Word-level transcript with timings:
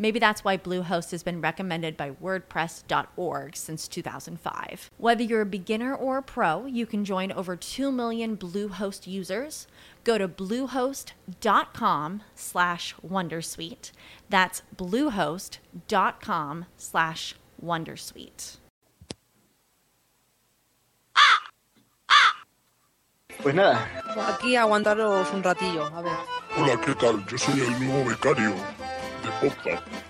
Maybe 0.00 0.18
that's 0.18 0.42
why 0.42 0.56
Bluehost 0.56 1.10
has 1.10 1.22
been 1.22 1.42
recommended 1.42 1.94
by 1.94 2.12
WordPress.org 2.12 3.54
since 3.54 3.86
2005. 3.86 4.90
Whether 4.96 5.22
you're 5.22 5.42
a 5.42 5.46
beginner 5.46 5.94
or 5.94 6.16
a 6.16 6.22
pro, 6.22 6.64
you 6.64 6.86
can 6.86 7.04
join 7.04 7.30
over 7.30 7.54
2 7.54 7.92
million 7.92 8.34
Bluehost 8.34 9.06
users. 9.06 9.66
Go 10.02 10.16
to 10.16 10.26
bluehost.com 10.26 12.22
slash 12.34 12.94
wondersuite. 13.06 13.92
That's 14.30 14.62
bluehost.com 14.74 16.64
slash 16.78 17.34
wondersuite. 17.62 18.56
Pues 23.42 23.54
nada, 23.54 23.88
Aquí 24.28 24.56
aguantaros 24.56 25.32
un 25.32 25.42
ratillo, 25.42 25.84
a 25.94 26.02
ver. 26.02 26.12
Hola, 26.58 26.80
¿qué 26.80 26.94
tal? 26.94 27.24
Yo 27.26 27.38
soy 27.38 27.60
el 27.60 27.86
nuevo 27.86 28.10
becario 28.10 28.50
de 28.50 28.56
podcast. 28.56 28.89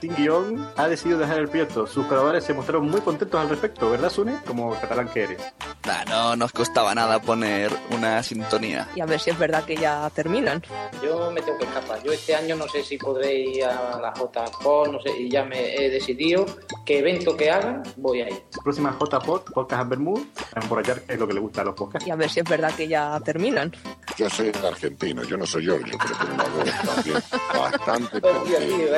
Sin 0.00 0.14
Guión 0.14 0.68
ha 0.76 0.88
decidido 0.88 1.18
dejar 1.18 1.38
el 1.38 1.48
proyecto. 1.48 1.86
Sus 1.86 2.06
colaboradores 2.06 2.44
se 2.44 2.54
mostraron 2.54 2.88
muy 2.88 3.00
contentos 3.00 3.40
al 3.40 3.48
respecto, 3.48 3.90
¿verdad, 3.90 4.10
Sune? 4.10 4.38
Como 4.46 4.72
catalán 4.80 5.08
que 5.08 5.24
eres. 5.24 5.42
Nah, 5.86 6.04
no 6.04 6.36
nos 6.36 6.52
costaba 6.52 6.94
nada 6.94 7.20
poner 7.20 7.70
una 7.90 8.22
sintonía. 8.22 8.88
Y 8.94 9.00
a 9.00 9.06
ver 9.06 9.20
si 9.20 9.30
es 9.30 9.38
verdad 9.38 9.64
que 9.64 9.76
ya 9.76 10.10
terminan. 10.10 10.62
Yo 11.02 11.30
me 11.30 11.40
tengo 11.42 11.58
que 11.58 11.64
escapar. 11.64 12.02
Yo 12.02 12.12
este 12.12 12.34
año 12.34 12.56
no 12.56 12.68
sé 12.68 12.82
si 12.82 12.98
podré 12.98 13.34
ir 13.34 13.64
a 13.64 13.98
la 13.98 14.12
JPOD, 14.12 14.88
no 14.88 15.00
sé, 15.00 15.10
y 15.18 15.30
ya 15.30 15.44
me 15.44 15.74
he 15.74 15.90
decidido 15.90 16.46
que 16.84 16.98
evento 16.98 17.36
que 17.36 17.50
hagan, 17.50 17.82
voy 17.96 18.20
a 18.22 18.28
ir. 18.28 18.42
Próxima 18.62 18.96
JPod, 18.98 19.42
Podcast 19.52 19.88
Bermud, 19.88 20.20
emborrachar, 20.54 21.02
que 21.02 21.14
es 21.14 21.18
lo 21.18 21.26
que 21.26 21.34
le 21.34 21.40
gusta 21.40 21.62
a 21.62 21.64
los 21.64 21.74
podcasts. 21.74 22.06
Y 22.06 22.10
a 22.10 22.16
ver 22.16 22.30
si 22.30 22.40
es 22.40 22.48
verdad 22.48 22.72
que 22.74 22.86
ya 22.88 23.18
terminan. 23.24 23.72
Yo 24.16 24.28
soy 24.28 24.52
argentino, 24.64 25.22
yo 25.24 25.36
no 25.36 25.46
soy 25.46 25.64
Giorgio, 25.64 25.98
pero 26.02 26.16
tengo 26.18 26.34
una 26.34 26.44
voz 26.44 26.94
también 26.94 27.16
bastante 27.54 28.20
Pues, 28.20 28.44
tío, 28.44 28.58
tío, 28.58 28.94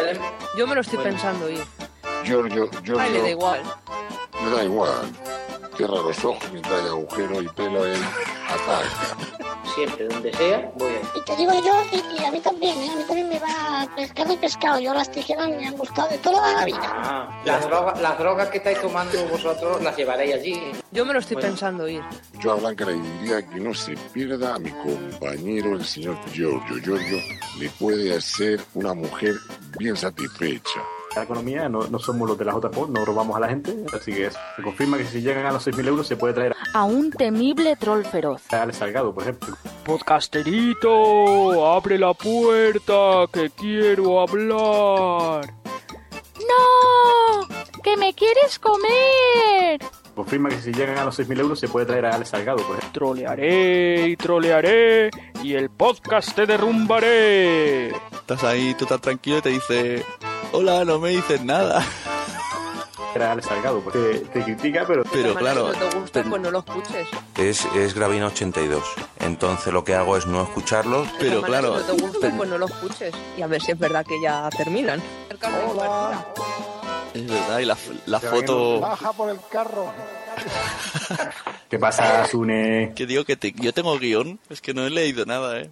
Yo 0.56 0.66
me 0.66 0.74
lo 0.74 0.80
estoy 0.80 0.96
Bueno. 0.98 1.10
pensando 1.12 1.48
ir. 1.50 1.64
Giorgio, 2.24 2.70
Giorgio, 2.84 2.98
Ay, 3.00 3.12
le 3.12 3.22
da 3.22 3.30
igual. 3.30 3.62
me 4.44 4.50
da 4.56 4.64
igual. 4.64 5.12
Cierra 5.76 5.94
los 5.96 6.24
ojos 6.24 6.44
mientras 6.52 6.80
hay 6.80 6.88
agujero 6.88 7.42
y 7.42 7.48
pelo 7.48 7.86
él 7.86 7.98
ataca. 8.48 9.16
Siempre, 9.74 10.06
donde 10.06 10.30
sea, 10.34 10.70
voy 10.76 10.90
a 10.90 10.94
ir. 10.96 11.00
Y 11.14 11.20
te 11.24 11.36
digo 11.36 11.52
yo, 11.64 11.72
y, 11.92 12.20
y 12.20 12.24
a 12.26 12.30
mí 12.30 12.40
también, 12.40 12.76
¿eh? 12.78 12.90
a 12.92 12.96
mí 12.96 13.04
también 13.08 13.28
me 13.30 13.38
va 13.38 13.88
pescado 13.96 14.32
y 14.34 14.36
pescado. 14.36 14.78
Yo 14.78 14.92
las 14.92 15.10
tijeras 15.10 15.48
me 15.48 15.66
han 15.66 15.76
gustado 15.78 16.08
de 16.10 16.18
toda 16.18 16.52
la 16.52 16.64
vida. 16.66 16.78
Ah, 16.82 17.42
las, 17.46 17.66
drogas, 17.66 18.00
las 18.02 18.18
drogas 18.18 18.48
que 18.50 18.58
estáis 18.58 18.80
tomando 18.82 19.24
vosotros 19.28 19.82
las 19.82 19.96
llevaréis 19.96 20.34
allí. 20.34 20.60
Yo 20.90 21.06
me 21.06 21.14
lo 21.14 21.20
estoy 21.20 21.36
Bueno. 21.36 21.48
pensando 21.48 21.88
ir. 21.88 22.02
Yo 22.38 22.52
a 22.52 22.56
Blanca 22.56 22.84
le 22.84 22.92
diría 22.94 23.48
que 23.48 23.60
no 23.60 23.72
se 23.72 23.96
pierda 24.12 24.56
a 24.56 24.58
mi 24.58 24.70
compañero, 24.72 25.72
el 25.72 25.84
señor 25.86 26.18
Giorgio. 26.30 26.76
Giorgio 26.84 27.18
le 27.58 27.70
puede 27.70 28.14
hacer 28.14 28.60
una 28.74 28.92
mujer 28.92 29.36
bien 29.78 29.96
satisfecha. 29.96 30.80
La 31.14 31.24
economía, 31.24 31.68
no, 31.68 31.86
no 31.88 31.98
somos 31.98 32.26
los 32.26 32.38
de 32.38 32.44
la 32.46 32.52
JPod, 32.54 32.88
no 32.88 33.04
robamos 33.04 33.36
a 33.36 33.40
la 33.40 33.48
gente, 33.48 33.84
así 33.92 34.14
que 34.14 34.26
eso. 34.26 34.38
Se 34.56 34.62
confirma 34.62 34.96
que 34.96 35.04
si 35.04 35.20
llegan 35.20 35.44
a 35.44 35.52
los 35.52 35.66
6.000 35.66 35.88
euros 35.88 36.06
se 36.06 36.16
puede 36.16 36.32
traer 36.32 36.56
a 36.72 36.84
un 36.84 37.10
temible 37.10 37.76
troll 37.76 38.04
feroz. 38.04 38.42
a 38.50 38.62
Alex 38.62 38.78
Salgado, 38.78 39.12
por 39.12 39.24
ejemplo. 39.24 39.54
Podcasterito, 39.84 41.66
abre 41.70 41.98
la 41.98 42.14
puerta, 42.14 43.26
que 43.30 43.50
quiero 43.50 44.20
hablar. 44.20 45.52
¡No! 46.38 47.46
¡Que 47.82 47.96
me 47.96 48.14
quieres 48.14 48.58
comer! 48.58 49.80
Confirma 50.14 50.50
que 50.50 50.60
si 50.60 50.72
llegan 50.72 50.98
a 50.98 51.04
los 51.04 51.18
6.000 51.18 51.40
euros 51.40 51.58
se 51.58 51.68
puede 51.68 51.86
traer 51.86 52.04
a 52.06 52.14
Alex 52.14 52.30
Salgado, 52.30 52.58
por 52.58 52.76
ejemplo. 52.78 52.92
Trolearé 52.92 54.08
y 54.08 54.16
trolearé 54.16 55.10
y 55.42 55.54
el 55.54 55.70
podcast 55.70 56.34
te 56.34 56.44
derrumbaré. 56.46 57.88
Estás 58.12 58.44
ahí, 58.44 58.74
tú 58.74 58.84
estás 58.84 59.00
tranquilo 59.00 59.38
y 59.38 59.42
te 59.42 59.48
dice, 59.48 60.04
hola, 60.52 60.84
no 60.84 60.98
me 60.98 61.10
dices 61.10 61.42
nada. 61.42 61.82
Era 63.14 63.32
Alex 63.32 63.46
Salgado, 63.46 63.80
porque 63.80 64.22
te 64.32 64.42
critica, 64.42 64.84
pero 64.86 65.02
Pero 65.12 65.34
claro, 65.34 65.72
Si 65.74 65.78
no 65.80 65.86
te 65.88 65.98
gusta, 65.98 66.24
pues 66.24 66.42
no 66.42 66.50
lo 66.50 66.58
escuches. 66.60 67.08
Es, 67.36 67.64
es 67.74 67.94
Gravina 67.94 68.26
82. 68.28 68.82
Entonces 69.20 69.72
lo 69.72 69.84
que 69.84 69.94
hago 69.94 70.16
es 70.16 70.26
no 70.26 70.42
escucharlos. 70.42 71.08
pero 71.18 71.42
claro, 71.42 71.78
Si 71.78 71.86
no 71.88 71.94
te 71.96 72.02
gusta, 72.02 72.32
pues 72.36 72.48
no 72.48 72.58
lo 72.58 72.66
escuches. 72.66 73.14
Y 73.36 73.42
a 73.42 73.46
ver 73.46 73.60
si 73.60 73.72
es 73.72 73.78
verdad 73.78 74.04
que 74.06 74.20
ya 74.22 74.48
terminan. 74.56 75.02
Es 77.14 77.26
verdad, 77.26 77.58
y 77.58 77.64
la, 77.64 77.76
la 78.06 78.20
foto... 78.20 78.80
Baja 78.80 79.12
por 79.12 79.30
el 79.30 79.38
carro. 79.50 79.92
¿qué 81.68 81.78
pasa, 81.78 82.24
Sune? 82.26 82.92
Que 82.96 83.06
digo 83.06 83.24
que 83.24 83.36
te- 83.36 83.52
yo 83.52 83.72
tengo 83.72 83.98
guion, 83.98 84.38
es 84.48 84.60
que 84.60 84.72
no 84.74 84.86
he 84.86 84.90
leído 84.90 85.24
nada, 85.26 85.60
¿eh? 85.60 85.70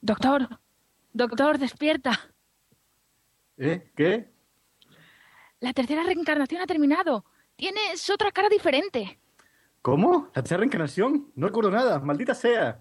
Doctor, 0.00 0.48
doctor, 1.12 1.58
despierta. 1.58 2.30
¿Eh? 3.56 3.90
¿Qué? 3.96 4.28
La 5.60 5.72
tercera 5.72 6.04
reencarnación 6.04 6.62
ha 6.62 6.66
terminado. 6.66 7.24
Tienes 7.56 8.08
otra 8.10 8.30
cara 8.30 8.48
diferente. 8.48 9.18
¿Cómo? 9.82 10.28
¿La 10.34 10.42
tercera 10.42 10.58
reencarnación? 10.58 11.32
No 11.34 11.48
recuerdo 11.48 11.72
nada, 11.72 11.98
maldita 11.98 12.34
sea. 12.34 12.80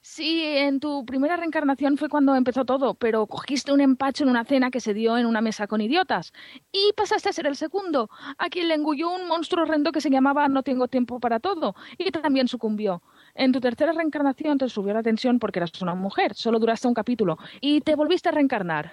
Sí, 0.00 0.42
en 0.44 0.80
tu 0.80 1.04
primera 1.04 1.36
reencarnación 1.36 1.98
fue 1.98 2.08
cuando 2.08 2.34
empezó 2.34 2.64
todo, 2.64 2.94
pero 2.94 3.26
cogiste 3.26 3.72
un 3.72 3.80
empacho 3.80 4.24
en 4.24 4.30
una 4.30 4.44
cena 4.44 4.70
que 4.70 4.80
se 4.80 4.94
dio 4.94 5.18
en 5.18 5.26
una 5.26 5.42
mesa 5.42 5.66
con 5.66 5.80
idiotas. 5.80 6.32
Y 6.72 6.92
pasaste 6.96 7.28
a 7.28 7.32
ser 7.32 7.46
el 7.46 7.56
segundo, 7.56 8.08
a 8.38 8.48
quien 8.48 8.68
le 8.68 8.74
engulló 8.74 9.10
un 9.10 9.28
monstruo 9.28 9.64
horrendo 9.64 9.92
que 9.92 10.00
se 10.00 10.10
llamaba 10.10 10.48
No 10.48 10.62
tengo 10.62 10.88
tiempo 10.88 11.20
para 11.20 11.38
todo, 11.38 11.74
y 11.98 12.10
también 12.10 12.48
sucumbió. 12.48 13.02
En 13.34 13.52
tu 13.52 13.60
tercera 13.60 13.92
reencarnación 13.92 14.56
te 14.56 14.68
subió 14.68 14.94
la 14.94 15.02
tensión 15.02 15.38
porque 15.38 15.58
eras 15.58 15.80
una 15.82 15.94
mujer, 15.94 16.34
solo 16.34 16.58
duraste 16.58 16.88
un 16.88 16.94
capítulo, 16.94 17.38
y 17.60 17.82
te 17.82 17.94
volviste 17.94 18.30
a 18.30 18.32
reencarnar. 18.32 18.92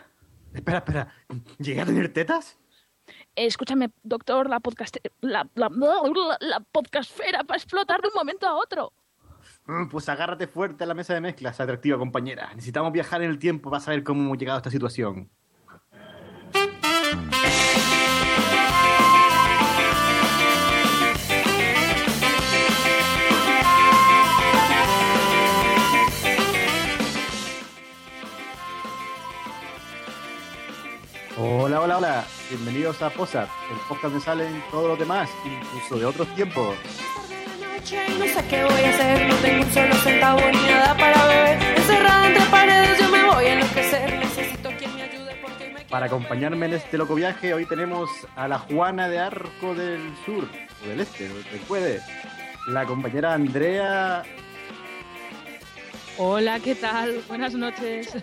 Espera, 0.53 0.79
espera. 0.79 1.13
¿Llegué 1.57 1.81
a 1.81 1.85
tener 1.85 2.12
tetas? 2.13 2.57
Escúchame, 3.38 3.92
doctor, 4.02 4.50
la 4.50 4.59
podcast... 4.59 4.98
La, 5.22 5.48
la, 5.53 5.70
la 5.70 6.59
podcastfera 6.72 7.44
va 7.44 7.53
a 7.53 7.58
explotar 7.58 8.02
de 8.02 8.08
un 8.08 8.16
momento 8.16 8.48
a 8.48 8.56
otro. 8.56 8.92
Mm, 9.68 9.90
Pues 9.90 10.09
agárrate 10.09 10.48
fuerte 10.48 10.84
a 10.84 10.88
la 10.88 10.96
mesa 10.96 11.14
de 11.14 11.22
mezclas, 11.22 11.59
atractiva 11.59 12.00
compañera. 12.00 12.50
Necesitamos 12.56 12.92
viajar 12.92 13.22
en 13.22 13.30
el 13.30 13.38
tiempo 13.38 13.70
para 13.70 13.80
saber 13.80 14.03
cómo 14.03 14.22
hemos 14.24 14.40
llegado 14.40 14.58
a 14.58 14.59
esta 14.59 14.72
situación. 14.72 15.30
Hola, 31.79 31.97
hola, 31.97 31.97
hola. 31.97 32.25
Bienvenidos 32.50 33.00
a 33.03 33.12
Posat, 33.12 33.47
el 33.69 33.77
podcast 33.88 34.06
donde 34.06 34.19
salen 34.19 34.63
todos 34.71 34.88
los 34.88 34.97
demás, 34.97 35.29
incluso 35.45 36.00
de 36.00 36.06
otros 36.07 36.27
tiempos. 36.33 36.75
No 38.18 38.25
sé 38.25 38.47
qué 38.50 38.63
voy 38.63 38.83
a 38.83 38.89
hacer, 38.89 39.27
no 39.27 39.35
tengo 39.35 39.63
un 39.63 39.71
solo 39.71 39.94
centavo 39.97 40.39
ni 40.39 40.57
nada 40.57 40.97
para 40.97 41.27
beber. 41.27 41.77
Encerrada 41.77 42.27
entre 42.29 42.45
paredes, 42.45 43.00
yo 43.00 43.09
me 43.09 43.24
voy 43.25 43.45
a 43.45 43.53
enloquecer. 43.53 44.18
Necesito 44.18 44.69
quien 44.75 44.95
me 44.95 45.03
ayude 45.03 45.35
porque 45.39 45.69
me 45.69 45.81
Para 45.81 46.07
acompañarme 46.07 46.65
en 46.65 46.74
este 46.74 46.97
loco 46.97 47.13
viaje, 47.13 47.53
hoy 47.53 47.68
tenemos 47.68 48.09
a 48.35 48.47
la 48.47 48.57
Juana 48.57 49.07
de 49.07 49.19
Arco 49.19 49.75
del 49.75 50.01
Sur, 50.25 50.50
o 50.83 50.88
del 50.88 51.01
Este, 51.01 51.30
puede. 51.68 52.01
La 52.69 52.85
compañera 52.85 53.35
Andrea. 53.35 54.23
Hola, 56.18 56.59
¿qué 56.59 56.73
tal? 56.73 57.21
Buenas 57.27 57.53
noches. 57.53 58.15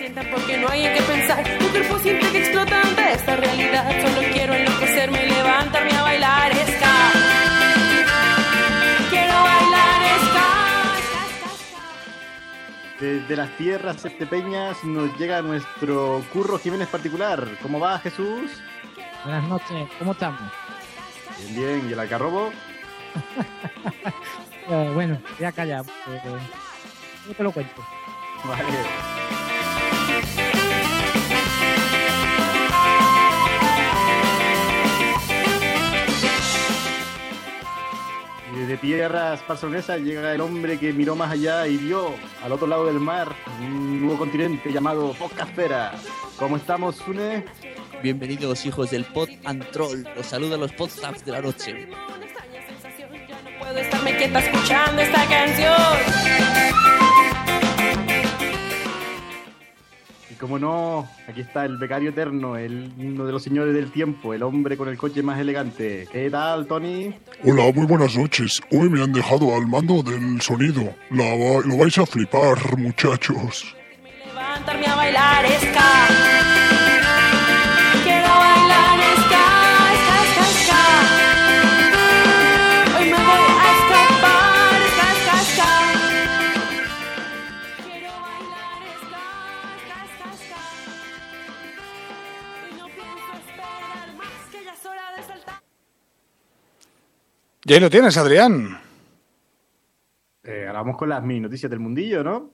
Sientan 0.00 0.26
porque 0.30 0.56
no 0.56 0.66
hay 0.70 0.86
en 0.86 0.94
qué 0.94 1.02
pensar. 1.02 1.44
Mi 1.60 1.66
cuerpo 1.68 1.98
siente 1.98 2.26
que 2.32 2.38
explota 2.38 2.80
ante 2.80 3.12
esta 3.12 3.36
realidad. 3.36 3.84
Solo 4.00 4.26
quiero 4.32 4.54
enloquecerme 4.54 5.26
y 5.26 5.28
levantarme 5.28 5.92
a 5.92 6.02
bailar 6.02 6.52
ska. 6.54 6.94
Quiero 9.10 9.34
bailar 9.34 10.02
ska. 10.24 10.46
Desde 12.98 13.36
las 13.36 13.50
tierras 13.58 14.02
estepeñas 14.02 14.82
nos 14.84 15.14
llega 15.18 15.42
nuestro 15.42 16.24
Curro 16.32 16.58
Jiménez 16.58 16.88
particular. 16.88 17.46
¿Cómo 17.60 17.78
va, 17.78 17.98
Jesús? 17.98 18.50
Buenas 19.24 19.46
noches, 19.48 19.86
¿cómo 19.98 20.12
estamos? 20.12 20.40
Bien, 21.50 21.54
bien. 21.56 21.90
¿Y 21.90 21.92
el 21.92 22.00
algarrobo? 22.00 22.50
Eh, 24.72 24.90
bueno, 24.94 25.18
ya 25.40 25.50
calla. 25.50 25.80
eh, 25.80 26.20
yo 27.26 27.34
te 27.34 27.42
lo 27.42 27.50
cuento. 27.50 27.84
Vale. 28.44 29.39
Desde 38.60 38.76
tierras 38.76 39.40
barcelonesas 39.48 40.02
llega 40.02 40.34
el 40.34 40.40
hombre 40.42 40.78
que 40.78 40.92
miró 40.92 41.16
más 41.16 41.32
allá 41.32 41.66
y 41.66 41.78
vio 41.78 42.12
al 42.44 42.52
otro 42.52 42.66
lado 42.66 42.84
del 42.84 43.00
mar 43.00 43.34
un 43.58 44.02
nuevo 44.02 44.18
continente 44.18 44.70
llamado 44.70 45.14
Podcastera. 45.14 45.94
¿Cómo 46.36 46.58
estamos, 46.58 46.96
Sune? 46.96 47.46
Bienvenidos 48.02 48.66
hijos 48.66 48.90
del 48.90 49.06
Pod 49.06 49.30
and 49.46 49.64
Troll. 49.70 50.04
Los 50.14 50.26
saluda 50.26 50.58
los 50.58 50.72
podcasts 50.72 51.24
de 51.24 51.32
la 51.32 51.40
noche. 51.40 51.88
Puedo 53.58 53.78
estarme 53.78 54.16
quieta 54.18 54.40
escuchando 54.40 55.00
esta 55.00 55.24
canción. 55.26 56.99
Y 60.40 60.42
como 60.42 60.58
no, 60.58 61.06
aquí 61.28 61.42
está 61.42 61.66
el 61.66 61.76
becario 61.76 62.08
eterno, 62.08 62.56
el, 62.56 62.90
uno 62.96 63.26
de 63.26 63.32
los 63.32 63.42
señores 63.42 63.74
del 63.74 63.90
tiempo, 63.92 64.32
el 64.32 64.42
hombre 64.42 64.74
con 64.78 64.88
el 64.88 64.96
coche 64.96 65.22
más 65.22 65.38
elegante. 65.38 66.08
¿Qué 66.10 66.30
tal, 66.30 66.66
Tony? 66.66 67.14
Hola, 67.44 67.70
muy 67.74 67.84
buenas 67.84 68.16
noches. 68.16 68.58
Hoy 68.72 68.88
me 68.88 69.02
han 69.02 69.12
dejado 69.12 69.54
al 69.54 69.66
mando 69.66 70.02
del 70.02 70.40
sonido. 70.40 70.94
La 71.10 71.24
va- 71.24 71.60
lo 71.66 71.76
vais 71.76 71.98
a 71.98 72.06
flipar, 72.06 72.56
muchachos. 72.78 73.76
Levantarme 74.34 74.86
a 74.86 74.94
bailar. 74.96 75.44
Y 97.70 97.72
ahí 97.72 97.78
lo 97.78 97.88
tienes, 97.88 98.16
Adrián. 98.16 98.80
Eh, 100.42 100.64
ahora 100.66 100.80
vamos 100.80 100.96
con 100.96 101.08
las 101.08 101.22
mini 101.22 101.38
noticias 101.38 101.70
del 101.70 101.78
mundillo, 101.78 102.24
¿no? 102.24 102.50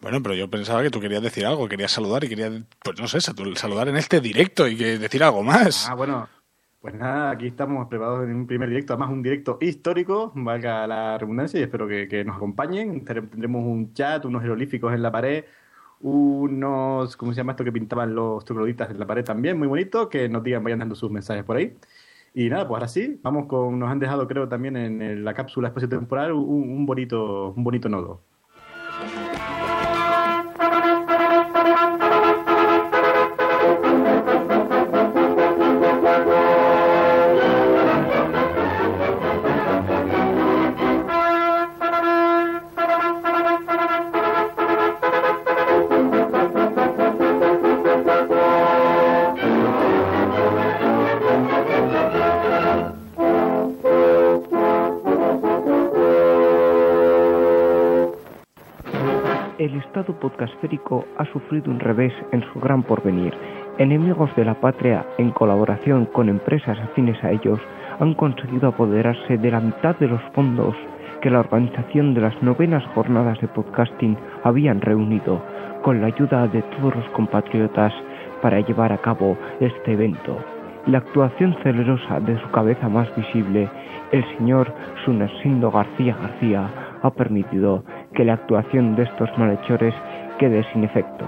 Bueno, 0.00 0.22
pero 0.22 0.34
yo 0.34 0.48
pensaba 0.48 0.82
que 0.82 0.88
tú 0.88 1.02
querías 1.02 1.22
decir 1.22 1.44
algo, 1.44 1.68
querías 1.68 1.92
saludar 1.92 2.24
y 2.24 2.30
querías, 2.30 2.62
pues 2.82 2.98
no 2.98 3.06
sé, 3.06 3.20
saludar 3.20 3.88
en 3.88 3.98
este 3.98 4.22
directo 4.22 4.66
y 4.66 4.74
que 4.74 4.98
decir 4.98 5.22
algo 5.22 5.42
más. 5.42 5.86
Ah, 5.86 5.94
bueno. 5.94 6.30
Pues 6.80 6.94
nada, 6.94 7.32
aquí 7.32 7.48
estamos 7.48 7.88
preparados 7.88 8.24
en 8.24 8.34
un 8.34 8.46
primer 8.46 8.70
directo, 8.70 8.94
además 8.94 9.10
un 9.10 9.22
directo 9.22 9.58
histórico, 9.60 10.32
valga 10.34 10.86
la 10.86 11.18
redundancia, 11.18 11.60
y 11.60 11.64
espero 11.64 11.86
que, 11.86 12.08
que 12.08 12.24
nos 12.24 12.36
acompañen. 12.36 13.04
Tendremos 13.04 13.30
tendremos 13.32 13.66
un 13.66 13.92
chat, 13.92 14.24
unos 14.24 14.40
jeroglíficos 14.40 14.94
en 14.94 15.02
la 15.02 15.12
pared, 15.12 15.44
unos, 16.00 17.18
¿cómo 17.18 17.34
se 17.34 17.36
llama 17.36 17.52
esto 17.52 17.64
que 17.64 17.72
pintaban 17.72 18.14
los 18.14 18.42
trogloditas 18.46 18.90
en 18.90 18.98
la 18.98 19.06
pared 19.06 19.24
también? 19.24 19.58
Muy 19.58 19.68
bonito, 19.68 20.08
que 20.08 20.26
nos 20.26 20.42
digan, 20.42 20.64
vayan 20.64 20.78
dando 20.78 20.94
sus 20.94 21.10
mensajes 21.10 21.44
por 21.44 21.58
ahí. 21.58 21.76
Y 22.34 22.48
nada, 22.50 22.66
pues 22.66 22.78
ahora 22.78 22.88
sí, 22.88 23.20
vamos 23.22 23.46
con, 23.46 23.78
nos 23.78 23.88
han 23.90 24.00
dejado 24.00 24.26
creo 24.26 24.48
también 24.48 24.76
en 24.76 25.24
la 25.24 25.34
cápsula 25.34 25.68
espacio-temporal 25.68 26.32
un, 26.32 26.68
un 26.70 26.86
bonito, 26.86 27.52
un 27.52 27.62
bonito 27.64 27.88
nodo. 27.88 28.24
Podcastférico 60.24 61.04
ha 61.18 61.26
sufrido 61.26 61.70
un 61.70 61.78
revés 61.78 62.14
en 62.32 62.42
su 62.50 62.58
gran 62.58 62.82
porvenir. 62.82 63.34
Enemigos 63.76 64.34
de 64.36 64.46
la 64.46 64.54
patria, 64.54 65.04
en 65.18 65.30
colaboración 65.32 66.06
con 66.06 66.30
empresas 66.30 66.78
afines 66.78 67.22
a 67.22 67.30
ellos, 67.30 67.60
han 68.00 68.14
conseguido 68.14 68.68
apoderarse 68.68 69.36
de 69.36 69.50
la 69.50 69.60
mitad 69.60 69.94
de 69.98 70.08
los 70.08 70.22
fondos 70.32 70.74
que 71.20 71.28
la 71.28 71.40
organización 71.40 72.14
de 72.14 72.22
las 72.22 72.42
novenas 72.42 72.82
jornadas 72.94 73.38
de 73.42 73.48
podcasting 73.48 74.16
habían 74.44 74.80
reunido, 74.80 75.42
con 75.82 76.00
la 76.00 76.06
ayuda 76.06 76.48
de 76.48 76.62
todos 76.62 76.96
los 76.96 77.08
compatriotas 77.10 77.92
para 78.40 78.60
llevar 78.60 78.94
a 78.94 79.02
cabo 79.02 79.36
este 79.60 79.92
evento. 79.92 80.38
La 80.86 80.98
actuación 80.98 81.54
celerosa 81.62 82.18
de 82.20 82.40
su 82.40 82.50
cabeza 82.50 82.88
más 82.88 83.14
visible, 83.14 83.68
el 84.10 84.24
señor 84.38 84.72
Sunersindo 85.04 85.70
García 85.70 86.16
García, 86.18 86.70
ha 87.02 87.10
permitido 87.10 87.84
que 88.14 88.24
la 88.24 88.34
actuación 88.34 88.96
de 88.96 89.02
estos 89.02 89.28
malhechores 89.36 89.94
quede 90.38 90.64
sin 90.72 90.84
efecto. 90.84 91.26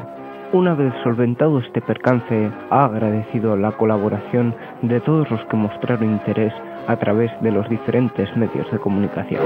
Una 0.53 0.75
vez 0.75 0.93
solventado 1.03 1.59
este 1.59 1.81
percance, 1.81 2.51
ha 2.71 2.85
agradecido 2.85 3.57
la 3.57 3.73
colaboración 3.73 4.55
de 4.83 5.01
todos 5.01 5.31
los 5.31 5.45
que 5.47 5.57
mostraron 5.57 6.11
interés 6.13 6.53
a 6.87 6.97
través 6.97 7.31
de 7.41 7.51
los 7.51 7.69
diferentes 7.69 8.35
medios 8.37 8.71
de 8.71 8.79
comunicación. 8.79 9.43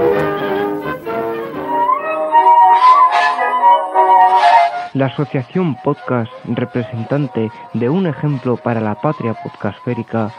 La 4.93 5.05
Asociación 5.05 5.75
Podcast, 5.83 6.31
representante 6.45 7.49
de 7.73 7.89
un 7.89 8.07
ejemplo 8.07 8.57
para 8.57 8.81
la 8.81 8.95
patria 8.95 9.33
podcastférica, 9.33 10.29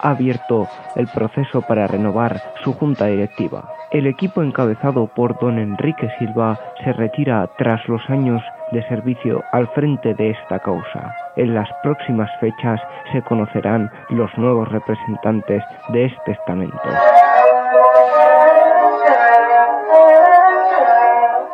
ha 0.00 0.10
abierto 0.10 0.68
el 0.94 1.08
proceso 1.08 1.62
para 1.62 1.86
renovar 1.86 2.40
su 2.62 2.74
junta 2.74 3.06
directiva. 3.06 3.64
El 3.90 4.06
equipo 4.06 4.42
encabezado 4.42 5.06
por 5.06 5.38
don 5.38 5.58
Enrique 5.58 6.10
Silva 6.18 6.58
se 6.84 6.92
retira 6.92 7.48
tras 7.56 7.88
los 7.88 8.02
años 8.10 8.42
de 8.72 8.82
servicio 8.88 9.42
al 9.52 9.68
frente 9.68 10.14
de 10.14 10.30
esta 10.30 10.58
causa. 10.58 11.14
En 11.36 11.54
las 11.54 11.68
próximas 11.82 12.30
fechas 12.40 12.80
se 13.12 13.22
conocerán 13.22 13.90
los 14.10 14.30
nuevos 14.38 14.68
representantes 14.70 15.62
de 15.88 16.06
este 16.06 16.32
estamento. 16.32 16.78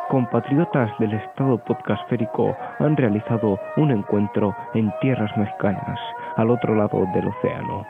Compatriotas 0.09 0.91
del 0.99 1.13
Estado 1.15 1.59
podcastférico 1.59 2.57
han 2.81 2.97
realizado 2.97 3.61
un 3.77 3.93
encuentro 3.93 4.57
en 4.75 4.93
tierras 5.01 5.31
mexicanas, 5.37 6.01
al 6.37 6.51
otro 6.51 6.75
lado 6.75 7.07
del 7.15 7.29
océano. 7.29 7.87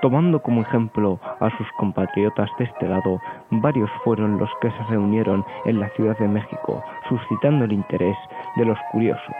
Tomando 0.00 0.40
como 0.40 0.62
ejemplo 0.62 1.18
a 1.40 1.50
sus 1.56 1.66
compatriotas 1.76 2.48
de 2.58 2.64
este 2.64 2.88
lado, 2.88 3.20
varios 3.50 3.90
fueron 4.04 4.38
los 4.38 4.48
que 4.60 4.70
se 4.70 4.82
reunieron 4.88 5.44
en 5.64 5.80
la 5.80 5.88
Ciudad 5.90 6.16
de 6.18 6.28
México, 6.28 6.82
suscitando 7.08 7.64
el 7.64 7.72
interés 7.72 8.16
de 8.56 8.64
los 8.64 8.78
curiosos. 8.92 9.36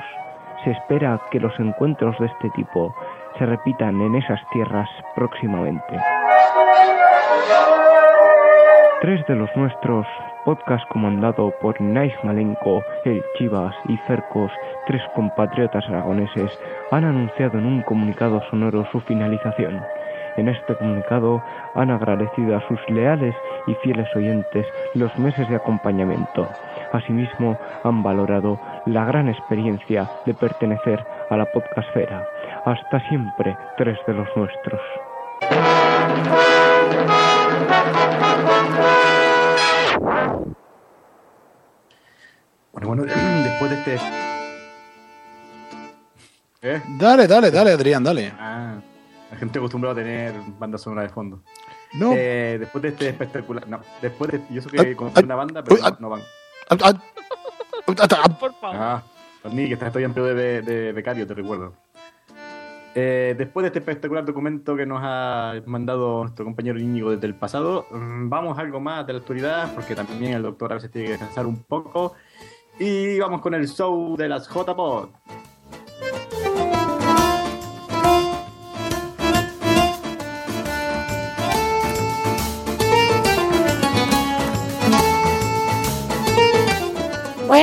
Se 0.64 0.70
espera 0.70 1.20
que 1.30 1.40
los 1.40 1.58
encuentros 1.58 2.18
de 2.18 2.26
este 2.26 2.50
tipo 2.50 2.94
se 3.38 3.46
repitan 3.46 4.00
en 4.00 4.16
esas 4.16 4.40
tierras 4.52 4.88
próximamente. 5.14 5.98
Tres 9.00 9.24
de 9.28 9.36
los 9.36 9.48
nuestros, 9.54 10.06
podcast 10.44 10.84
comandado 10.88 11.52
por 11.60 11.80
Nais 11.80 12.12
Malenko, 12.24 12.82
El 13.04 13.22
Chivas 13.36 13.74
y 13.88 13.96
Cercos, 14.08 14.50
tres 14.86 15.00
compatriotas 15.14 15.86
aragoneses, 15.88 16.50
han 16.90 17.04
anunciado 17.04 17.58
en 17.58 17.66
un 17.66 17.82
comunicado 17.82 18.42
sonoro 18.50 18.84
su 18.90 19.00
finalización. 19.02 19.80
En 20.36 20.48
este 20.48 20.74
comunicado 20.74 21.42
han 21.74 21.90
agradecido 21.90 22.56
a 22.56 22.68
sus 22.68 22.80
leales 22.88 23.36
y 23.68 23.74
fieles 23.74 24.08
oyentes 24.16 24.66
los 24.94 25.16
meses 25.18 25.48
de 25.48 25.56
acompañamiento. 25.56 26.48
Asimismo, 26.92 27.59
han 27.85 28.02
valorado 28.02 28.59
la 28.87 29.04
gran 29.04 29.28
experiencia 29.28 30.09
de 30.25 30.35
pertenecer 30.35 31.04
a 31.30 31.37
la 31.37 31.45
podcastfera. 31.47 32.26
Hasta 32.64 33.07
siempre, 33.09 33.57
tres 33.76 33.99
de 34.07 34.14
los 34.14 34.28
nuestros. 34.37 34.80
Bueno, 42.73 42.88
bueno, 42.88 43.02
después 43.45 43.71
de 43.71 43.76
este 43.76 43.99
¿Eh? 46.61 46.83
Dale, 46.99 47.26
dale, 47.26 47.50
dale, 47.50 47.73
Adrián, 47.73 48.02
dale. 48.02 48.33
Ah, 48.38 48.80
la 49.30 49.37
gente 49.37 49.59
acostumbrada 49.59 49.92
a 49.92 50.04
tener 50.04 50.35
banda 50.59 50.76
sonora 50.76 51.02
de 51.02 51.09
fondo. 51.09 51.40
No. 51.92 52.12
Eh, 52.16 52.57
después 52.59 52.83
de 52.83 52.88
este 52.88 53.09
espectacular. 53.09 53.68
No, 53.68 53.80
después 54.02 54.33
de. 54.33 54.42
Yo 54.50 54.62
sé 54.62 54.68
Ay, 54.73 54.87
que 54.87 54.97
conocí 54.97 55.18
ay, 55.18 55.25
una 55.25 55.37
banda, 55.37 55.62
pero 55.62 55.76
no, 55.76 55.87
ah. 55.87 55.97
no 56.00 56.09
van. 56.11 56.23
Ah, 56.70 56.76
ah, 56.82 56.92
ah, 57.87 58.06
ah, 58.10 58.38
Por 58.38 58.54
favor. 58.54 58.76
Ah, 58.78 59.02
Tony, 59.42 59.68
que 59.68 59.75
estás 59.75 59.90
todavía 59.90 60.06
en 60.06 60.14
periodo 60.14 60.34
de, 60.34 60.62
de 60.62 60.92
becario, 60.92 61.26
te 61.26 61.34
recuerdo. 61.34 61.75
Eh, 62.94 63.34
después 63.38 63.62
de 63.62 63.68
este 63.68 63.78
espectacular 63.78 64.25
documento 64.25 64.76
que 64.76 64.84
nos 64.84 65.00
ha 65.02 65.54
mandado 65.66 66.25
nuestro 66.25 66.44
compañero 66.44 66.80
Íñigo 66.80 67.12
desde 67.12 67.26
el 67.26 67.34
pasado, 67.34 67.87
mm, 67.90 68.28
vamos 68.28 68.58
a 68.58 68.62
algo 68.62 68.80
más 68.80 69.06
de 69.06 69.12
la 69.12 69.20
actualidad, 69.20 69.72
porque 69.75 69.94
también 69.94 70.32
el 70.32 70.42
doctor 70.42 70.72
a 70.72 70.75
veces 70.75 70.90
tiene 70.90 71.06
que 71.06 71.12
descansar 71.12 71.46
un 71.46 71.62
poco. 71.62 72.14
Y 72.78 73.18
vamos 73.18 73.40
con 73.40 73.54
el 73.54 73.68
show 73.68 74.16
de 74.16 74.28
las 74.28 74.48
JPod. 74.48 75.10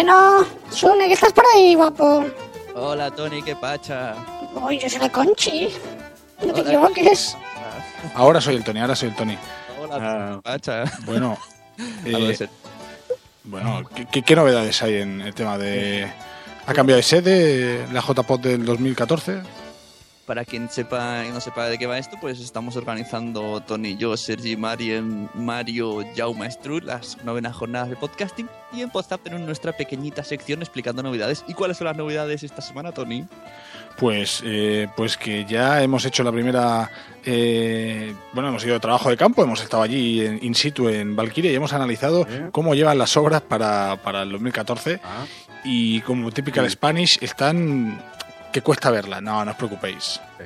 Bueno, 0.06 0.46
Sune, 0.70 1.08
¿qué 1.08 1.14
estás 1.14 1.34
por 1.34 1.44
ahí, 1.56 1.74
guapo? 1.74 2.24
Hola, 2.76 3.10
Tony, 3.10 3.42
qué 3.42 3.56
pacha. 3.56 4.14
Uy, 4.54 4.78
yo 4.78 4.88
soy 4.88 5.00
la 5.00 5.12
Conchi. 5.12 5.70
No 6.46 6.54
te 6.54 6.62
Hola, 6.62 6.70
equivoques. 6.70 7.36
Ahora 8.14 8.40
soy 8.40 8.58
el 8.58 8.64
Tony, 8.64 8.82
ahora 8.82 8.96
soy 8.96 9.10
el 9.10 9.16
Tony. 9.16 9.36
Hola, 9.82 9.98
Ah. 10.00 10.40
pacha. 10.44 10.84
Bueno, 11.06 11.40
eh, 12.06 12.48
bueno 13.46 13.82
¿qué, 13.96 14.06
qué, 14.06 14.22
qué 14.22 14.36
novedades 14.36 14.80
hay 14.84 14.98
en 14.98 15.22
el 15.22 15.34
tema 15.34 15.58
de... 15.58 16.08
¿Ha 16.68 16.74
cambiado 16.76 16.98
de 16.98 17.04
sede 17.04 17.88
la 17.92 18.02
JPOT 18.02 18.42
del 18.44 18.64
2014? 18.64 19.42
Para 20.26 20.44
quien 20.44 20.70
sepa 20.70 21.24
y 21.24 21.32
no 21.32 21.40
sepa 21.40 21.68
de 21.68 21.78
qué 21.78 21.86
va 21.86 22.00
esto, 22.00 22.18
pues 22.20 22.40
estamos 22.40 22.76
organizando 22.78 23.62
Tony, 23.62 23.96
yo, 23.96 24.18
Sergi, 24.18 24.58
Marien, 24.58 25.30
Mario, 25.36 26.00
Jaume 26.18 26.50
Stru, 26.50 26.80
las 26.80 27.24
novenas 27.24 27.56
jornadas 27.56 27.90
de 27.92 27.96
podcasting. 27.96 28.50
Y 28.74 28.82
en 28.82 28.90
Podzap 28.90 29.22
tenemos 29.22 29.46
nuestra 29.46 29.74
pequeñita 29.78 30.24
sección 30.24 30.62
explicando 30.64 31.04
novedades. 31.04 31.46
¿Y 31.48 31.54
cuáles 31.54 31.78
son 31.78 31.86
las 31.86 31.96
novedades 31.96 32.42
esta 32.42 32.64
semana, 32.64 32.92
Tony? 32.92 33.26
Pues, 34.00 34.42
eh, 34.44 34.88
pues 34.98 35.16
que 35.16 35.46
ya 35.46 35.84
hemos 35.84 36.04
hecho 36.06 36.24
la 36.24 36.32
primera. 36.32 36.90
eh, 37.24 38.16
bueno, 38.34 38.50
hemos 38.50 38.64
ido 38.66 38.74
de 38.74 38.80
trabajo 38.80 39.10
de 39.12 39.18
campo, 39.18 39.44
hemos 39.44 39.62
estado 39.62 39.84
allí 39.84 40.26
en- 40.26 40.40
in 40.44 40.54
situ 40.56 40.90
en 40.90 41.16
Valkyria 41.16 41.52
y 41.52 41.56
hemos 41.56 41.74
analizado 41.74 42.26
¿Eh? 42.30 42.50
cómo 42.52 42.74
llevan 42.76 42.98
las 42.98 43.16
obras 43.18 43.42
para, 43.42 43.96
para 44.04 44.24
el 44.24 44.32
2014. 44.32 45.00
Ah, 45.04 45.26
Y 45.64 46.02
como 46.02 46.32
typical 46.32 46.68
Spanish, 46.70 47.18
están. 47.22 48.02
Que 48.56 48.62
cuesta 48.62 48.90
verlas, 48.90 49.22
no, 49.22 49.44
no 49.44 49.52
os 49.52 49.58
preocupéis. 49.58 50.22
sí. 50.38 50.46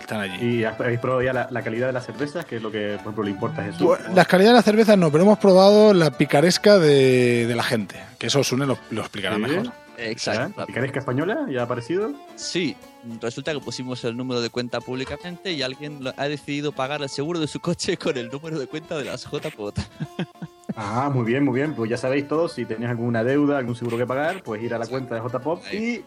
Están 0.00 0.18
allí. 0.22 0.42
¿Y 0.60 0.64
habéis 0.64 0.98
probado 0.98 1.20
ya 1.20 1.34
la, 1.34 1.46
la 1.50 1.60
calidad 1.60 1.88
de 1.88 1.92
las 1.92 2.06
cervezas? 2.06 2.46
Que 2.46 2.56
es 2.56 2.62
lo 2.62 2.70
que, 2.72 2.92
por 2.94 3.00
ejemplo, 3.02 3.22
le 3.22 3.30
importa 3.32 3.60
a 3.60 3.64
Jesús. 3.66 3.82
Bueno, 3.82 4.04
Las 4.14 4.26
calidades 4.26 4.52
de 4.54 4.56
las 4.56 4.64
cervezas 4.64 4.96
no, 4.96 5.12
pero 5.12 5.24
hemos 5.24 5.38
probado 5.38 5.92
la 5.92 6.10
picaresca 6.10 6.78
de, 6.78 7.46
de 7.46 7.54
la 7.54 7.62
gente. 7.62 7.96
Que 8.18 8.28
eso 8.28 8.42
Sune 8.42 8.64
lo, 8.64 8.78
lo 8.90 9.02
explicará 9.02 9.36
Sí. 9.36 9.42
mejor. 9.42 9.72
Exacto. 9.98 10.64
¿Picaresca 10.64 11.00
española? 11.00 11.46
¿Ya 11.50 11.60
ha 11.60 11.64
aparecido? 11.64 12.12
Sí, 12.34 12.74
resulta 13.20 13.52
que 13.52 13.60
pusimos 13.60 14.02
el 14.04 14.16
número 14.16 14.40
de 14.40 14.48
cuenta 14.48 14.80
públicamente 14.80 15.52
y 15.52 15.60
alguien 15.60 16.00
ha 16.16 16.28
decidido 16.28 16.72
pagar 16.72 17.02
el 17.02 17.10
seguro 17.10 17.38
de 17.38 17.46
su 17.46 17.60
coche 17.60 17.98
con 17.98 18.16
el 18.16 18.30
número 18.30 18.58
de 18.58 18.66
cuenta 18.68 18.96
de 18.96 19.04
las 19.04 19.26
JPOT. 19.30 19.78
Ah, 20.76 21.10
muy 21.12 21.24
bien, 21.24 21.44
muy 21.44 21.56
bien. 21.56 21.74
Pues 21.74 21.90
ya 21.90 21.96
sabéis 21.96 22.28
todos, 22.28 22.52
si 22.52 22.64
tenéis 22.64 22.90
alguna 22.90 23.24
deuda, 23.24 23.58
algún 23.58 23.74
seguro 23.74 23.98
que 23.98 24.06
pagar, 24.06 24.42
pues 24.44 24.62
ir 24.62 24.72
a 24.72 24.78
la 24.78 24.86
cuenta 24.86 25.16
de 25.16 25.20
JPOP 25.20 25.62
y 25.74 26.04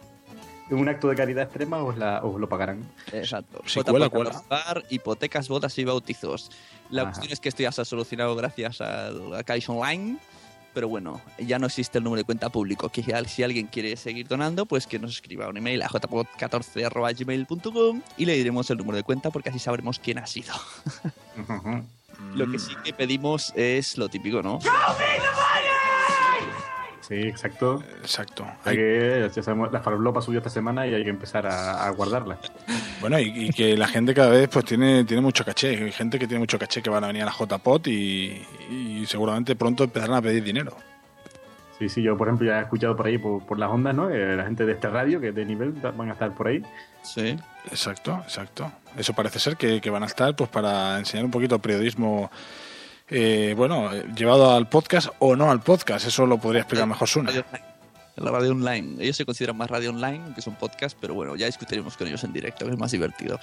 un 0.72 0.90
acto 0.90 1.08
de 1.10 1.16
caridad 1.16 1.44
extrema 1.44 1.84
os, 1.84 1.96
la, 1.98 2.24
os 2.24 2.40
lo 2.40 2.48
pagarán. 2.50 2.84
Exacto. 3.12 3.62
Si 3.66 3.82
cuela, 3.84 4.08
a 4.08 4.10
cuela. 4.10 4.42
pagar, 4.48 4.84
hipotecas, 4.90 5.48
bodas 5.50 5.78
y 5.78 5.84
bautizos. 5.86 6.50
La 6.90 7.04
Ajá. 7.04 7.12
cuestión 7.12 7.34
es 7.34 7.40
que 7.40 7.50
esto 7.50 7.62
ya 7.64 7.72
se 7.72 7.82
ha 7.82 7.86
solucionado 7.86 8.36
gracias 8.36 8.82
al- 8.82 9.36
a 9.36 9.44
Caixa 9.44 9.72
Online. 9.72 10.18
Pero 10.74 10.88
bueno, 10.88 11.22
ya 11.38 11.60
no 11.60 11.68
existe 11.68 12.00
el 12.00 12.04
número 12.04 12.22
de 12.22 12.26
cuenta 12.26 12.50
público. 12.50 12.90
Que 12.90 13.04
ya- 13.04 13.24
si 13.26 13.44
alguien 13.44 13.68
quiere 13.68 13.96
seguir 13.96 14.28
donando, 14.28 14.66
pues 14.66 14.88
que 14.88 14.98
nos 14.98 15.12
escriba 15.12 15.48
un 15.48 15.58
email 15.58 15.84
a 15.84 15.88
jpod14.gmail.com 15.88 18.02
y 18.18 18.26
le 18.26 18.34
diremos 18.34 18.68
el 18.72 18.78
número 18.80 18.98
de 18.98 19.04
cuenta 19.04 19.30
porque 19.30 19.50
así 19.50 19.60
sabremos 19.60 20.00
quién 20.00 20.18
ha 20.18 20.26
sido. 20.26 20.52
Lo 22.36 22.50
que 22.50 22.58
sí 22.58 22.72
que 22.84 22.94
pedimos 22.94 23.52
es 23.56 23.96
lo 23.98 24.08
típico, 24.10 24.42
¿no? 24.42 24.60
Sí, 27.06 27.16
exacto. 27.16 27.84
Exacto. 28.02 28.46
Hay 28.64 28.78
que, 28.78 29.30
ya 29.36 29.44
sabemos, 29.44 29.74
la 29.74 29.82
farlopa 29.82 30.22
subió 30.22 30.40
esta 30.40 30.50
semana 30.50 30.88
y 30.88 30.94
hay 30.94 31.04
que 31.04 31.10
empezar 31.10 31.46
a, 31.46 31.86
a 31.86 31.90
guardarla. 31.90 32.38
Bueno, 33.02 33.20
y, 33.20 33.48
y 33.48 33.50
que 33.50 33.76
la 33.76 33.90
gente 33.90 34.14
cada 34.14 34.30
vez 34.30 34.48
pues 34.48 34.64
tiene, 34.64 35.04
tiene 35.04 35.22
mucho 35.22 35.44
caché. 35.44 35.70
Hay 35.84 35.92
gente 35.92 36.18
que 36.18 36.28
tiene 36.28 36.40
mucho 36.40 36.58
caché 36.58 36.82
que 36.82 36.90
van 36.90 37.04
a 37.04 37.08
venir 37.08 37.24
a 37.24 37.26
la 37.26 37.34
JPOT 37.34 37.88
y, 37.88 38.42
y 38.70 39.06
seguramente 39.06 39.58
pronto 39.58 39.84
empezarán 39.84 40.16
a 40.16 40.22
pedir 40.22 40.44
dinero. 40.44 40.78
Sí, 41.78 41.90
sí, 41.90 42.02
yo 42.02 42.16
por 42.16 42.30
ejemplo 42.30 42.48
ya 42.48 42.60
he 42.60 42.62
escuchado 42.62 42.96
por 42.96 43.08
ahí, 43.08 43.18
por, 43.18 43.46
por 43.46 43.60
las 43.60 43.70
ondas, 43.70 43.94
¿no? 43.94 44.10
Eh, 44.10 44.38
la 44.38 44.46
gente 44.46 44.66
de 44.66 44.72
este 44.72 44.88
radio, 44.88 45.20
que 45.20 45.34
de 45.34 45.44
nivel, 45.44 45.72
van 45.72 46.10
a 46.10 46.14
estar 46.14 46.34
por 46.34 46.48
ahí. 46.48 46.64
Sí. 47.02 47.36
Exacto, 47.66 48.22
exacto. 48.24 48.72
Eso 48.96 49.12
parece 49.14 49.40
ser 49.40 49.58
que, 49.58 49.82
que 49.82 49.90
van 49.90 50.04
a 50.04 50.06
estar 50.06 50.34
pues 50.36 50.50
para 50.50 51.00
enseñar 51.00 51.26
un 51.26 51.32
poquito 51.32 51.60
periodismo, 51.60 52.32
eh, 53.10 53.54
bueno, 53.58 53.94
eh, 53.94 54.06
llevado 54.16 54.52
al 54.52 54.68
podcast 54.70 55.10
o 55.20 55.36
no 55.36 55.52
al 55.52 55.62
podcast. 55.62 56.08
Eso 56.08 56.26
lo 56.26 56.38
podría 56.38 56.62
explicar 56.62 56.88
mejor 56.88 57.08
Sune. 57.08 57.32
Radio 57.32 57.44
online. 57.52 57.74
La 58.16 58.30
radio 58.32 58.52
online. 58.52 59.04
Ellos 59.04 59.18
se 59.18 59.26
consideran 59.26 59.58
más 59.58 59.70
radio 59.72 59.90
online, 59.90 60.22
que 60.36 60.42
son 60.42 60.56
podcast, 60.56 60.96
pero 61.02 61.14
bueno, 61.16 61.36
ya 61.36 61.48
discutiremos 61.48 61.98
con 61.98 62.08
ellos 62.08 62.24
en 62.24 62.32
directo, 62.32 62.66
que 62.66 62.72
es 62.72 62.78
más 62.78 62.92
divertido. 62.92 63.40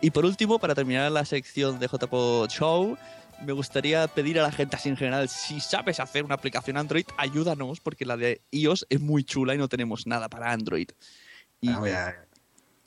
Y 0.00 0.10
por 0.10 0.24
último, 0.24 0.58
para 0.58 0.74
terminar 0.74 1.12
la 1.12 1.24
sección 1.26 1.78
de 1.78 1.88
JPO 1.88 2.46
Show, 2.48 2.96
me 3.44 3.52
gustaría 3.52 4.06
pedir 4.08 4.38
a 4.40 4.42
la 4.42 4.50
gente 4.52 4.76
así 4.76 4.88
en 4.88 4.96
general, 4.96 5.28
si 5.28 5.60
sabes 5.60 6.00
hacer 6.00 6.24
una 6.24 6.36
aplicación 6.36 6.78
Android, 6.78 7.04
ayúdanos, 7.18 7.80
porque 7.80 8.06
la 8.06 8.16
de 8.16 8.40
iOS 8.50 8.86
es 8.88 9.00
muy 9.00 9.24
chula 9.24 9.54
y 9.54 9.58
no 9.58 9.68
tenemos 9.68 10.06
nada 10.06 10.28
para 10.30 10.52
Android. 10.52 10.88
Y, 11.60 11.68
Ah, 11.68 11.82
ya- 11.84 12.26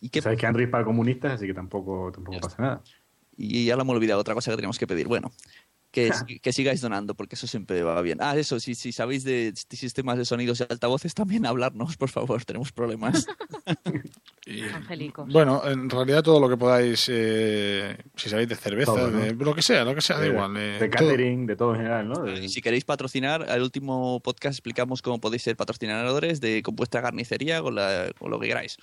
y 0.01 0.09
qué- 0.09 0.21
Sabéis 0.23 0.39
que 0.41 0.47
Android 0.47 0.65
es 0.65 0.71
para 0.71 0.85
comunistas, 0.85 1.33
así 1.33 1.45
que 1.45 1.53
tampoco, 1.53 2.11
tampoco 2.13 2.39
pasa 2.39 2.55
nada. 2.61 2.81
y 3.37 3.65
ya 3.65 3.75
lo 3.75 3.83
hemos 3.83 3.95
olvidado, 3.95 4.19
otra 4.19 4.33
cosa 4.33 4.49
que 4.49 4.55
tenemos 4.55 4.79
que 4.79 4.87
pedir. 4.87 5.07
Bueno, 5.07 5.31
que, 5.97 6.11
que 6.41 6.53
sigáis 6.53 6.81
donando, 6.81 7.15
porque 7.15 7.35
eso 7.35 7.47
siempre 7.47 7.81
va 7.81 7.99
bien. 8.01 8.19
Ah, 8.21 8.37
eso, 8.37 8.59
si, 8.59 8.75
si 8.75 8.91
sabéis 8.91 9.23
de 9.23 9.53
sistemas 9.71 10.17
de 10.17 10.25
sonidos 10.25 10.59
y 10.59 10.63
altavoces, 10.69 11.13
también 11.13 11.45
hablarnos, 11.45 11.97
por 11.97 12.09
favor, 12.09 12.43
tenemos 12.45 12.71
problemas. 12.71 13.25
Y, 14.45 14.61
Angélicos. 14.73 15.27
bueno, 15.31 15.61
en 15.65 15.89
realidad 15.89 16.23
todo 16.23 16.39
lo 16.39 16.47
que 16.49 16.57
podáis, 16.57 17.05
eh, 17.09 17.97
si 18.15 18.29
sabéis 18.29 18.49
de 18.49 18.55
cerveza, 18.55 18.93
Todo, 18.93 19.11
¿no? 19.11 19.19
de 19.19 19.33
lo 19.33 19.55
que 19.55 19.61
sea, 19.61 19.83
lo 19.83 19.95
que 19.95 20.01
sea, 20.01 20.19
da 20.19 20.27
igual. 20.27 20.55
eh, 20.57 20.77
de 20.79 20.87
todo. 20.87 20.89
catering, 21.07 21.45
de 21.47 21.55
todo 21.55 21.71
en 21.71 21.77
general, 21.77 22.07
¿no? 22.09 22.23
De- 22.23 22.45
Y 22.45 22.49
si 22.49 22.61
queréis 22.61 22.85
patrocinar, 22.85 23.49
al 23.49 23.61
último 23.61 24.19
podcast 24.21 24.53
explicamos 24.55 25.01
cómo 25.01 25.19
podéis 25.19 25.43
ser 25.43 25.55
patrocinadores 25.55 26.39
de 26.41 26.61
compuesta 26.63 27.01
carnicería 27.01 27.61
con, 27.61 27.75
la- 27.75 28.11
con 28.19 28.31
lo 28.31 28.39
que 28.39 28.47
queráis. 28.47 28.77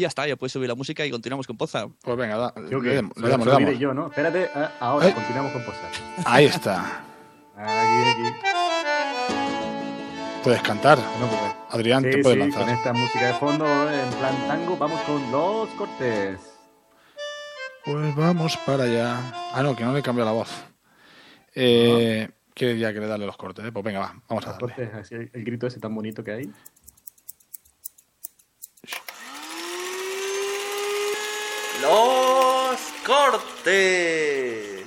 Y 0.00 0.04
ya 0.04 0.08
está, 0.08 0.26
ya 0.26 0.34
puedes 0.34 0.50
subir 0.50 0.66
la 0.66 0.74
música 0.74 1.04
y 1.04 1.10
continuamos 1.10 1.46
con 1.46 1.58
Poza. 1.58 1.86
Pues 2.00 2.16
venga, 2.16 2.38
da- 2.38 2.54
Creo 2.54 2.80
le, 2.80 2.94
damos, 2.94 3.14
le 3.18 3.28
damos, 3.28 3.46
le 3.46 3.52
damos. 3.52 3.78
yo, 3.78 3.92
¿no? 3.92 4.06
Espérate, 4.06 4.48
ah, 4.54 4.72
ahora 4.80 5.08
Eh. 5.08 5.12
continuamos 5.12 5.52
con 5.52 5.62
posar. 5.62 5.90
Ahí 6.24 6.46
está. 6.46 7.02
Aquí, 7.54 8.08
aquí. 8.08 8.36
Puedes 10.42 10.62
cantar. 10.62 10.96
No, 10.96 11.26
pues, 11.28 11.40
Adrián, 11.68 12.02
sí, 12.02 12.10
te 12.12 12.18
puedes 12.22 12.36
sí, 12.36 12.40
lanzar. 12.40 12.62
con 12.64 12.70
esta 12.74 12.92
música 12.94 13.26
de 13.26 13.34
fondo, 13.34 13.66
en 13.92 14.08
plan 14.14 14.48
tango, 14.48 14.78
vamos 14.78 15.00
con 15.02 15.30
los 15.30 15.68
cortes. 15.76 16.40
Pues 17.84 18.16
vamos 18.16 18.56
para 18.64 18.84
allá. 18.84 19.18
Ah, 19.52 19.62
no, 19.62 19.76
que 19.76 19.84
no 19.84 19.92
le 19.92 20.00
cambia 20.00 20.24
la 20.24 20.32
voz. 20.32 20.48
Eh, 21.54 22.26
Quiere 22.54 22.78
ya 22.78 22.92
que 22.94 23.00
le 23.00 23.06
darle 23.06 23.26
los 23.26 23.36
cortes, 23.36 23.66
¿eh? 23.66 23.70
Pues 23.72 23.84
venga, 23.84 24.00
va, 24.00 24.14
vamos 24.30 24.46
a 24.46 24.52
darle. 24.52 24.60
cortes, 24.68 24.94
así, 24.94 25.14
el 25.14 25.44
grito 25.44 25.66
ese 25.66 25.78
tan 25.78 25.94
bonito 25.94 26.24
que 26.24 26.30
hay. 26.32 26.50
Los 31.82 32.92
cortes. 33.06 34.84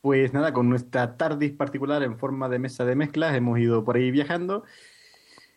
Pues 0.00 0.32
nada, 0.32 0.52
con 0.52 0.68
nuestra 0.68 1.16
TARDIS 1.16 1.52
particular 1.52 2.02
en 2.02 2.18
forma 2.18 2.48
de 2.48 2.58
mesa 2.58 2.84
de 2.84 2.96
mezclas 2.96 3.34
hemos 3.34 3.58
ido 3.58 3.84
por 3.84 3.96
ahí 3.96 4.10
viajando. 4.10 4.64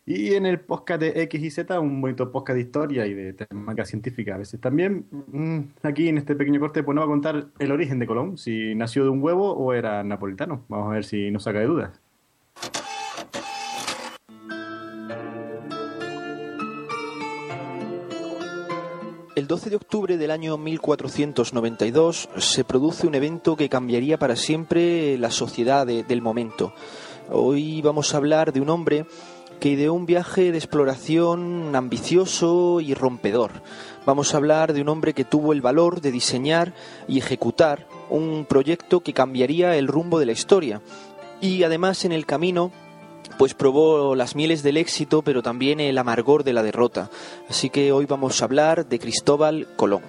Y 0.06 0.34
en 0.34 0.46
el 0.46 0.60
podcast 0.60 1.00
de 1.00 1.22
X 1.22 1.42
y 1.42 1.50
Z, 1.50 1.80
un 1.80 2.00
bonito 2.00 2.32
podcast 2.32 2.54
de 2.54 2.62
historia 2.62 3.06
y 3.06 3.12
de 3.12 3.34
temática 3.34 3.84
científica 3.84 4.36
a 4.36 4.38
veces 4.38 4.60
también. 4.60 5.04
mm, 5.10 5.58
Aquí 5.82 6.08
en 6.08 6.16
este 6.18 6.34
pequeño 6.34 6.60
corte, 6.60 6.82
pues 6.82 6.94
nos 6.94 7.02
va 7.02 7.06
a 7.06 7.10
contar 7.10 7.48
el 7.58 7.72
origen 7.72 7.98
de 7.98 8.06
Colón, 8.06 8.38
si 8.38 8.74
nació 8.74 9.04
de 9.04 9.10
un 9.10 9.22
huevo 9.22 9.52
o 9.52 9.74
era 9.74 10.02
napolitano. 10.04 10.64
Vamos 10.68 10.90
a 10.90 10.94
ver 10.94 11.04
si 11.04 11.30
nos 11.30 11.42
saca 11.42 11.58
de 11.58 11.66
dudas. 11.66 12.00
El 19.38 19.46
12 19.46 19.70
de 19.70 19.76
octubre 19.76 20.16
del 20.16 20.32
año 20.32 20.58
1492 20.58 22.28
se 22.38 22.64
produce 22.64 23.06
un 23.06 23.14
evento 23.14 23.54
que 23.54 23.68
cambiaría 23.68 24.18
para 24.18 24.34
siempre 24.34 25.16
la 25.16 25.30
sociedad 25.30 25.86
de- 25.86 26.02
del 26.02 26.22
momento. 26.22 26.72
Hoy 27.30 27.80
vamos 27.80 28.12
a 28.12 28.16
hablar 28.16 28.52
de 28.52 28.60
un 28.60 28.68
hombre 28.68 29.06
que 29.60 29.68
ideó 29.68 29.94
un 29.94 30.06
viaje 30.06 30.50
de 30.50 30.58
exploración 30.58 31.76
ambicioso 31.76 32.80
y 32.80 32.94
rompedor. 32.94 33.52
Vamos 34.04 34.34
a 34.34 34.38
hablar 34.38 34.72
de 34.72 34.82
un 34.82 34.88
hombre 34.88 35.14
que 35.14 35.24
tuvo 35.24 35.52
el 35.52 35.60
valor 35.60 36.00
de 36.00 36.10
diseñar 36.10 36.74
y 37.06 37.18
ejecutar 37.18 37.86
un 38.10 38.44
proyecto 38.44 39.04
que 39.04 39.12
cambiaría 39.12 39.76
el 39.76 39.86
rumbo 39.86 40.18
de 40.18 40.26
la 40.26 40.32
historia. 40.32 40.82
Y 41.40 41.62
además 41.62 42.04
en 42.04 42.10
el 42.10 42.26
camino 42.26 42.72
pues 43.38 43.54
probó 43.54 44.16
las 44.16 44.34
mieles 44.34 44.64
del 44.64 44.76
éxito, 44.76 45.22
pero 45.22 45.42
también 45.42 45.78
el 45.78 45.96
amargor 45.96 46.42
de 46.42 46.52
la 46.52 46.64
derrota. 46.64 47.08
Así 47.48 47.70
que 47.70 47.92
hoy 47.92 48.04
vamos 48.04 48.42
a 48.42 48.44
hablar 48.44 48.88
de 48.88 48.98
Cristóbal 48.98 49.68
Colón. 49.76 50.02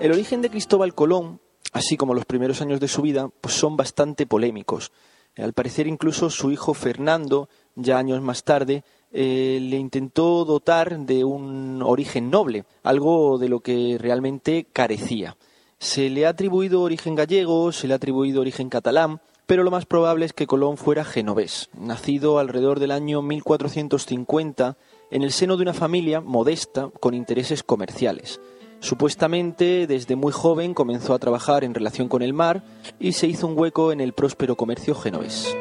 El 0.00 0.12
origen 0.12 0.40
de 0.40 0.50
Cristóbal 0.50 0.94
Colón, 0.94 1.40
así 1.72 1.96
como 1.96 2.14
los 2.14 2.26
primeros 2.26 2.60
años 2.62 2.78
de 2.78 2.88
su 2.88 3.02
vida, 3.02 3.28
pues 3.40 3.54
son 3.54 3.76
bastante 3.76 4.24
polémicos. 4.26 4.92
Al 5.36 5.52
parecer 5.52 5.88
incluso 5.88 6.30
su 6.30 6.52
hijo 6.52 6.74
Fernando, 6.74 7.48
ya 7.74 7.98
años 7.98 8.22
más 8.22 8.44
tarde, 8.44 8.84
eh, 9.10 9.58
le 9.60 9.78
intentó 9.78 10.44
dotar 10.44 11.00
de 11.00 11.24
un 11.24 11.82
origen 11.82 12.30
noble, 12.30 12.66
algo 12.84 13.36
de 13.38 13.48
lo 13.48 13.60
que 13.60 13.96
realmente 13.98 14.66
carecía. 14.72 15.36
Se 15.84 16.08
le 16.08 16.24
ha 16.24 16.30
atribuido 16.30 16.80
origen 16.80 17.14
gallego, 17.14 17.70
se 17.70 17.86
le 17.86 17.92
ha 17.92 17.96
atribuido 17.96 18.40
origen 18.40 18.70
catalán, 18.70 19.20
pero 19.44 19.62
lo 19.62 19.70
más 19.70 19.84
probable 19.84 20.24
es 20.24 20.32
que 20.32 20.46
Colón 20.46 20.78
fuera 20.78 21.04
genovés, 21.04 21.68
nacido 21.78 22.38
alrededor 22.38 22.80
del 22.80 22.90
año 22.90 23.20
1450 23.20 24.78
en 25.10 25.22
el 25.22 25.30
seno 25.30 25.58
de 25.58 25.62
una 25.62 25.74
familia 25.74 26.22
modesta 26.22 26.88
con 27.00 27.12
intereses 27.12 27.62
comerciales. 27.62 28.40
Supuestamente, 28.80 29.86
desde 29.86 30.16
muy 30.16 30.32
joven 30.32 30.72
comenzó 30.72 31.12
a 31.12 31.18
trabajar 31.18 31.64
en 31.64 31.74
relación 31.74 32.08
con 32.08 32.22
el 32.22 32.32
mar 32.32 32.64
y 32.98 33.12
se 33.12 33.26
hizo 33.26 33.46
un 33.46 33.58
hueco 33.58 33.92
en 33.92 34.00
el 34.00 34.14
próspero 34.14 34.56
comercio 34.56 34.94
genovés. 34.94 35.54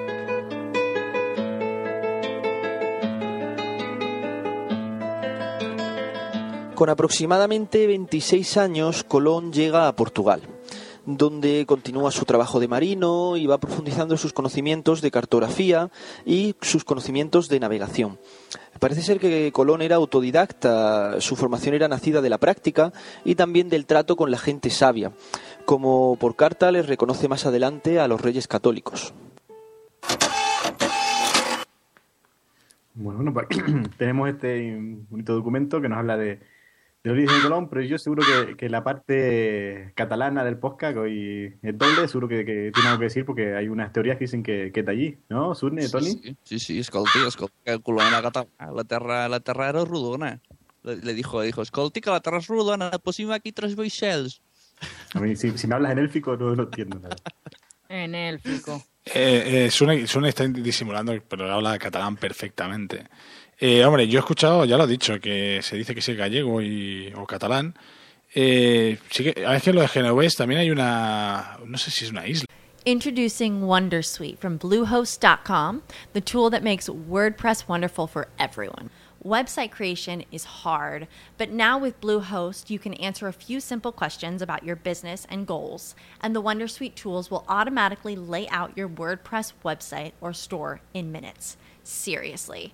Con 6.83 6.89
aproximadamente 6.89 7.87
26 7.87 8.57
años, 8.57 9.05
Colón 9.05 9.53
llega 9.53 9.87
a 9.87 9.95
Portugal, 9.95 10.41
donde 11.05 11.63
continúa 11.65 12.11
su 12.11 12.25
trabajo 12.25 12.59
de 12.59 12.67
marino 12.67 13.37
y 13.37 13.47
va 13.47 13.57
profundizando 13.57 14.17
sus 14.17 14.33
conocimientos 14.33 15.01
de 15.01 15.09
cartografía 15.09 15.91
y 16.25 16.57
sus 16.59 16.83
conocimientos 16.83 17.47
de 17.47 17.61
navegación. 17.61 18.19
Parece 18.81 19.01
ser 19.01 19.21
que 19.21 19.53
Colón 19.53 19.81
era 19.81 19.95
autodidacta, 19.95 21.21
su 21.21 21.37
formación 21.37 21.73
era 21.73 21.87
nacida 21.87 22.19
de 22.19 22.29
la 22.29 22.37
práctica 22.37 22.91
y 23.23 23.35
también 23.35 23.69
del 23.69 23.85
trato 23.85 24.17
con 24.17 24.29
la 24.29 24.37
gente 24.37 24.69
sabia, 24.69 25.13
como 25.63 26.17
por 26.19 26.35
carta 26.35 26.69
les 26.73 26.87
reconoce 26.87 27.29
más 27.29 27.45
adelante 27.45 28.01
a 28.01 28.09
los 28.09 28.19
reyes 28.19 28.49
católicos. 28.49 29.13
Bueno, 32.93 33.33
pues, 33.33 33.47
tenemos 33.97 34.27
este 34.27 34.77
bonito 35.09 35.33
documento 35.33 35.79
que 35.79 35.87
nos 35.87 35.99
habla 35.99 36.17
de, 36.17 36.41
de 37.03 37.11
origen 37.11 37.41
Colón, 37.41 37.69
pero 37.69 37.81
yo 37.81 37.97
seguro 37.97 38.23
que, 38.23 38.55
que, 38.55 38.69
la 38.69 38.83
parte 38.83 39.91
catalana 39.93 40.43
del 40.45 40.57
podcast, 40.57 40.97
hoy 40.97 41.53
es 41.61 41.77
doble, 41.77 42.07
seguro 42.07 42.29
que, 42.29 42.45
que, 42.45 42.71
tiene 42.73 42.89
algo 42.89 42.99
que 42.99 43.05
decir 43.05 43.25
porque 43.25 43.55
hay 43.55 43.67
unas 43.67 43.91
teorías 43.91 44.17
que 44.17 44.23
dicen 44.23 44.41
que, 44.41 44.71
que 44.73 44.79
está 44.79 44.93
allí, 44.93 45.17
¿no? 45.27 45.53
Surne, 45.53 45.89
Toni? 45.89 46.11
Sí, 46.11 46.37
sí, 46.43 46.59
sí, 46.59 46.79
escolti, 46.79 47.19
escolti, 47.27 47.55
que 47.65 47.79
Colón 47.81 48.07
era 48.07 48.21
la 48.21 48.83
terra, 48.85 49.27
la 49.27 49.39
terra 49.41 49.69
era 49.69 49.83
rodona. 49.83 50.39
Le, 50.83 50.95
le 50.97 51.13
dijo, 51.13 51.41
le 51.41 51.47
dijo, 51.47 51.61
escolti, 51.61 51.99
que 51.99 52.09
la 52.09 52.21
terra 52.21 52.37
es 52.37 52.47
rodona, 52.47 52.89
pusim 52.91 53.31
aquí 53.31 53.51
tres 53.51 53.75
boixels. 53.75 54.41
A 55.13 55.19
mí, 55.19 55.35
si, 55.35 55.57
si 55.57 55.67
me 55.67 55.75
hablas 55.75 55.91
en 55.91 55.99
élfico, 55.99 56.37
no 56.37 56.55
lo 56.55 56.63
entiendo 56.63 56.99
nada. 56.99 57.15
En 57.89 58.15
élfico. 58.15 58.81
Eh, 59.05 59.65
eh, 59.65 59.71
Sune, 59.71 60.07
Sune 60.07 60.29
está 60.29 60.47
disimulando, 60.47 61.13
pero 61.27 61.51
habla 61.51 61.77
catalán 61.77 62.15
perfectamente. 62.15 63.03
Eh, 63.65 63.85
hombre, 63.85 64.05
yo 64.09 64.19
he 64.19 64.19
escuchado, 64.19 64.65
ya 64.65 64.75
lo 64.75 64.83
he 64.83 64.87
dicho, 64.87 65.21
que 65.21 65.61
se 65.61 65.77
dice 65.77 65.95
que 65.95 66.15
gallego 66.15 66.61
y, 66.61 67.13
o 67.15 67.25
catalán. 67.25 67.73
Eh, 68.35 68.99
sí 69.09 69.23
que, 69.23 69.45
a 69.45 69.51
veces 69.51 69.73
lo 69.73 69.79
de 69.79 70.29
también 70.37 70.59
hay 70.59 70.69
una, 70.69 71.59
no 71.65 71.77
sé 71.77 71.89
si 71.89 72.03
es 72.03 72.11
una 72.11 72.27
isla. 72.27 72.45
Introducing 72.83 73.61
Wondersuite 73.61 74.37
from 74.37 74.59
Bluehost.com, 74.59 75.81
the 76.11 76.19
tool 76.19 76.49
that 76.49 76.61
makes 76.61 76.89
WordPress 76.89 77.65
wonderful 77.65 78.05
for 78.05 78.27
everyone. 78.37 78.89
Website 79.23 79.71
creation 79.71 80.25
is 80.29 80.43
hard, 80.65 81.07
but 81.37 81.49
now 81.49 81.77
with 81.77 82.01
Bluehost, 82.01 82.69
you 82.69 82.77
can 82.77 82.93
answer 82.95 83.29
a 83.29 83.31
few 83.31 83.61
simple 83.61 83.93
questions 83.93 84.41
about 84.41 84.65
your 84.65 84.75
business 84.75 85.25
and 85.29 85.47
goals, 85.47 85.95
and 86.19 86.35
the 86.35 86.41
Wondersuite 86.41 86.95
tools 86.95 87.31
will 87.31 87.45
automatically 87.47 88.17
lay 88.17 88.45
out 88.49 88.75
your 88.75 88.89
WordPress 88.89 89.53
website 89.63 90.11
or 90.19 90.33
store 90.33 90.81
in 90.93 91.13
minutes. 91.13 91.55
Seriously. 91.85 92.73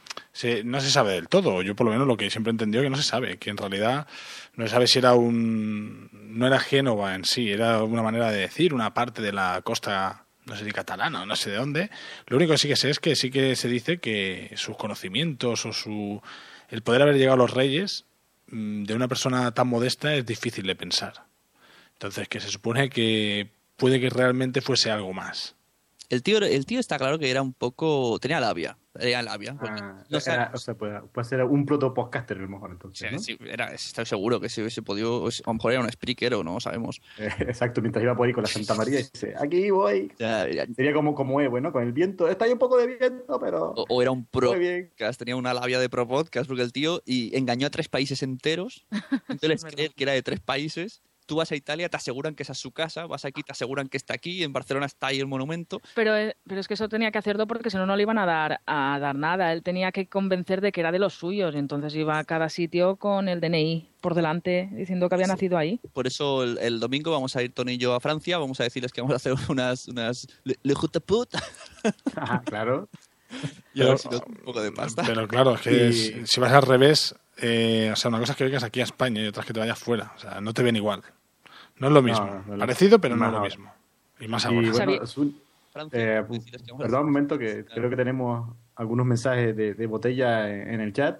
se, 0.33 0.63
no 0.63 0.81
se 0.81 0.89
sabe 0.89 1.13
del 1.13 1.27
todo. 1.27 1.61
Yo 1.61 1.75
por 1.75 1.85
lo 1.85 1.91
menos 1.91 2.07
lo 2.07 2.17
que 2.17 2.29
siempre 2.29 2.51
he 2.51 2.53
entendido 2.53 2.83
que 2.83 2.89
no 2.89 2.97
se 2.97 3.03
sabe, 3.03 3.37
que 3.37 3.49
en 3.49 3.57
realidad 3.57 4.07
no 4.55 4.65
se 4.65 4.71
sabe 4.71 4.87
si 4.87 4.99
era 4.99 5.13
un 5.13 6.09
no 6.11 6.47
era 6.47 6.59
Génova 6.59 7.15
en 7.15 7.25
sí, 7.25 7.51
era 7.51 7.83
una 7.83 8.03
manera 8.03 8.31
de 8.31 8.39
decir, 8.39 8.73
una 8.73 8.93
parte 8.93 9.21
de 9.21 9.33
la 9.33 9.61
costa 9.63 10.25
no 10.45 10.55
sé 10.55 10.65
si 10.65 10.71
catalana 10.71 11.23
o 11.23 11.25
no 11.25 11.35
sé 11.35 11.51
de 11.51 11.57
dónde. 11.57 11.89
Lo 12.27 12.37
único 12.37 12.53
que 12.53 12.57
sí 12.57 12.67
que 12.67 12.75
sé 12.75 12.89
es 12.89 12.99
que 12.99 13.15
sí 13.15 13.29
que 13.29 13.55
se 13.55 13.67
dice 13.67 13.99
que 13.99 14.51
sus 14.55 14.75
conocimientos 14.77 15.65
o 15.65 15.73
su 15.73 16.21
el 16.69 16.81
poder 16.81 17.01
haber 17.01 17.15
llegado 17.15 17.35
a 17.35 17.37
los 17.37 17.51
reyes 17.51 18.05
mm, 18.47 18.83
de 18.83 18.95
una 18.95 19.07
persona 19.07 19.51
tan 19.51 19.67
modesta 19.67 20.15
es 20.15 20.25
difícil 20.25 20.65
de 20.65 20.75
pensar. 20.75 21.25
Entonces, 21.93 22.27
que 22.27 22.39
se 22.39 22.49
supone 22.49 22.89
que 22.89 23.51
puede 23.75 23.99
que 23.99 24.09
realmente 24.09 24.61
fuese 24.61 24.89
algo 24.89 25.13
más. 25.13 25.55
El 26.11 26.23
tío, 26.23 26.39
el 26.39 26.65
tío 26.65 26.81
está 26.81 26.97
claro 26.97 27.17
que 27.17 27.31
era 27.31 27.41
un 27.41 27.53
poco. 27.53 28.19
tenía 28.19 28.41
labia. 28.41 28.77
Tenía 28.91 29.21
labia. 29.21 29.55
Ah, 29.61 30.03
no 30.09 30.17
era, 30.17 30.51
o 30.53 30.57
sea, 30.57 30.75
puede, 30.75 30.99
puede, 31.03 31.25
ser 31.25 31.41
un 31.45 31.65
proto-podcaster 31.65 32.37
a 32.37 32.41
lo 32.41 32.49
mejor 32.49 32.71
entonces. 32.71 33.07
Sí, 33.07 33.15
¿no? 33.15 33.19
sí, 33.19 33.37
era, 33.49 33.73
estoy 33.73 34.05
seguro 34.05 34.41
que 34.41 34.49
si 34.49 34.59
hubiese 34.59 34.81
podido. 34.81 35.25
A 35.25 35.29
lo 35.47 35.53
mejor 35.53 35.71
era 35.71 35.79
un 35.79 35.87
speaker 35.87 36.33
o 36.33 36.43
no 36.43 36.59
sabemos. 36.59 37.01
Eh, 37.17 37.29
exacto, 37.39 37.81
mientras 37.81 38.03
iba 38.03 38.13
por 38.13 38.27
ahí 38.27 38.33
con 38.33 38.43
la 38.43 38.49
Santa 38.49 38.75
María 38.75 38.99
y 38.99 39.03
dice: 39.03 39.35
Aquí 39.39 39.71
voy. 39.71 40.11
Ya, 40.19 40.49
ya. 40.49 40.65
Sería 40.75 40.91
como, 40.91 41.15
como 41.15 41.39
es, 41.39 41.49
bueno, 41.49 41.71
con 41.71 41.81
el 41.81 41.93
viento. 41.93 42.27
Está 42.27 42.43
ahí 42.43 42.51
un 42.51 42.59
poco 42.59 42.75
de 42.75 42.87
viento, 42.87 43.39
pero. 43.39 43.71
O, 43.71 43.85
o 43.87 44.01
era 44.01 44.11
un 44.11 44.25
pro 44.25 44.51
podcast, 44.51 45.17
tenía 45.17 45.37
una 45.37 45.53
labia 45.53 45.79
de 45.79 45.87
pro 45.87 46.05
podcast, 46.05 46.45
porque 46.49 46.63
el 46.63 46.73
tío 46.73 47.01
y 47.05 47.37
engañó 47.37 47.67
a 47.67 47.69
tres 47.69 47.87
países 47.87 48.21
enteros. 48.21 48.85
Entonces 49.29 49.63
creer 49.63 49.93
que 49.95 50.03
era 50.03 50.11
de 50.11 50.23
tres 50.23 50.41
países 50.41 51.01
tú 51.31 51.37
vas 51.37 51.49
a 51.49 51.55
Italia, 51.55 51.87
te 51.87 51.95
aseguran 51.95 52.35
que 52.35 52.43
esa 52.43 52.51
es 52.51 52.57
su 52.59 52.71
casa, 52.71 53.05
vas 53.05 53.23
aquí, 53.23 53.41
te 53.41 53.53
aseguran 53.53 53.87
que 53.87 53.95
está 53.95 54.13
aquí, 54.13 54.43
en 54.43 54.51
Barcelona 54.51 54.85
está 54.85 55.07
ahí 55.07 55.19
el 55.21 55.27
monumento. 55.27 55.79
Pero, 55.95 56.13
eh, 56.17 56.35
pero 56.45 56.59
es 56.59 56.67
que 56.67 56.73
eso 56.73 56.89
tenía 56.89 57.09
que 57.09 57.19
hacerlo 57.19 57.47
porque 57.47 57.69
si 57.69 57.77
no, 57.77 57.85
no 57.85 57.95
le 57.95 58.01
iban 58.01 58.17
a 58.17 58.25
dar, 58.25 58.59
a 58.65 58.99
dar 58.99 59.15
nada. 59.15 59.53
Él 59.53 59.63
tenía 59.63 59.93
que 59.93 60.07
convencer 60.07 60.59
de 60.59 60.73
que 60.73 60.81
era 60.81 60.91
de 60.91 60.99
los 60.99 61.13
suyos 61.13 61.55
y 61.55 61.57
entonces 61.57 61.95
iba 61.95 62.19
a 62.19 62.25
cada 62.25 62.49
sitio 62.49 62.97
con 62.97 63.29
el 63.29 63.39
DNI 63.39 63.87
por 64.01 64.13
delante 64.13 64.67
diciendo 64.73 65.07
que 65.07 65.15
había 65.15 65.27
nacido 65.27 65.57
ahí. 65.57 65.79
Por 65.93 66.05
eso 66.05 66.43
el, 66.43 66.57
el 66.57 66.81
domingo 66.81 67.11
vamos 67.11 67.33
a 67.37 67.43
ir 67.43 67.53
Tony 67.53 67.73
y 67.75 67.77
yo 67.77 67.93
a 67.95 68.01
Francia, 68.01 68.37
vamos 68.37 68.59
a 68.59 68.63
decirles 68.65 68.91
que 68.91 68.99
vamos 68.99 69.13
a 69.13 69.15
hacer 69.15 69.33
unas, 69.49 69.87
unas 69.87 70.27
le, 70.43 70.57
le 70.63 70.73
Jute 70.73 70.99
Put. 70.99 71.29
Ajá, 72.15 72.41
claro. 72.45 72.89
y 73.73 73.81
a 73.81 73.85
ver 73.85 73.97
si 73.99 74.09
nos 74.09 74.19
da 74.19 74.25
un 74.27 74.35
poco 74.35 74.61
de 74.61 74.73
pasta. 74.73 75.03
Pero 75.05 75.25
claro, 75.29 75.55
es 75.55 75.61
que 75.61 75.87
Y- 75.89 76.27
si 76.27 76.39
vas 76.41 76.51
al 76.51 76.63
revés, 76.63 77.15
eh, 77.37 77.89
o 77.93 77.95
sea, 77.95 78.09
una 78.09 78.19
cosa 78.19 78.33
es 78.33 78.37
que 78.37 78.43
vengas 78.43 78.63
aquí 78.63 78.81
a 78.81 78.83
España 78.83 79.21
y 79.21 79.27
otra 79.27 79.41
es 79.41 79.47
que 79.47 79.53
te 79.53 79.59
vayas 79.59 79.79
fuera. 79.79 80.11
O 80.15 80.19
sea, 80.19 80.41
no 80.41 80.53
te 80.53 80.61
ven 80.63 80.75
igual. 80.75 81.01
No 81.77 81.87
es 81.87 81.93
lo 81.93 82.01
mismo. 82.01 82.25
No, 82.25 82.33
no, 82.33 82.53
no. 82.53 82.57
Parecido, 82.59 82.99
pero 82.99 83.15
no 83.15 83.25
es 83.25 83.31
lo 83.31 83.41
mismo. 83.41 83.71
Y 84.19 84.27
más 84.27 84.45
Y 84.45 84.47
ahora. 84.47 84.71
bueno, 84.71 85.01
Azul, 85.01 85.35
eh, 85.93 86.23
perdón 86.77 86.99
un 87.01 87.05
momento 87.07 87.37
que 87.39 87.65
creo 87.65 87.89
que 87.89 87.95
tenemos 87.95 88.55
algunos 88.75 89.05
mensajes 89.05 89.55
de, 89.55 89.73
de 89.73 89.87
botella 89.87 90.49
en, 90.49 90.75
en 90.75 90.81
el 90.81 90.93
chat. 90.93 91.19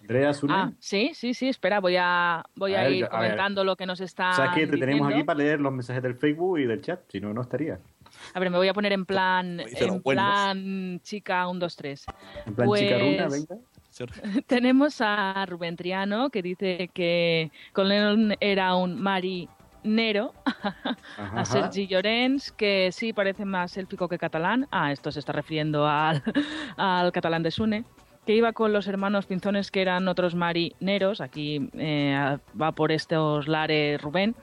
Andrea, 0.00 0.30
Azul. 0.30 0.50
Ah, 0.50 0.72
sí, 0.78 1.10
sí, 1.14 1.34
sí, 1.34 1.48
espera, 1.48 1.80
voy 1.80 1.96
a, 1.98 2.42
voy 2.54 2.74
A 2.74 2.80
a, 2.80 2.84
ver, 2.84 2.92
ir 2.92 3.04
a 3.04 3.08
comentando 3.10 3.62
lo 3.62 3.76
que 3.76 3.84
nos 3.84 4.00
está. 4.00 4.32
¿Sabes 4.32 4.52
que 4.54 4.66
te 4.66 4.78
tenemos 4.78 5.12
aquí 5.12 5.22
para 5.22 5.38
leer 5.38 5.60
los 5.60 5.72
mensajes 5.72 6.02
del 6.02 6.14
Facebook 6.14 6.58
y 6.60 6.64
del 6.64 6.80
chat? 6.80 7.00
Si 7.10 7.20
no, 7.20 7.34
no 7.34 7.42
estaría. 7.42 7.78
A 8.32 8.40
ver, 8.40 8.50
me 8.50 8.56
voy 8.56 8.68
a 8.68 8.72
poner 8.72 8.92
en 8.94 9.04
plan, 9.04 9.60
en 9.60 10.02
plan 10.02 11.00
chica 11.02 11.46
1, 11.46 11.60
2, 11.60 11.76
3. 11.76 12.06
En 12.46 12.54
plan 12.54 12.66
Pues, 12.68 12.80
chica 12.80 12.98
runa, 12.98 13.28
venga. 13.28 13.56
Tenemos 14.46 15.00
a 15.00 15.44
Rubén 15.46 15.76
Triano 15.76 16.30
que 16.30 16.42
dice 16.42 16.90
que 16.92 17.50
Colón 17.72 18.34
era 18.40 18.74
un 18.74 19.00
marinero. 19.00 20.34
Ajá. 21.16 21.40
A 21.40 21.44
Sergi 21.44 21.86
Llorens, 21.86 22.52
que 22.52 22.90
sí 22.92 23.12
parece 23.12 23.44
más 23.44 23.76
élfico 23.76 24.08
que 24.08 24.18
catalán. 24.18 24.66
Ah, 24.70 24.92
esto 24.92 25.10
se 25.10 25.20
está 25.20 25.32
refiriendo 25.32 25.86
al, 25.86 26.22
al 26.76 27.12
catalán 27.12 27.42
de 27.42 27.50
Sune. 27.50 27.84
Que 28.26 28.34
iba 28.34 28.52
con 28.52 28.74
los 28.74 28.86
hermanos 28.86 29.24
Pinzones, 29.24 29.70
que 29.70 29.80
eran 29.80 30.06
otros 30.06 30.34
marineros. 30.34 31.22
Aquí 31.22 31.70
eh, 31.74 32.36
va 32.60 32.72
por 32.72 32.92
estos 32.92 33.48
lares 33.48 34.00
Rubén. 34.02 34.34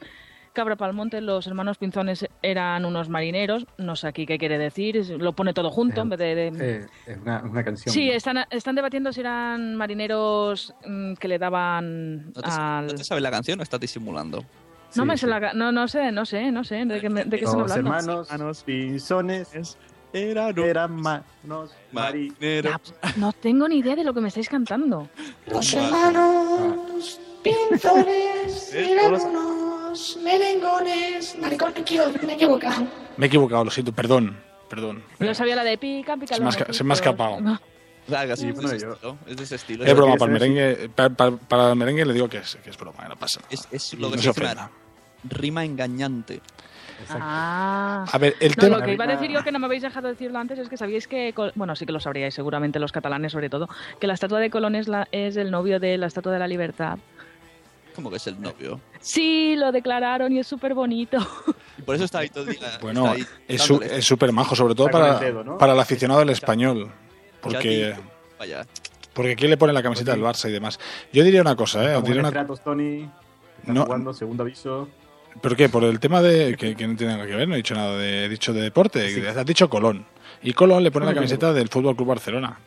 Cabra 0.56 0.76
Palmonte, 0.76 1.22
los 1.22 1.46
hermanos 1.46 1.78
Pinzones 1.78 2.26
eran 2.42 2.86
unos 2.86 3.10
marineros. 3.10 3.68
No 3.78 3.96
sé 3.96 4.08
aquí 4.08 4.26
qué 4.26 4.40
quiere 4.40 4.58
decir. 4.58 4.96
Lo 5.20 5.34
pone 5.34 5.54
todo 5.54 5.70
junto 5.70 6.02
en 6.02 6.10
vez 6.10 6.18
de- 6.18 6.36
de, 6.36 6.48
Eh, 6.60 6.88
es 7.06 7.18
una, 7.18 7.44
una 7.44 7.64
canción. 7.64 7.94
Sí, 7.94 8.10
están, 8.10 8.38
están 8.50 8.74
debatiendo 8.74 9.14
si 9.14 9.20
eran 9.20 9.76
marineros 9.76 10.74
mm, 10.86 11.14
que 11.16 11.28
le 11.28 11.38
daban 11.38 12.28
¿No 12.34 12.42
te, 12.42 12.50
al... 12.50 12.88
no 12.88 12.94
te 12.96 13.04
sabes 13.04 13.22
la 13.22 13.30
canción 13.30 13.60
o 13.60 13.64
estás 13.64 13.80
disimulando? 13.80 14.44
No 14.96 15.06
me 15.06 15.18
sé 15.18 15.28
la... 15.28 15.54
No, 15.54 15.72
no 15.74 15.88
sé, 15.88 16.12
no 16.12 16.26
sé, 16.26 16.52
no 16.52 16.64
sé. 16.64 16.86
¿De 16.86 17.00
qué, 17.02 17.10
me- 17.10 17.26
de 17.26 17.38
qué 17.38 17.44
están 17.46 17.60
Los 17.60 17.72
hablando? 17.74 18.24
hermanos 18.24 18.64
pinzones 18.64 19.78
eran, 20.14 20.96
manos 20.96 21.72
marineros. 21.92 22.94
No 23.18 23.34
tengo 23.34 23.68
ni 23.68 23.80
idea 23.80 23.96
de 23.98 24.06
lo 24.06 24.14
que 24.14 24.22
me 24.22 24.30
estáis 24.30 24.48
cantando. 24.48 25.10
Los 25.48 25.74
hermanos 25.74 27.20
pinzones 27.44 28.74
eran 28.74 29.14
unos 29.14 29.26
merengones. 30.24 31.38
Maricón, 31.40 31.74
que 31.74 31.84
quiero, 31.84 32.06
me 32.26 32.34
he 32.34 32.36
equivocado. 32.36 32.84
Me 33.18 33.26
he 33.26 33.28
equivocado, 33.28 33.64
lo 33.66 33.72
siento, 33.72 33.92
perdón. 33.92 34.38
Perdón. 34.70 35.04
Yo 35.20 35.34
sabía 35.36 35.56
la 35.56 35.64
de 35.64 35.78
pica, 35.78 36.18
pica 36.18 36.36
Se 36.36 36.42
me 36.42 36.50
ha 36.50 36.52
se 36.74 36.84
me 36.84 36.94
ha 36.94 36.96
escapado. 36.96 37.38
Sí, 38.08 38.14
es, 38.50 38.54
bueno, 38.56 38.70
de 38.70 38.76
ese 38.78 38.86
yo- 38.86 38.94
estilo, 38.94 39.18
es 39.28 39.38
de 39.38 39.44
ese 39.44 39.56
estilo. 39.56 39.86
Es 39.86 39.96
broma, 39.96 40.16
para 40.16 40.32
el, 40.32 40.40
merengue, 40.40 40.90
pa- 40.90 41.10
para 41.10 41.70
el 41.72 41.76
merengue 41.76 42.06
le 42.06 42.14
digo 42.14 42.28
que 42.30 42.38
es, 42.38 42.58
que 42.64 42.70
es 42.70 42.78
broma, 42.78 43.04
que 43.04 43.10
no 43.10 43.16
pasa 43.16 43.40
nada. 43.42 43.50
Es, 43.72 43.94
lo 43.96 44.12
que 44.12 44.18
no 44.18 44.22
se 44.22 44.34
rima 45.24 45.64
engañante. 45.66 46.42
Ah. 47.10 48.06
A 48.12 48.18
ver, 48.18 48.36
el 48.40 48.52
No, 48.52 48.56
tema... 48.56 48.78
lo 48.78 48.86
que 48.86 48.94
iba 48.94 49.04
a 49.06 49.08
decir 49.08 49.30
yo 49.32 49.44
que 49.44 49.52
no 49.52 49.60
me 49.60 49.66
habéis 49.66 49.82
dejado 49.82 50.08
decirlo 50.08 50.40
antes 50.40 50.58
es 50.60 50.70
que 50.70 50.78
sabíais 50.78 51.08
que, 51.08 51.34
bueno, 51.56 51.76
sí 51.76 51.86
que 51.86 51.92
lo 51.92 52.00
sabríais 52.00 52.34
seguramente 52.34 52.80
los 52.80 52.92
catalanes 52.92 53.32
sobre 53.32 53.50
todo, 53.50 53.68
que 54.00 54.08
la 54.08 54.14
estatua 54.14 54.40
de 54.40 54.50
Colón 54.50 54.76
es, 54.76 54.88
la, 54.88 55.08
es 55.12 55.36
el 55.36 55.52
novio 55.52 55.80
de 55.80 55.98
la 55.98 56.08
estatua 56.08 56.32
de 56.32 56.40
la 56.40 56.48
libertad. 56.48 56.98
Como 57.96 58.10
que 58.10 58.18
es 58.18 58.28
el 58.28 58.40
novio. 58.42 58.80
Sí, 59.00 59.56
lo 59.56 59.72
declararon 59.72 60.32
y 60.34 60.40
es 60.40 60.48
súper 60.48 60.74
bonito. 60.74 61.18
Y 61.78 61.82
por 61.82 61.96
eso 61.96 62.04
está 62.06 62.20
ahí 62.20 62.30
todo 62.30 62.44
el 62.44 62.52
día. 62.58 62.78
Bueno, 62.82 63.08
ahí 63.10 63.26
es 63.48 63.62
su- 63.62 63.74
dándole. 63.80 63.98
es 64.00 64.06
súper 64.06 64.32
majo, 64.32 64.56
sobre 64.56 64.76
todo 64.76 64.88
para, 64.90 65.14
el 65.14 65.20
dedo, 65.20 65.44
¿no? 65.44 65.58
para 65.58 65.74
el 65.74 65.80
aficionado 65.80 66.20
del 66.20 66.30
español. 66.30 66.92
Porque, 67.42 67.96
Vaya. 68.40 68.66
porque 69.14 69.32
aquí 69.34 69.48
le 69.48 69.58
pone 69.58 69.72
la 69.74 69.84
camiseta 69.84 70.12
del 70.12 70.22
Barça 70.22 70.50
y 70.50 70.52
demás. 70.52 70.80
Yo 71.14 71.24
diría 71.24 71.42
una 71.42 71.56
cosa, 71.56 71.84
¿eh? 71.92 71.96
Os 71.96 72.04
diré 72.04 72.20
una- 72.20 72.30
estratos, 72.30 72.62
Tony. 72.64 73.10
Está 73.62 73.74
No. 73.74 73.86
jugando, 73.86 74.14
segundo 74.14 74.44
aviso. 74.44 74.88
¿Por 75.42 75.56
qué? 75.56 75.68
Por 75.70 75.84
el 75.84 76.00
tema 76.00 76.22
de. 76.22 76.56
Que, 76.58 76.76
que 76.76 76.88
no 76.88 76.96
tiene 76.96 77.14
nada 77.14 77.26
que 77.28 77.36
ver, 77.36 77.48
no 77.48 77.56
he 77.56 77.58
dicho 77.58 77.76
nada 77.76 77.98
de. 77.98 78.26
He 78.26 78.30
dicho 78.30 78.54
de 78.54 78.62
deporte, 78.62 79.28
has 79.28 79.46
dicho 79.46 79.70
Colón. 79.70 80.06
Y 80.42 80.54
Colón 80.54 80.84
le 80.84 80.92
pone 80.92 81.06
la 81.06 81.14
camiseta 81.14 81.52
del 81.54 81.68
Fútbol 81.70 81.96
Club 81.96 82.08
Barcelona. 82.10 82.58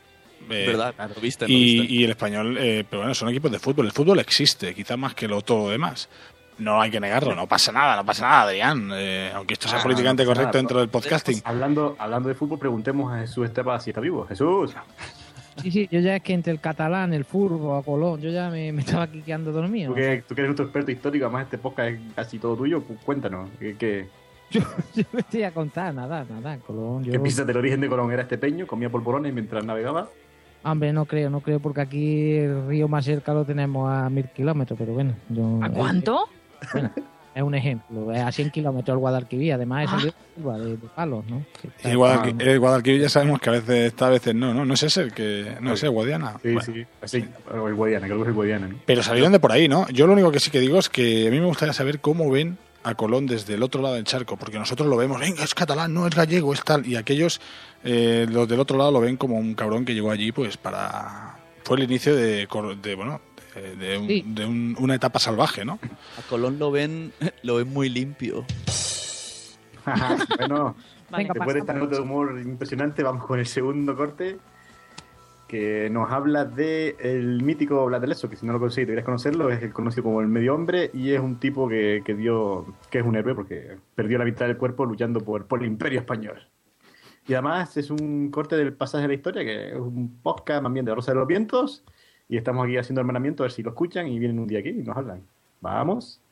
Eh, 0.50 0.66
verdad, 0.66 0.94
lo 1.14 1.20
viste, 1.20 1.46
lo 1.46 1.52
y, 1.52 1.80
viste. 1.80 1.92
y 1.94 2.04
el 2.04 2.10
español, 2.10 2.56
eh, 2.58 2.84
pero 2.88 3.00
bueno, 3.02 3.14
son 3.14 3.28
equipos 3.28 3.50
de 3.50 3.58
fútbol. 3.58 3.86
El 3.86 3.92
fútbol 3.92 4.18
existe, 4.20 4.74
quizá 4.74 4.96
más 4.96 5.14
que 5.14 5.28
lo 5.28 5.42
todo 5.42 5.64
lo 5.66 5.70
demás. 5.70 6.08
No 6.58 6.80
hay 6.80 6.90
que 6.90 6.98
negarlo, 6.98 7.34
no 7.36 7.46
pasa 7.46 7.70
nada, 7.70 7.94
no 7.96 8.04
pasa 8.04 8.26
nada, 8.28 8.42
Adrián. 8.42 8.90
Eh, 8.92 9.30
aunque 9.34 9.54
esto 9.54 9.68
sea 9.68 9.78
Ah, 9.78 9.82
políticamente 9.82 10.24
no 10.24 10.28
correcto 10.30 10.48
nada, 10.48 10.58
dentro 10.58 10.80
del 10.80 10.88
podcasting. 10.88 11.40
Hablando, 11.44 11.94
hablando 12.00 12.28
de 12.28 12.34
fútbol, 12.34 12.58
preguntemos 12.58 13.12
a 13.12 13.20
Jesús 13.20 13.46
Estepa 13.46 13.78
si 13.78 13.90
está 13.90 14.00
vivo. 14.00 14.26
Jesús. 14.26 14.74
Sí, 15.62 15.70
sí, 15.72 15.88
yo 15.90 16.00
ya 16.00 16.16
es 16.16 16.22
que 16.22 16.32
entre 16.34 16.52
el 16.52 16.60
catalán, 16.60 17.12
el 17.12 17.24
furbo, 17.24 17.76
a 17.76 17.82
Colón, 17.84 18.20
yo 18.20 18.30
ya 18.30 18.48
me, 18.48 18.72
me 18.72 18.82
estaba 18.82 19.04
aquí 19.04 19.22
quedando 19.22 19.50
dormido. 19.52 19.90
Tú 19.90 19.96
que, 19.96 20.22
tú 20.28 20.34
que 20.34 20.40
eres 20.40 20.48
nuestro 20.50 20.64
experto 20.66 20.90
histórico, 20.92 21.24
además 21.26 21.44
este 21.44 21.58
podcast 21.58 21.90
es 21.90 22.00
casi 22.14 22.38
todo 22.38 22.56
tuyo, 22.56 22.82
cu- 22.82 22.96
cuéntanos. 23.04 23.50
¿Qué, 23.58 23.76
qué, 23.76 24.06
Yo 24.50 24.60
me 25.12 25.20
estoy 25.20 25.42
a 25.42 25.52
contar, 25.52 25.92
nada, 25.94 26.24
nada, 26.28 26.58
Colón. 26.58 27.04
Yo... 27.04 27.12
qué 27.12 27.18
piensas 27.20 27.44
del 27.46 27.56
origen 27.56 27.80
de 27.80 27.88
Colón? 27.88 28.10
¿Era 28.12 28.22
este 28.22 28.38
peño? 28.38 28.66
¿Comía 28.68 28.88
polvorones 28.88 29.32
mientras 29.34 29.64
navegaba? 29.64 30.08
Hombre, 30.64 30.92
no 30.92 31.04
creo, 31.06 31.30
no 31.30 31.40
creo, 31.40 31.60
porque 31.60 31.80
aquí 31.80 32.32
el 32.36 32.66
río 32.66 32.88
más 32.88 33.04
cerca 33.04 33.32
lo 33.32 33.44
tenemos 33.44 33.90
a 33.90 34.10
mil 34.10 34.26
kilómetros, 34.28 34.78
pero 34.78 34.92
bueno. 34.92 35.14
Yo, 35.28 35.60
¿A 35.62 35.68
cuánto? 35.70 36.28
Bueno, 36.72 36.90
es 37.34 37.42
un 37.42 37.54
ejemplo, 37.54 38.12
es 38.12 38.20
a 38.20 38.32
100 38.32 38.50
kilómetros 38.50 38.94
el 38.94 38.98
Guadalquivir, 38.98 39.52
además 39.52 39.84
es 39.84 39.90
Ah. 39.92 39.94
el 39.96 40.02
río 40.42 40.52
de 40.58 40.70
de, 40.70 40.76
palos, 40.88 41.24
¿no? 41.26 41.44
El 41.84 41.96
Guadalquivir, 41.96 42.48
el 42.48 42.58
Guadalquivir 42.58 43.00
ya 43.02 43.08
sabemos 43.08 43.40
que 43.40 43.48
a 43.50 43.52
veces 43.52 43.86
está, 43.92 44.08
a 44.08 44.10
veces 44.10 44.34
no, 44.34 44.52
¿no? 44.52 44.64
No 44.64 44.74
es 44.74 44.82
ese 44.82 45.02
el 45.02 45.12
que. 45.14 45.56
No 45.60 45.72
es 45.74 45.82
el 45.84 45.90
Guadiana. 45.90 46.32
Sí, 46.42 46.52
Bueno. 46.52 46.60
sí. 46.62 46.84
sí. 47.04 47.24
O 47.56 47.68
el 47.68 47.74
Guadiana, 47.74 48.06
creo 48.06 48.16
que 48.18 48.22
es 48.22 48.28
el 48.28 48.34
Guadiana. 48.34 48.66
¿no? 48.68 48.76
Pero 48.84 49.02
salieron 49.04 49.30
de 49.30 49.38
por 49.38 49.52
ahí, 49.52 49.68
¿no? 49.68 49.88
Yo 49.90 50.08
lo 50.08 50.14
único 50.14 50.32
que 50.32 50.40
sí 50.40 50.50
que 50.50 50.58
digo 50.58 50.78
es 50.80 50.88
que 50.88 51.28
a 51.28 51.30
mí 51.30 51.38
me 51.38 51.46
gustaría 51.46 51.72
saber 51.72 52.00
cómo 52.00 52.28
ven 52.30 52.58
a 52.82 52.94
Colón 52.94 53.26
desde 53.26 53.54
el 53.54 53.62
otro 53.62 53.82
lado 53.82 53.94
del 53.96 54.04
charco, 54.04 54.36
porque 54.36 54.58
nosotros 54.58 54.88
lo 54.88 54.96
vemos, 54.96 55.20
venga, 55.20 55.42
es 55.44 55.54
catalán, 55.54 55.92
no 55.92 56.06
es 56.06 56.14
gallego, 56.14 56.52
es 56.54 56.62
tal, 56.62 56.86
y 56.86 56.96
aquellos, 56.96 57.40
eh, 57.84 58.26
los 58.30 58.48
del 58.48 58.60
otro 58.60 58.76
lado 58.78 58.90
lo 58.92 59.00
ven 59.00 59.16
como 59.16 59.36
un 59.36 59.54
cabrón 59.54 59.84
que 59.84 59.94
llegó 59.94 60.10
allí, 60.10 60.32
pues 60.32 60.56
para... 60.56 61.36
Fue 61.64 61.76
el 61.76 61.84
inicio 61.84 62.16
de, 62.16 62.46
cor- 62.48 62.76
de 62.80 62.94
bueno, 62.94 63.20
de, 63.54 63.76
de 63.76 63.98
un- 63.98 64.06
Sí. 64.08 64.24
de 64.26 64.46
un- 64.46 64.76
una 64.80 64.94
etapa 64.94 65.18
salvaje, 65.18 65.64
¿no? 65.64 65.78
A 66.18 66.22
Colón 66.28 66.58
lo 66.58 66.70
ven, 66.70 67.12
lo 67.42 67.56
ven 67.56 67.68
muy 67.72 67.88
limpio. 67.88 68.44
bueno, 70.38 70.76
Venga, 71.10 71.32
después 71.34 71.54
de 71.54 71.60
esta 71.60 71.72
nota 71.74 71.96
de 71.96 72.02
humor 72.02 72.40
impresionante, 72.44 73.02
vamos 73.02 73.26
con 73.26 73.38
el 73.38 73.46
segundo 73.46 73.96
corte 73.96 74.38
que 75.46 75.88
nos 75.90 76.10
habla 76.12 76.44
de 76.44 76.94
el 77.00 77.42
mítico 77.42 77.86
Blateleso, 77.86 78.28
que 78.28 78.36
si 78.36 78.44
no 78.44 78.52
lo 78.52 78.60
conseguís, 78.60 78.86
deberías 78.86 79.06
conocerlo, 79.06 79.50
es 79.50 79.62
el 79.62 79.72
conocido 79.72 80.02
como 80.02 80.20
el 80.20 80.28
medio 80.28 80.54
hombre 80.54 80.90
y 80.92 81.12
es 81.12 81.20
un 81.20 81.40
tipo 81.40 81.66
que, 81.68 82.02
que 82.04 82.12
dio, 82.14 82.66
que 82.90 82.98
es 82.98 83.04
un 83.06 83.16
héroe 83.16 83.34
porque 83.34 83.78
perdió 83.94 84.18
la 84.18 84.26
mitad 84.26 84.46
del 84.46 84.58
cuerpo 84.58 84.84
luchando 84.84 85.20
por, 85.20 85.46
por 85.46 85.60
el 85.62 85.66
imperio 85.68 86.00
español. 86.00 86.46
Y 87.28 87.34
además 87.34 87.76
es 87.76 87.90
un 87.90 88.30
corte 88.30 88.56
del 88.56 88.72
pasaje 88.72 89.02
de 89.02 89.08
la 89.08 89.14
historia, 89.14 89.44
que 89.44 89.68
es 89.68 89.74
un 89.74 90.18
podcast 90.22 90.66
bien 90.70 90.86
de 90.86 90.94
Rosa 90.94 91.12
de 91.12 91.18
los 91.18 91.26
Vientos, 91.26 91.84
y 92.26 92.38
estamos 92.38 92.64
aquí 92.64 92.78
haciendo 92.78 93.02
hermanamiento, 93.02 93.42
a 93.42 93.44
ver 93.44 93.52
si 93.52 93.62
lo 93.62 93.70
escuchan 93.70 94.08
y 94.08 94.18
vienen 94.18 94.38
un 94.38 94.46
día 94.46 94.60
aquí 94.60 94.70
y 94.70 94.82
nos 94.82 94.96
hablan. 94.96 95.22
Vamos. 95.60 96.22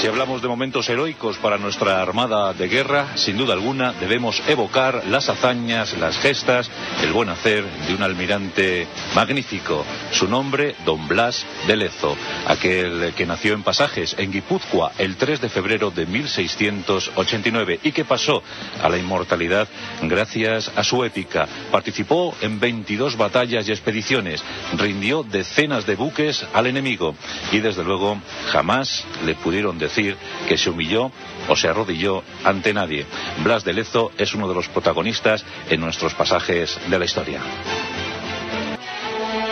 Si 0.00 0.06
hablamos 0.06 0.40
de 0.40 0.48
momentos 0.48 0.88
heroicos 0.88 1.36
para 1.36 1.58
nuestra 1.58 2.00
Armada 2.00 2.54
de 2.54 2.68
Guerra, 2.68 3.18
sin 3.18 3.36
duda 3.36 3.52
alguna 3.52 3.92
debemos 3.92 4.42
evocar 4.48 5.02
las 5.08 5.28
hazañas, 5.28 5.92
las 5.98 6.16
gestas, 6.16 6.70
el 7.02 7.12
buen 7.12 7.28
hacer 7.28 7.66
de 7.86 7.94
un 7.94 8.02
almirante 8.02 8.86
magnífico. 9.14 9.84
Su 10.12 10.26
nombre, 10.26 10.74
Don 10.86 11.06
Blas 11.06 11.44
de 11.66 11.76
Lezo, 11.76 12.16
aquel 12.46 13.12
que 13.14 13.26
nació 13.26 13.52
en 13.52 13.62
Pasajes, 13.62 14.16
en 14.16 14.32
Guipúzcoa, 14.32 14.92
el 14.96 15.16
3 15.16 15.38
de 15.38 15.50
febrero 15.50 15.90
de 15.90 16.06
1689 16.06 17.80
y 17.82 17.92
que 17.92 18.06
pasó 18.06 18.42
a 18.82 18.88
la 18.88 18.96
inmortalidad 18.96 19.68
gracias 20.00 20.72
a 20.76 20.82
su 20.82 21.04
épica. 21.04 21.46
Participó 21.70 22.34
en 22.40 22.58
22 22.58 23.18
batallas 23.18 23.68
y 23.68 23.72
expediciones, 23.72 24.42
rindió 24.78 25.24
decenas 25.24 25.84
de 25.84 25.96
buques 25.96 26.46
al 26.54 26.68
enemigo 26.68 27.14
y 27.52 27.58
desde 27.58 27.84
luego 27.84 28.18
jamás 28.50 29.04
le 29.26 29.34
pudieron 29.34 29.78
decir 29.78 29.89
decir 29.90 30.16
que 30.48 30.56
se 30.56 30.70
humilló 30.70 31.10
o 31.48 31.56
se 31.56 31.68
arrodilló 31.68 32.22
ante 32.44 32.72
nadie. 32.72 33.06
Blas 33.42 33.64
de 33.64 33.72
Lezo 33.72 34.12
es 34.16 34.34
uno 34.34 34.48
de 34.48 34.54
los 34.54 34.68
protagonistas 34.68 35.44
en 35.68 35.80
nuestros 35.80 36.14
pasajes 36.14 36.78
de 36.88 36.98
la 36.98 37.04
historia. 37.04 37.40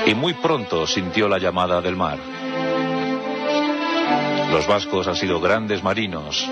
Y 0.06 0.14
muy 0.14 0.34
pronto 0.34 0.86
sintió 0.86 1.28
la 1.28 1.38
llamada 1.38 1.80
del 1.80 1.96
mar. 1.96 2.18
Los 4.50 4.66
vascos 4.66 5.06
han 5.08 5.16
sido 5.16 5.40
grandes 5.40 5.82
marinos, 5.82 6.48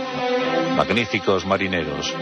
magníficos 0.76 1.46
marineros, 1.46 2.12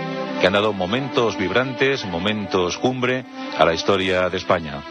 que 0.41 0.47
han 0.47 0.53
dado 0.53 0.73
momentos 0.73 1.37
vibrantes, 1.37 2.05
momentos 2.05 2.79
cumbre 2.79 3.25
a 3.59 3.65
la 3.65 3.75
historia 3.75 4.29
de 4.29 4.37
España. 4.37 4.83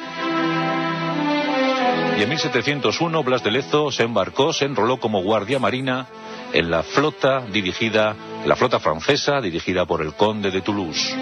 Y 2.18 2.22
en 2.22 2.30
1701 2.30 3.24
Blas 3.24 3.44
de 3.44 3.52
Lezo 3.52 3.92
se 3.92 4.04
embarcó, 4.04 4.52
se 4.52 4.66
enroló 4.66 4.98
como 4.98 5.24
guardia 5.24 5.58
marina 5.58 6.08
en 6.54 6.70
la 6.70 6.84
flota 6.84 7.42
dirigida, 7.52 8.16
la 8.46 8.56
flota 8.56 8.80
francesa 8.80 9.42
dirigida 9.42 9.86
por 9.86 10.02
el 10.02 10.14
conde 10.14 10.52
de 10.52 10.62
Toulouse. 10.62 11.16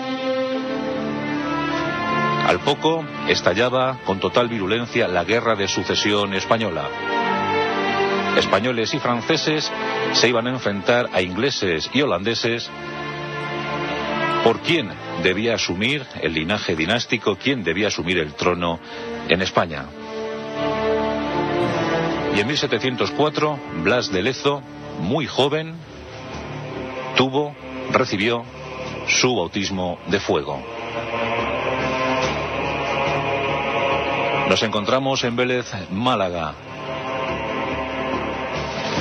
Al 2.47 2.59
poco 2.59 3.05
estallaba 3.29 3.99
con 4.05 4.19
total 4.19 4.49
virulencia 4.49 5.07
la 5.07 5.23
guerra 5.23 5.55
de 5.55 5.67
sucesión 5.67 6.33
española. 6.33 6.89
Españoles 8.37 8.93
y 8.93 8.99
franceses 8.99 9.71
se 10.13 10.27
iban 10.27 10.47
a 10.47 10.51
enfrentar 10.51 11.09
a 11.13 11.21
ingleses 11.21 11.89
y 11.93 12.01
holandeses 12.01 12.69
por 14.43 14.59
quién 14.61 14.89
debía 15.23 15.55
asumir 15.55 16.05
el 16.21 16.33
linaje 16.33 16.75
dinástico, 16.75 17.37
quién 17.37 17.63
debía 17.63 17.87
asumir 17.87 18.17
el 18.17 18.33
trono 18.33 18.79
en 19.29 19.41
España. 19.41 19.85
Y 22.35 22.39
en 22.39 22.47
1704, 22.47 23.59
Blas 23.83 24.11
de 24.11 24.23
Lezo, 24.23 24.63
muy 24.99 25.27
joven, 25.27 25.75
tuvo, 27.15 27.55
recibió 27.91 28.43
su 29.07 29.35
bautismo 29.35 29.99
de 30.07 30.19
fuego. 30.19 30.61
Nos 34.49 34.63
encontramos 34.63 35.23
en 35.23 35.35
Vélez, 35.35 35.71
Málaga. 35.91 36.53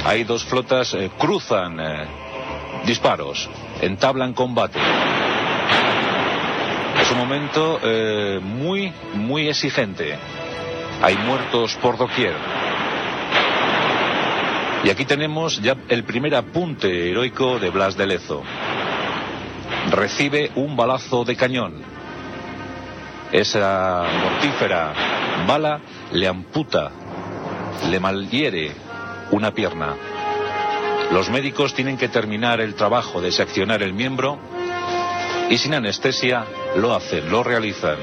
Hay 0.04 0.24
dos 0.24 0.44
flotas, 0.44 0.94
eh, 0.94 1.10
cruzan 1.18 1.80
eh, 1.80 2.06
disparos, 2.84 3.48
entablan 3.80 4.32
combate. 4.32 4.78
Es 7.00 7.10
un 7.10 7.18
momento 7.18 7.80
eh, 7.82 8.38
muy, 8.42 8.92
muy 9.14 9.48
exigente. 9.48 10.18
Hay 11.02 11.16
muertos 11.16 11.74
por 11.82 11.96
doquier. 11.96 12.34
Y 14.82 14.88
aquí 14.88 15.04
tenemos 15.04 15.60
ya 15.60 15.76
el 15.88 16.04
primer 16.04 16.34
apunte 16.34 17.10
heroico 17.10 17.58
de 17.58 17.70
Blas 17.70 17.96
de 17.96 18.06
Lezo. 18.06 18.42
Recibe 19.90 20.50
un 20.54 20.76
balazo 20.76 21.24
de 21.24 21.36
cañón. 21.36 21.82
Esa 23.30 24.04
mortífera 24.22 24.92
bala 25.46 25.80
le 26.12 26.26
amputa, 26.26 26.90
le 27.90 28.00
malhiere 28.00 28.72
una 29.30 29.52
pierna. 29.52 29.96
Los 31.12 31.28
médicos 31.28 31.74
tienen 31.74 31.98
que 31.98 32.08
terminar 32.08 32.60
el 32.60 32.74
trabajo 32.74 33.20
de 33.20 33.32
seccionar 33.32 33.82
el 33.82 33.92
miembro 33.92 34.38
y 35.50 35.58
sin 35.58 35.74
anestesia 35.74 36.46
lo 36.76 36.94
hacen, 36.94 37.28
lo 37.30 37.42
realizan. 37.42 37.96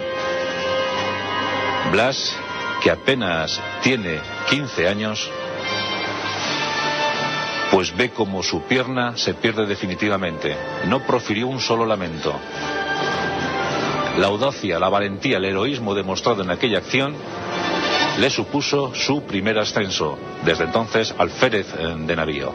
Blas, 1.92 2.38
que 2.84 2.92
apenas 2.92 3.60
tiene 3.82 4.20
15 4.50 4.88
años, 4.88 5.32
pues 7.72 7.96
ve 7.96 8.10
como 8.12 8.44
su 8.44 8.64
pierna 8.64 9.18
se 9.18 9.34
pierde 9.34 9.66
definitivamente. 9.66 10.56
No 10.88 11.06
profirió 11.06 11.48
un 11.48 11.60
solo 11.60 11.86
lamento. 11.86 12.34
La 14.18 14.28
audacia, 14.28 14.80
la 14.80 14.90
valentía, 14.90 15.38
el 15.38 15.46
heroísmo 15.46 15.94
demostrado 15.94 16.44
en 16.44 16.50
aquella 16.50 16.80
acción 16.80 17.16
le 18.20 18.30
supuso 18.30 18.94
su 18.96 19.24
primer 19.24 19.60
ascenso, 19.60 20.18
desde 20.44 20.64
entonces 20.64 21.14
alférez 21.18 21.68
eh, 21.78 21.96
de 21.98 22.16
navío. 22.16 22.52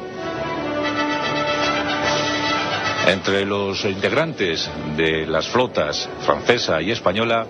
Entre 3.06 3.44
los 3.44 3.84
integrantes 3.84 4.68
de 4.96 5.26
las 5.26 5.48
flotas 5.48 6.08
francesa 6.24 6.80
y 6.82 6.90
española 6.90 7.46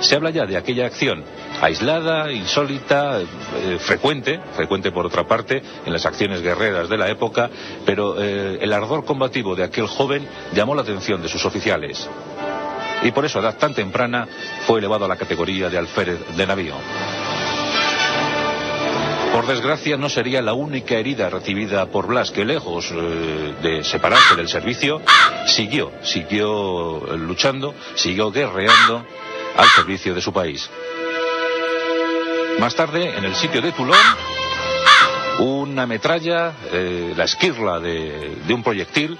se 0.00 0.16
habla 0.16 0.30
ya 0.30 0.46
de 0.46 0.56
aquella 0.56 0.86
acción 0.86 1.24
aislada, 1.62 2.32
insólita, 2.32 3.20
eh, 3.20 3.78
frecuente, 3.78 4.40
frecuente 4.56 4.90
por 4.90 5.06
otra 5.06 5.24
parte 5.24 5.62
en 5.86 5.92
las 5.92 6.04
acciones 6.04 6.42
guerreras 6.42 6.88
de 6.88 6.98
la 6.98 7.08
época, 7.08 7.48
pero 7.86 8.20
eh, 8.20 8.58
el 8.60 8.72
ardor 8.72 9.04
combativo 9.04 9.54
de 9.54 9.62
aquel 9.62 9.86
joven 9.86 10.26
llamó 10.52 10.74
la 10.74 10.82
atención 10.82 11.22
de 11.22 11.28
sus 11.28 11.44
oficiales. 11.44 12.08
Y 13.04 13.12
por 13.12 13.24
eso 13.24 13.38
a 13.38 13.42
edad 13.42 13.58
tan 13.58 13.74
temprana 13.74 14.26
fue 14.66 14.80
elevado 14.80 15.04
a 15.04 15.08
la 15.08 15.16
categoría 15.16 15.68
de 15.68 15.78
alférez 15.78 16.18
de 16.36 16.46
navío. 16.46 16.74
Por 19.32 19.46
desgracia, 19.46 19.96
no 19.96 20.08
sería 20.08 20.42
la 20.42 20.54
única 20.54 20.96
herida 20.96 21.30
recibida 21.30 21.86
por 21.86 22.08
Blas, 22.08 22.32
que 22.32 22.44
lejos 22.44 22.90
eh, 22.92 23.54
de 23.62 23.84
separarse 23.84 24.34
del 24.34 24.48
servicio, 24.48 25.00
siguió, 25.46 25.92
siguió 26.02 27.16
luchando, 27.16 27.72
siguió 27.94 28.32
guerreando 28.32 29.06
al 29.56 29.68
servicio 29.68 30.12
de 30.12 30.20
su 30.20 30.32
país. 30.32 30.68
Más 32.62 32.76
tarde, 32.76 33.18
en 33.18 33.24
el 33.24 33.34
sitio 33.34 33.60
de 33.60 33.72
Toulon, 33.72 33.96
una 35.40 35.84
metralla, 35.84 36.52
eh, 36.70 37.12
la 37.16 37.24
esquirla 37.24 37.80
de, 37.80 38.36
un 38.54 38.62
proyectil, 38.62 39.18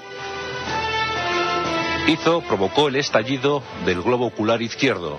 hizo, 2.07 2.43
provocó 2.43 2.87
el 2.87 2.95
estallido 2.95 3.65
del 3.85 4.01
globo 4.01 4.27
ocular 4.27 4.63
izquierdo. 4.63 5.19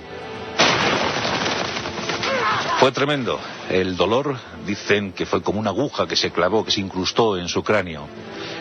Fue 2.79 2.93
tremendo. 2.93 3.41
El 3.69 3.97
dolor, 3.97 4.38
dicen 4.65 5.12
que 5.12 5.25
fue 5.25 5.41
como 5.41 5.59
una 5.59 5.71
aguja 5.71 6.07
que 6.07 6.15
se 6.15 6.31
clavó, 6.31 6.63
que 6.63 6.71
se 6.71 6.79
incrustó 6.79 7.38
en 7.38 7.49
su 7.49 7.62
cráneo. 7.62 8.07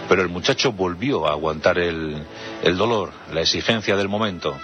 Pero 0.09 0.22
el 0.22 0.29
muchacho 0.29 0.72
volvió 0.72 1.29
a 1.29 1.35
aguantar 1.35 1.79
el, 1.79 2.20
el 2.64 2.77
dolor, 2.77 3.12
la 3.33 3.42
exigencia 3.42 3.94
del 3.94 4.09
momento. 4.09 4.57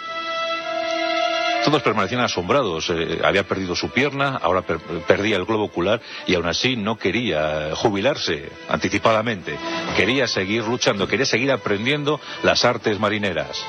Todos 1.68 1.82
permanecían 1.82 2.22
asombrados. 2.22 2.88
Eh, 2.88 3.20
había 3.22 3.42
perdido 3.46 3.76
su 3.76 3.90
pierna, 3.90 4.38
ahora 4.40 4.62
per- 4.62 4.78
perdía 5.06 5.36
el 5.36 5.44
globo 5.44 5.64
ocular 5.64 6.00
y 6.26 6.34
aún 6.34 6.46
así 6.46 6.76
no 6.76 6.96
quería 6.96 7.72
jubilarse 7.76 8.48
anticipadamente. 8.70 9.54
Quería 9.94 10.26
seguir 10.26 10.64
luchando, 10.64 11.06
quería 11.06 11.26
seguir 11.26 11.52
aprendiendo 11.52 12.18
las 12.42 12.64
artes 12.64 12.98
marineras. 12.98 13.62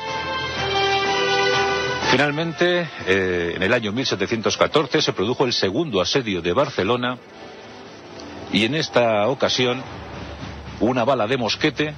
Finalmente, 2.09 2.87
eh, 3.05 3.51
en 3.57 3.63
el 3.63 3.73
año 3.73 3.91
1714 3.91 5.01
se 5.01 5.11
produjo 5.11 5.43
el 5.45 5.51
segundo 5.51 5.99
asedio 5.99 6.41
de 6.41 6.53
Barcelona 6.53 7.17
y 8.53 8.63
en 8.63 8.75
esta 8.75 9.27
ocasión 9.27 9.83
una 10.79 11.03
bala 11.03 11.27
de 11.27 11.35
mosquete 11.35 11.93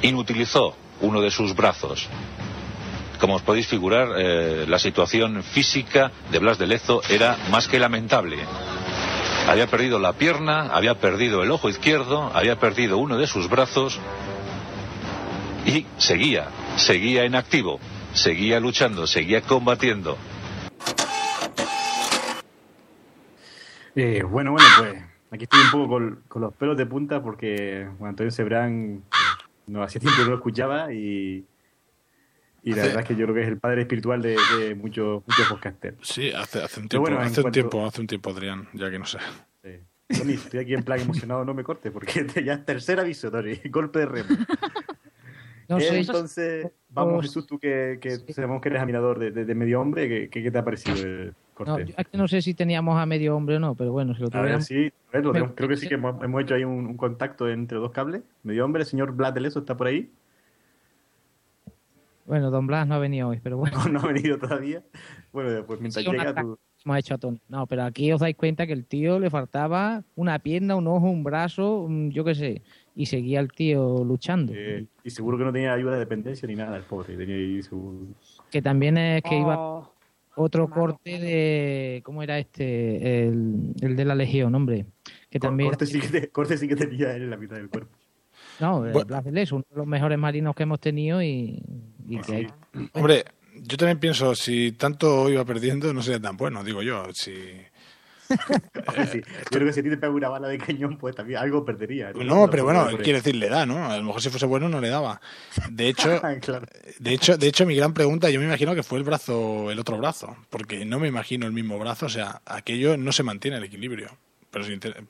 inutilizó 0.00 0.74
uno 1.02 1.20
de 1.20 1.30
sus 1.30 1.54
brazos. 1.54 2.08
Como 3.20 3.36
os 3.36 3.42
podéis 3.42 3.66
figurar, 3.66 4.08
eh, 4.16 4.66
la 4.68 4.78
situación 4.78 5.42
física 5.42 6.10
de 6.30 6.38
Blas 6.38 6.58
de 6.58 6.66
Lezo 6.66 7.00
era 7.08 7.36
más 7.50 7.68
que 7.68 7.78
lamentable. 7.78 8.38
Había 9.48 9.66
perdido 9.66 9.98
la 9.98 10.14
pierna, 10.14 10.68
había 10.72 10.94
perdido 10.94 11.42
el 11.42 11.50
ojo 11.50 11.68
izquierdo, 11.68 12.30
había 12.34 12.58
perdido 12.58 12.98
uno 12.98 13.18
de 13.18 13.26
sus 13.26 13.48
brazos 13.48 14.00
y 15.66 15.86
seguía, 15.96 16.48
seguía 16.76 17.24
en 17.24 17.34
activo, 17.34 17.78
seguía 18.12 18.58
luchando, 18.60 19.06
seguía 19.06 19.42
combatiendo. 19.42 20.16
Eh, 23.94 24.22
bueno, 24.28 24.52
bueno, 24.52 24.66
pues 24.78 25.02
aquí 25.30 25.44
estoy 25.44 25.60
un 25.60 25.70
poco 25.70 25.88
con, 26.28 26.42
los 26.42 26.54
pelos 26.54 26.76
de 26.76 26.86
punta 26.86 27.22
porque 27.22 27.88
Juan 27.98 28.10
Antonio 28.10 28.30
Sebrán 28.30 29.02
eh, 29.04 29.44
no 29.68 29.82
hacía 29.82 30.00
tiempo 30.00 30.16
que 30.18 30.24
no 30.24 30.30
lo 30.30 30.36
escuchaba 30.36 30.92
y, 30.92 31.44
y 32.64 32.70
la 32.74 32.82
verdad 32.84 33.00
es 33.02 33.06
que 33.08 33.14
yo 33.16 33.26
creo 33.26 33.34
que 33.34 33.42
es 33.42 33.48
el 33.48 33.58
padre 33.58 33.82
espiritual 33.82 34.20
de, 34.22 34.36
de 34.58 34.74
muchos, 34.74 35.22
muchos 35.26 35.46
podcasters. 35.48 35.96
Sí, 36.02 36.30
hace, 36.32 36.62
hace 36.62 36.80
un 36.80 36.88
tiempo, 36.88 37.02
bueno, 37.08 37.20
hace 37.20 37.40
un 37.40 37.44
cuanto- 37.44 37.50
tiempo, 37.52 37.86
hace 37.86 38.00
un 38.00 38.06
tiempo, 38.06 38.30
Adrián, 38.30 38.68
ya 38.72 38.90
que 38.90 38.98
no 38.98 39.04
sé. 39.06 39.18
Tony, 40.18 40.34
estoy 40.34 40.60
aquí 40.60 40.74
en 40.74 40.82
plan 40.82 41.00
emocionado, 41.00 41.44
no 41.44 41.54
me 41.54 41.64
cortes, 41.64 41.90
porque 41.90 42.26
ya 42.44 42.54
es 42.54 42.64
tercer 42.66 43.00
aviso, 43.00 43.30
Tony, 43.30 43.54
golpe 43.70 44.00
de 44.00 44.06
remo. 44.06 44.28
No 45.66 45.80
sé. 45.80 45.98
Entonces, 45.98 46.66
vamos, 46.90 47.22
Jesús, 47.22 47.46
tú 47.46 47.58
que, 47.58 47.98
que 47.98 48.18
sabemos 48.34 48.60
que 48.60 48.68
eres 48.68 48.82
admirador 48.82 49.18
de, 49.18 49.30
de- 49.30 49.46
de 49.46 49.54
medio 49.54 49.80
hombre, 49.80 50.28
¿qué, 50.28 50.42
qué, 50.42 50.50
te 50.50 50.58
ha 50.58 50.62
parecido 50.62 50.94
el 50.98 51.28
No, 51.28 51.34
corte? 51.54 51.86
yo- 51.86 51.94
que 52.10 52.18
no 52.18 52.28
sé 52.28 52.42
si 52.42 52.52
teníamos 52.52 53.00
a 53.00 53.06
medio 53.06 53.34
hombre 53.34 53.56
o 53.56 53.60
no, 53.60 53.74
pero 53.74 53.90
bueno, 53.90 54.14
si 54.14 54.20
lo 54.20 54.26
A 54.26 54.28
ver, 54.28 54.40
tuviéramos. 54.40 54.66
sí, 54.66 54.92
a 55.08 55.12
ver, 55.16 55.24
lo 55.24 55.32
Me- 55.32 55.38
tenemos- 55.38 55.54
creo 55.56 55.68
que 55.70 55.76
sí 55.78 55.88
que 55.88 55.94
hemos, 55.94 56.22
hemos 56.22 56.42
hecho 56.42 56.54
ahí 56.54 56.64
un, 56.64 56.84
un 56.86 56.96
contacto 56.98 57.48
entre 57.48 57.78
dos 57.78 57.92
cables. 57.92 58.20
Medio 58.42 58.62
hombre, 58.66 58.82
el 58.82 58.86
señor 58.86 59.12
Blas 59.12 59.32
de 59.32 59.40
Leso 59.40 59.60
está 59.60 59.74
por 59.74 59.86
ahí. 59.86 60.10
Bueno, 62.26 62.50
Don 62.50 62.66
Blas 62.66 62.86
no 62.86 62.94
ha 62.94 62.98
venido 62.98 63.28
hoy, 63.28 63.40
pero 63.42 63.58
bueno. 63.58 63.76
No, 63.84 63.88
no 63.92 64.00
ha 64.00 64.06
venido 64.12 64.38
todavía. 64.38 64.82
Bueno, 65.32 65.64
pues 65.66 65.80
mientras 65.80 66.04
Sí, 66.04 66.10
llega 66.10 66.34
tú... 66.34 66.58
hemos 66.84 66.98
hecho 66.98 67.14
a 67.14 67.18
Tony. 67.18 67.40
No, 67.48 67.66
pero 67.66 67.82
aquí 67.84 68.10
os 68.12 68.20
dais 68.20 68.34
cuenta 68.36 68.66
que 68.66 68.72
el 68.72 68.86
tío 68.86 69.18
le 69.18 69.28
faltaba 69.30 70.02
una 70.16 70.38
pierna, 70.38 70.74
un 70.76 70.86
ojo, 70.86 71.08
un 71.10 71.22
brazo, 71.22 71.80
un- 71.82 72.10
yo 72.10 72.24
qué 72.24 72.34
sé. 72.34 72.62
y 72.96 73.06
seguía 73.06 73.40
el 73.40 73.50
tío 73.52 74.04
luchando. 74.04 74.52
Eh, 74.54 74.86
y 75.02 75.10
seguro 75.10 75.36
que 75.36 75.44
no 75.44 75.52
tenía 75.52 75.72
ayuda 75.74 75.92
de 75.94 75.98
dependencia 75.98 76.46
ni 76.48 76.54
nada, 76.54 76.76
el 76.76 76.84
pobre. 76.84 77.16
Tenía 77.16 77.34
ahí 77.36 77.62
su... 77.62 78.14
Que 78.50 78.62
también 78.62 78.96
es 78.96 79.22
que 79.22 79.36
iba 79.38 79.56
Oh, 79.58 79.92
otro 80.36 80.68
corte 80.68 81.18
de. 81.20 82.00
¿Cómo 82.04 82.20
era 82.22 82.38
este? 82.40 83.26
El, 83.28 83.72
el 83.80 83.94
de 83.96 84.04
la 84.04 84.14
Legión, 84.16 84.52
hombre. 84.54 84.86
Que 85.30 85.38
también. 85.38 85.70
Corte 85.70 85.86
sí 85.86 86.00
que, 86.00 86.08
te- 86.08 86.28
corte 86.30 86.56
sí 86.58 86.66
que 86.66 86.74
tenía 86.74 87.14
él 87.14 87.22
en 87.22 87.30
la 87.30 87.36
mitad 87.36 87.54
del 87.56 87.68
cuerpo. 87.68 87.96
No, 88.60 88.84
el 88.86 88.92
Bu- 88.92 89.06
Blas 89.06 89.24
de 89.24 89.32
Les, 89.32 89.52
uno 89.52 89.64
de 89.70 89.76
los 89.76 89.86
mejores 89.86 90.18
marinos 90.18 90.54
que 90.54 90.62
hemos 90.62 90.80
tenido 90.80 91.22
y, 91.22 91.62
y 92.08 92.18
que 92.20 92.34
hay. 92.34 92.46
Hombre, 92.92 93.24
yo 93.56 93.76
también 93.76 93.98
pienso, 93.98 94.34
si 94.34 94.72
tanto 94.72 95.28
iba 95.28 95.44
perdiendo, 95.44 95.92
no 95.92 96.02
sería 96.02 96.20
tan 96.20 96.36
bueno, 96.36 96.62
digo 96.64 96.82
yo. 96.82 97.06
Si... 97.12 97.32
Hombre, 98.86 99.06
sí. 99.06 99.20
Yo 99.20 99.44
creo 99.50 99.66
que 99.66 99.72
si 99.72 99.80
a 99.80 99.82
ti 99.82 99.90
te 99.90 99.96
pega 99.98 100.12
una 100.12 100.28
bala 100.28 100.48
de 100.48 100.56
cañón, 100.58 100.96
pues 100.98 101.14
también 101.14 101.38
algo 101.40 101.64
perdería. 101.64 102.10
No, 102.12 102.48
pero 102.48 102.64
bueno, 102.64 102.88
Por- 102.90 103.02
quiere 103.02 103.18
decir, 103.18 103.36
le 103.36 103.48
da, 103.48 103.66
¿no? 103.66 103.84
A 103.90 103.96
lo 103.98 104.02
mejor 104.04 104.22
si 104.22 104.30
fuese 104.30 104.46
bueno 104.46 104.68
no 104.68 104.80
le 104.80 104.88
daba. 104.88 105.20
De 105.70 105.88
hecho, 105.88 106.20
Claro. 106.40 106.66
de 106.98 107.12
hecho, 107.12 107.36
de 107.36 107.46
hecho, 107.46 107.66
mi 107.66 107.74
gran 107.76 107.92
pregunta, 107.92 108.30
yo 108.30 108.40
me 108.40 108.46
imagino 108.46 108.74
que 108.74 108.82
fue 108.82 108.98
el 108.98 109.04
brazo, 109.04 109.70
el 109.70 109.78
otro 109.78 109.98
brazo, 109.98 110.36
porque 110.50 110.84
no 110.84 110.98
me 110.98 111.08
imagino 111.08 111.46
el 111.46 111.52
mismo 111.52 111.78
brazo, 111.78 112.06
o 112.06 112.10
sea, 112.10 112.40
aquello 112.46 112.96
no 112.96 113.12
se 113.12 113.22
mantiene 113.22 113.58
el 113.58 113.64
equilibrio. 113.64 114.08
Pero, 114.50 114.64
si 114.64 114.72
inter- 114.72 114.96
eh, 114.98 115.04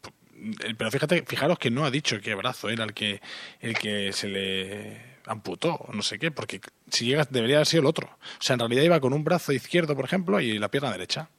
pero 0.77 0.91
fíjate, 0.91 1.25
fijaros 1.27 1.59
que 1.59 1.71
no 1.71 1.85
ha 1.85 1.91
dicho 1.91 2.21
qué 2.21 2.35
brazo 2.35 2.69
era 2.69 2.85
el 2.85 2.95
que, 2.95 3.21
el 3.61 3.79
que 3.79 4.13
se 4.13 4.29
le 4.29 5.15
amputó, 5.27 5.75
o 5.75 5.93
no 5.93 6.03
sé 6.03 6.19
qué, 6.19 6.31
porque 6.31 6.61
si 6.91 7.07
llegas 7.07 7.31
debería 7.31 7.57
haber 7.57 7.67
sido 7.67 7.83
el 7.83 7.87
otro. 7.87 8.09
O 8.09 8.43
sea, 8.43 8.55
en 8.55 8.61
realidad 8.61 8.83
iba 8.83 9.01
con 9.01 9.13
un 9.13 9.25
brazo 9.25 9.53
izquierdo, 9.53 9.97
por 9.97 10.05
ejemplo, 10.05 10.41
y 10.41 10.59
la 10.59 10.71
pierna 10.71 10.93
derecha, 10.93 11.31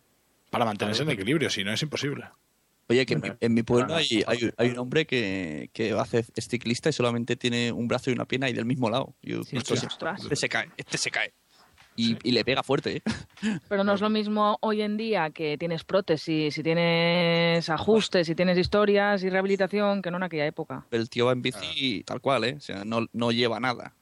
para 0.50 0.66
mantenerse 0.66 1.04
en 1.04 1.12
equilibrio, 1.12 1.50
si 1.50 1.64
no 1.64 1.72
es 1.72 1.82
imposible. 1.82 2.26
Oye, 2.88 3.06
que 3.06 3.16
en 3.16 3.22
mi, 3.22 3.32
en 3.40 3.54
mi 3.54 3.64
pueblo 3.64 3.96
hay, 3.96 4.24
hay, 4.28 4.52
hay 4.58 4.70
un 4.70 4.78
hombre 4.78 5.08
que, 5.08 5.72
que 5.74 5.94
hace 5.94 6.24
es 6.36 6.48
ciclista 6.48 6.90
y 6.90 6.94
solamente 6.94 7.36
tiene 7.36 7.72
un 7.72 7.88
brazo 7.88 8.12
y 8.12 8.14
una 8.14 8.26
pierna 8.26 8.48
y 8.48 8.54
del 8.54 8.66
mismo 8.66 8.90
lado. 8.92 9.16
Yo, 9.24 9.42
esto 9.52 9.76
sí. 9.76 9.88
Ostras. 9.88 10.22
este 10.22 10.36
se 10.36 10.50
cae, 10.50 10.70
este 10.78 10.98
se 11.00 11.10
cae. 11.10 11.34
Y, 11.96 12.18
y 12.24 12.32
le 12.32 12.44
pega 12.44 12.62
fuerte, 12.62 12.98
¿eh? 12.98 13.02
Pero 13.70 13.84
no 13.84 13.94
es 13.94 14.02
lo 14.02 14.10
mismo 14.10 14.58
hoy 14.62 14.82
en 14.82 14.98
día 14.98 15.30
que 15.30 15.58
tienes 15.58 15.84
prótesis, 15.84 16.54
si 16.54 16.64
tienes 16.64 17.70
ajustes, 17.70 18.28
si 18.28 18.36
tienes 18.36 18.58
historias 18.58 19.24
y 19.24 19.30
rehabilitación, 19.30 20.02
que 20.02 20.12
no 20.12 20.18
en 20.18 20.24
aquella 20.24 20.46
época. 20.46 20.86
El 20.92 21.10
tío 21.10 21.28
va 21.28 21.32
en 21.32 21.42
bici 21.42 22.04
tal 22.06 22.20
cual, 22.22 22.44
¿eh? 22.44 22.56
O 22.58 22.62
sea, 22.62 22.84
no, 22.84 23.06
no 23.14 23.32
lleva 23.32 23.60
nada. 23.60 23.94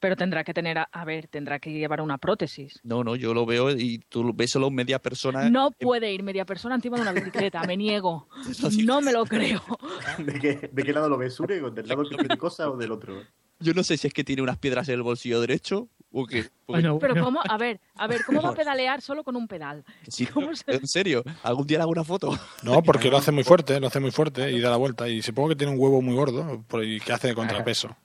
Pero 0.00 0.14
tendrá 0.14 0.44
que 0.44 0.54
tener, 0.54 0.78
a, 0.78 0.88
a 0.92 1.04
ver, 1.04 1.26
tendrá 1.26 1.58
que 1.58 1.72
llevar 1.72 2.00
una 2.00 2.18
prótesis. 2.18 2.80
No, 2.84 3.02
no, 3.02 3.16
yo 3.16 3.34
lo 3.34 3.44
veo 3.46 3.70
y 3.70 3.98
tú 4.08 4.32
ves 4.32 4.50
solo 4.52 4.70
media 4.70 5.00
persona. 5.00 5.50
No 5.50 5.72
puede 5.72 6.12
ir 6.12 6.22
media 6.22 6.44
persona 6.44 6.76
encima 6.76 6.96
de 6.96 7.02
una 7.02 7.12
bicicleta, 7.12 7.62
me 7.64 7.76
niego. 7.76 8.28
No 8.84 9.00
me 9.00 9.12
lo 9.12 9.24
creo. 9.26 9.62
¿De 10.18 10.38
qué, 10.38 10.70
¿De 10.72 10.82
qué 10.84 10.92
lado 10.92 11.08
lo 11.08 11.18
ves, 11.18 11.34
Sure? 11.34 11.60
¿Del 11.70 11.88
lado 11.88 12.08
que 12.08 12.16
tiene 12.16 12.36
cosa 12.36 12.70
o 12.70 12.76
del 12.76 12.92
otro? 12.92 13.22
Yo 13.60 13.74
no 13.74 13.82
sé 13.82 13.96
si 13.96 14.06
es 14.06 14.12
que 14.14 14.22
tiene 14.22 14.40
unas 14.42 14.58
piedras 14.58 14.88
en 14.88 14.94
el 14.94 15.02
bolsillo 15.02 15.40
derecho 15.40 15.88
o 16.12 16.26
qué. 16.26 16.44
Porque- 16.66 16.96
Pero 17.00 17.24
cómo, 17.24 17.40
a 17.48 17.56
ver, 17.58 17.80
a 17.96 18.06
ver, 18.06 18.24
¿cómo 18.24 18.40
va 18.42 18.50
a 18.50 18.54
pedalear 18.54 19.00
solo 19.00 19.22
con 19.24 19.36
un 19.36 19.46
pedal? 19.48 19.84
Sí, 20.08 20.26
¿Cómo 20.50 20.54
se- 20.54 20.64
en 20.72 20.86
serio, 20.86 21.22
algún 21.42 21.66
día 21.66 21.78
le 21.78 21.82
hago 21.82 21.92
una 21.92 22.04
foto. 22.04 22.30
No, 22.62 22.82
porque 22.82 23.10
lo 23.10 23.16
hace 23.18 23.32
muy 23.32 23.44
fuerte, 23.44 23.78
lo 23.80 23.86
hace 23.88 24.00
muy 24.00 24.10
fuerte 24.10 24.50
y 24.50 24.60
da 24.60 24.70
la 24.70 24.76
vuelta. 24.76 25.08
Y 25.08 25.22
supongo 25.22 25.50
que 25.50 25.56
tiene 25.56 25.72
un 25.72 25.78
huevo 25.80 26.00
muy 26.02 26.14
gordo 26.14 26.64
y 26.82 27.00
que 27.00 27.12
hace 27.12 27.28
de 27.28 27.34
contrapeso. 27.34 27.96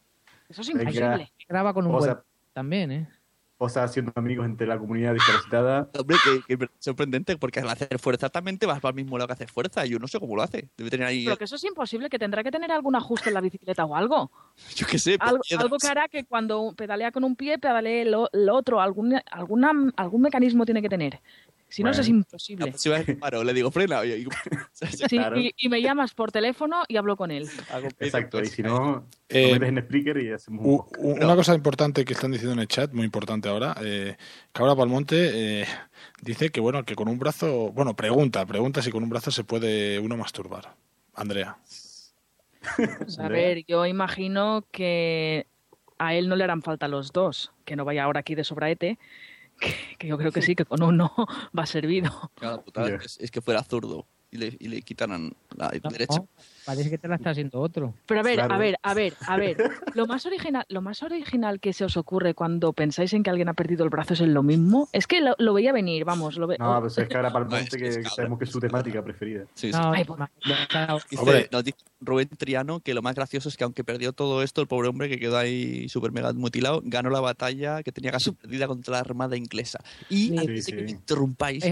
Eso 0.49 0.61
es 0.61 0.69
imposible. 0.69 1.31
Graba 1.47 1.73
con 1.73 1.85
un 1.87 1.95
O 1.95 1.97
buen 1.97 2.11
sea- 2.11 2.23
también, 2.53 2.91
¿eh? 2.91 3.09
O 3.57 3.69
sea, 3.69 3.83
haciendo 3.83 4.11
amigos 4.15 4.45
entre 4.45 4.67
la 4.67 4.77
comunidad 4.77 5.13
discapacitada. 5.13 5.89
Hombre, 5.99 6.17
que, 6.23 6.57
que 6.57 6.63
es 6.65 6.69
sorprendente 6.79 7.37
porque 7.37 7.59
al 7.59 7.69
hacer 7.69 7.97
fuerza 7.99 8.29
también 8.29 8.57
te 8.57 8.65
vas 8.65 8.79
para 8.79 8.89
el 8.89 8.95
mismo 8.95 9.17
lado 9.17 9.27
que 9.27 9.33
hacer 9.33 9.49
fuerza. 9.49 9.85
Yo 9.85 9.99
no 9.99 10.07
sé 10.07 10.19
cómo 10.19 10.35
lo 10.35 10.41
hace. 10.41 10.69
Debe 10.77 10.89
tener 10.89 11.07
ahí, 11.07 11.25
Pero 11.25 11.37
que 11.37 11.45
eso 11.45 11.55
es 11.55 11.63
imposible, 11.63 12.09
que 12.09 12.19
tendrá 12.19 12.43
que 12.43 12.51
tener 12.51 12.71
algún 12.71 12.95
ajuste 12.95 13.29
en 13.29 13.35
la 13.35 13.41
bicicleta 13.41 13.85
o 13.85 13.95
algo. 13.95 14.31
yo 14.75 14.87
qué 14.87 14.99
sé, 14.99 15.17
Algo, 15.19 15.41
algo 15.57 15.77
que 15.77 15.87
hará 15.87 16.07
que 16.07 16.25
cuando 16.25 16.73
pedalea 16.75 17.11
con 17.11 17.23
un 17.23 17.35
pie, 17.35 17.57
pedalee 17.59 18.01
el 18.01 18.49
otro. 18.49 18.81
Algún, 18.81 19.21
alguna, 19.31 19.71
algún 19.95 20.21
mecanismo 20.21 20.65
tiene 20.65 20.81
que 20.81 20.89
tener. 20.89 21.21
Si 21.73 21.83
no, 21.83 21.89
eso 21.89 22.01
es 22.01 22.07
imposible. 22.09 22.65
La 22.65 22.71
próxima 22.71 22.95
vez 22.97 23.05
que 23.05 23.15
paro, 23.15 23.43
le 23.43 23.53
digo 23.53 23.71
frena. 23.71 24.05
Y, 24.05 24.11
y- 24.21 24.27
Sí, 25.09 25.17
y, 25.35 25.53
y 25.57 25.69
me 25.69 25.81
llamas 25.81 26.13
por 26.13 26.31
teléfono 26.31 26.83
y 26.87 26.97
hablo 26.97 27.15
con 27.17 27.31
él. 27.31 27.49
Exacto, 27.99 28.41
y 28.41 28.45
si 28.45 28.61
no, 28.61 29.07
Eh, 29.29 29.47
lo 29.47 29.53
metes 29.53 29.69
en 29.69 29.81
Spreaker 29.83 30.17
y 30.17 30.31
hacemos 30.31 30.63
un 30.65 30.71
U- 30.71 30.77
podcast. 30.77 31.03
u- 31.03 31.23
Una 31.25 31.35
cosa 31.35 31.55
importante 31.55 32.05
que 32.05 32.13
están 32.13 32.31
diciendo 32.31 32.53
en 32.53 32.59
el 32.59 32.67
chat, 32.67 32.91
muy 32.93 33.05
importante 33.05 33.49
ahora, 33.49 33.75
eh, 33.81 34.17
Cabra 34.51 34.75
Palmonte 34.75 35.61
eh, 35.61 35.65
dice 36.21 36.49
que 36.51 36.59
bueno, 36.61 36.83
que 36.83 36.95
con 36.95 37.07
un 37.07 37.17
brazo, 37.17 37.71
bueno, 37.71 37.95
pregunta, 37.95 38.45
pregunta 38.45 38.81
si 38.81 38.91
con 38.91 39.01
un 39.03 39.09
brazo 39.09 39.31
se 39.31 39.43
puede 39.43 39.97
uno 39.99 40.15
masturbar. 40.15 40.75
Andrea. 41.15 41.57
Pues, 42.77 43.19
a 43.19 43.27
ver, 43.27 43.65
yo 43.67 43.85
imagino 43.85 44.65
que 44.71 45.47
a 45.97 46.13
él 46.15 46.29
no 46.29 46.35
le 46.35 46.43
harán 46.43 46.61
falta 46.61 46.87
los 46.87 47.11
dos. 47.11 47.51
Que 47.65 47.75
no 47.75 47.85
vaya 47.85 48.03
ahora 48.03 48.21
aquí 48.21 48.35
de 48.35 48.43
sobraete. 48.43 48.97
Que, 49.63 49.73
que 49.97 50.07
yo 50.07 50.17
creo 50.17 50.31
que 50.31 50.41
sí, 50.41 50.55
que 50.55 50.65
con 50.65 50.83
uno 50.83 51.13
va 51.57 51.65
servido. 51.65 52.31
Claro, 52.35 52.63
es, 53.01 53.17
es 53.19 53.31
que 53.31 53.41
fuera 53.41 53.63
zurdo 53.63 54.07
y 54.31 54.37
le, 54.37 54.57
y 54.59 54.67
le 54.67 54.81
quitaran 54.81 55.33
la 55.55 55.69
derecha. 55.69 56.23
No, 56.65 56.73
parece 56.73 56.89
que 56.89 56.97
te 56.97 57.07
la 57.07 57.15
está 57.15 57.31
haciendo 57.31 57.59
otro. 57.59 57.93
Pero 58.05 58.19
a 58.19 58.23
ver, 58.23 58.35
Claro. 58.35 58.53
a 58.53 58.57
ver, 58.57 58.77
a 58.81 58.93
ver, 58.93 59.13
a 59.27 59.37
ver. 59.37 59.57
Lo 59.95 60.07
más 60.07 60.25
original, 60.25 60.65
lo 60.69 60.81
más 60.81 61.03
original 61.03 61.59
que 61.59 61.73
se 61.73 61.85
os 61.85 61.97
ocurre 61.97 62.33
cuando 62.33 62.73
pensáis 62.73 63.13
en 63.13 63.21
que 63.23 63.29
alguien 63.29 63.49
ha 63.49 63.53
perdido 63.53 63.83
el 63.83 63.89
brazo 63.89 64.13
es 64.13 64.21
en 64.21 64.33
lo 64.33 64.41
mismo. 64.43 64.89
Es 64.91 65.07
que 65.07 65.21
lo, 65.21 65.35
lo 65.37 65.53
veía 65.53 65.71
venir, 65.71 66.03
vamos. 66.05 66.37
Lo 66.37 66.47
ve- 66.47 66.57
No, 66.59 66.79
pues 66.81 66.97
es 66.97 67.07
que 67.07 67.15
ahora 67.15 67.31
para 67.31 67.45
el 67.45 67.51
No, 67.51 67.57
monte 67.57 67.77
que 67.77 68.03
sabemos 68.03 68.39
que 68.39 68.45
es 68.45 68.51
su 68.51 68.59
temática 68.59 69.03
preferida. 69.03 69.45
Sí, 69.53 69.71
sí. 69.71 69.77
No, 69.79 69.91
Ay, 69.91 70.03
ma- 70.07 70.17
ma- 70.17 70.97
Dice- 71.09 71.21
Hombre. 71.21 71.49
nos 71.51 71.63
dice 71.63 71.77
Rubén 72.01 72.29
Triano 72.29 72.79
que 72.79 72.93
lo 72.93 73.01
más 73.01 73.15
gracioso 73.15 73.49
es 73.49 73.57
que 73.57 73.63
aunque 73.63 73.83
perdió 73.83 74.13
todo 74.13 74.41
esto, 74.43 74.61
el 74.61 74.67
pobre 74.67 74.87
hombre 74.89 75.09
que 75.09 75.19
quedó 75.19 75.37
ahí 75.37 75.87
súper 75.89 76.11
mega 76.11 76.33
mutilado, 76.33 76.81
ganó 76.83 77.09
la 77.09 77.19
batalla 77.21 77.83
que 77.83 77.91
tenía 77.91 78.11
casi 78.11 78.31
perdida 78.31 78.67
contra 78.67 78.93
la 78.93 78.99
armada 78.99 79.37
inglesa. 79.37 79.79
Y 80.09 80.29
Sí, 80.29 80.37
antes 80.37 80.65
de 80.65 80.75
que 80.75 80.83
me 80.83 80.91
interrumpáis, 80.91 81.65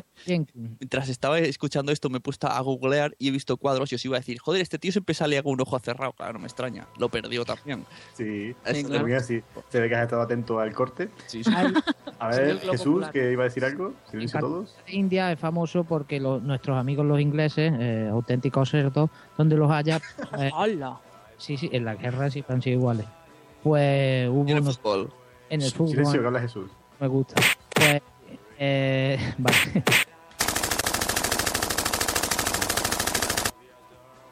mientras 0.54 1.10
estaba 1.10 1.39
escuchando 1.39 1.91
esto 1.91 2.10
me 2.10 2.17
he 2.17 2.21
puesto 2.21 2.47
a 2.47 2.60
googlear 2.62 3.15
y 3.17 3.27
he 3.30 3.32
visto 3.32 3.58
cuadros 3.58 3.91
y 3.91 3.95
os 3.95 4.06
iba 4.06 4.17
a 4.17 4.19
decir, 4.19 4.39
joder, 4.39 4.62
este 4.62 4.77
tío 4.82 4.91
siempre 4.91 5.15
salía 5.15 5.41
con 5.41 5.54
un 5.54 5.62
ojo 5.62 5.80
cerrado. 5.80 6.12
Claro, 6.12 6.34
no 6.34 6.39
me 6.39 6.46
extraña. 6.48 6.86
Lo 6.98 7.08
perdió 7.08 7.46
también. 7.46 7.86
Sí, 8.13 8.54
sí. 8.65 9.44
Se 9.70 9.80
ve 9.80 9.88
que 9.88 9.96
has 9.96 10.04
estado 10.04 10.22
atento 10.22 10.60
al 10.60 10.74
corte. 10.74 11.08
Sí, 11.28 11.44
sí. 11.44 11.52
Ay, 11.56 11.74
A 12.20 12.34
Sí, 12.34 12.39
ver, 12.41 12.60
Jesús, 12.60 13.08
que 13.13 13.32
iba 13.32 13.44
a 13.44 13.46
decir 13.46 13.63
algo. 13.63 13.94
Si 14.12 14.17
lo 14.17 14.24
en 14.24 14.30
todos. 14.32 14.76
India 14.88 15.32
es 15.32 15.39
famoso 15.39 15.84
porque 15.86 16.20
los- 16.20 16.41
nuestros 16.44 16.78
amigos 16.78 17.06
los 17.06 17.20
ingleses, 17.22 17.72
eh, 17.80 18.10
auténticos 18.12 18.70
cerdos, 18.70 19.10
donde 19.38 19.56
los 19.56 19.72
haya. 19.72 20.02
eh, 20.38 20.52
¡Hala! 20.54 21.00
sí, 21.38 21.56
sí, 21.58 21.70
en 21.72 21.86
la 21.86 21.96
guerra 21.96 22.30
siempre 22.30 22.56
han 22.56 22.62
sido 22.62 22.78
iguales. 22.80 23.06
Pues 23.63 24.28
hubo 24.30 24.41
en 24.41 24.50
el 24.50 24.62
unos- 24.62 24.78
fútbol. 24.80 25.13
en 25.50 25.62
el 25.62 25.72
fútbol. 25.72 25.89
Silencio, 25.91 26.22
que 26.22 26.28
habla 26.28 26.39
Jesús. 26.41 26.70
Me 27.00 27.08
gusta. 27.08 27.36
Pues, 27.76 28.02
eh, 28.60 29.17
vale. 29.38 29.84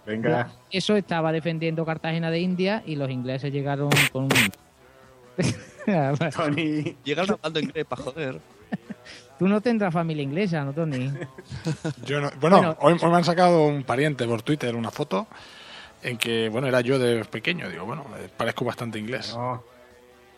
Venga. 0.10 0.52
Eso 0.72 0.96
estaba 0.96 1.32
defendiendo 1.32 1.86
Cartagena 1.86 2.32
de 2.32 2.40
India 2.40 2.82
y 2.86 2.96
los 2.96 3.10
ingleses 3.12 3.54
llegaron 3.54 3.90
con 4.12 4.24
un... 4.24 4.30
Tony. 6.36 6.96
Llegaron 7.04 7.38
hablando 7.42 7.60
inglés 7.60 7.86
para 7.86 8.02
joder. 8.04 8.40
Tú 9.40 9.48
no 9.48 9.62
tendrás 9.62 9.94
familia 9.94 10.24
inglesa, 10.24 10.64
¿no, 10.66 10.74
Tony? 10.74 11.12
Yo 12.06 12.20
no- 12.22 12.32
bueno, 12.42 12.58
Bueno. 12.58 12.78
hoy, 12.82 12.98
hoy 13.02 13.10
me 13.10 13.18
han 13.18 13.24
sacado 13.24 13.66
un 13.68 13.84
pariente 13.84 14.26
por 14.28 14.42
Twitter 14.42 14.76
una 14.76 14.92
foto 14.92 15.28
en 16.02 16.18
que, 16.18 16.50
bueno, 16.50 16.68
era 16.68 16.82
yo 16.82 16.98
de 17.00 17.24
pequeño. 17.26 17.70
Digo, 17.70 17.86
bueno, 17.86 18.06
eh, 18.20 18.30
parezco 18.36 18.66
bastante 18.66 19.00
inglés. 19.00 19.34
No. 19.36 19.64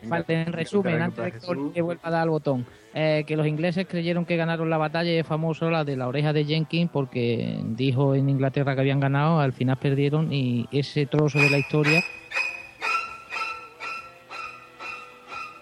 En 0.02 0.52
resumen, 0.52 1.00
antes 1.00 1.24
de 1.24 1.32
que 1.32 1.40
Jesús. 1.40 1.72
Vuelva 1.74 2.00
a 2.02 2.10
dar 2.10 2.22
al 2.22 2.30
botón, 2.30 2.66
eh, 2.94 3.24
que 3.26 3.36
los 3.36 3.46
ingleses 3.46 3.86
creyeron 3.86 4.24
que 4.24 4.36
ganaron 4.36 4.68
la 4.68 4.78
batalla 4.78 5.12
y 5.12 5.16
es 5.16 5.26
famoso 5.26 5.70
la 5.70 5.84
de 5.84 5.96
la 5.96 6.08
oreja 6.08 6.32
de 6.32 6.44
Jenkins 6.44 6.90
porque 6.90 7.60
dijo 7.62 8.14
en 8.14 8.28
Inglaterra 8.28 8.74
que 8.74 8.80
habían 8.80 9.00
ganado, 9.00 9.40
al 9.40 9.52
final 9.52 9.76
perdieron 9.76 10.32
y 10.32 10.68
ese 10.72 11.06
trozo 11.06 11.38
de 11.38 11.50
la 11.50 11.58
historia 11.58 12.02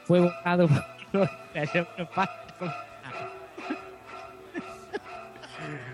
fue 0.05 0.21
borrado 0.21 0.67
por 0.67 0.85
los 1.13 1.29
ingleses. 1.55 1.87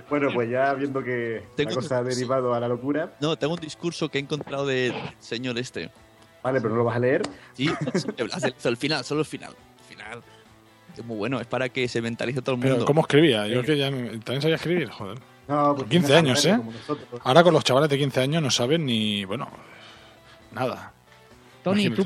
Bueno, 0.08 0.28
pues 0.32 0.48
ya 0.48 0.72
viendo 0.74 1.02
que 1.02 1.42
Tengo 1.56 1.70
la 1.70 1.76
cosa 1.76 1.98
ha 1.98 2.02
derivado 2.04 2.54
a 2.54 2.60
la 2.60 2.68
locura. 2.68 3.12
No, 3.20 3.36
tengo 3.36 3.54
un 3.54 3.60
discurso 3.60 4.08
que 4.08 4.18
he 4.18 4.20
encontrado 4.20 4.64
del 4.66 4.94
señor 5.18 5.58
este. 5.58 5.90
Vale, 6.46 6.60
pero 6.60 6.74
no 6.74 6.78
lo 6.78 6.84
vas 6.84 6.96
a 6.96 7.00
leer. 7.00 7.22
Sí, 7.54 7.68
el 8.64 8.76
final, 8.76 9.04
solo 9.04 9.20
el 9.20 9.26
final. 9.26 9.52
El 9.80 9.84
final. 9.96 10.22
Es 10.96 11.04
muy 11.04 11.16
bueno, 11.16 11.40
es 11.40 11.46
para 11.46 11.68
que 11.68 11.88
se 11.88 12.00
mentalice 12.00 12.40
todo 12.40 12.54
el 12.54 12.60
Pero, 12.60 12.74
mundo. 12.74 12.86
¿cómo 12.86 13.00
escribía? 13.02 13.46
Yo 13.48 13.62
que 13.64 13.76
ya 13.76 13.90
no- 13.90 14.08
también 14.20 14.40
sabía 14.42 14.56
escribir, 14.56 14.88
joder. 14.90 15.18
No, 15.48 15.74
pues 15.76 15.88
15 15.88 16.12
no 16.12 16.18
años, 16.18 16.44
¿eh? 16.46 16.58
Ahora 17.24 17.42
con 17.42 17.52
los 17.52 17.62
chavales 17.64 17.90
de 17.90 17.98
15 17.98 18.20
años 18.20 18.42
no 18.42 18.50
saben 18.50 18.84
ni, 18.86 19.24
bueno, 19.24 19.48
nada. 20.52 20.92
Tony, 21.62 21.90
tú 21.90 22.04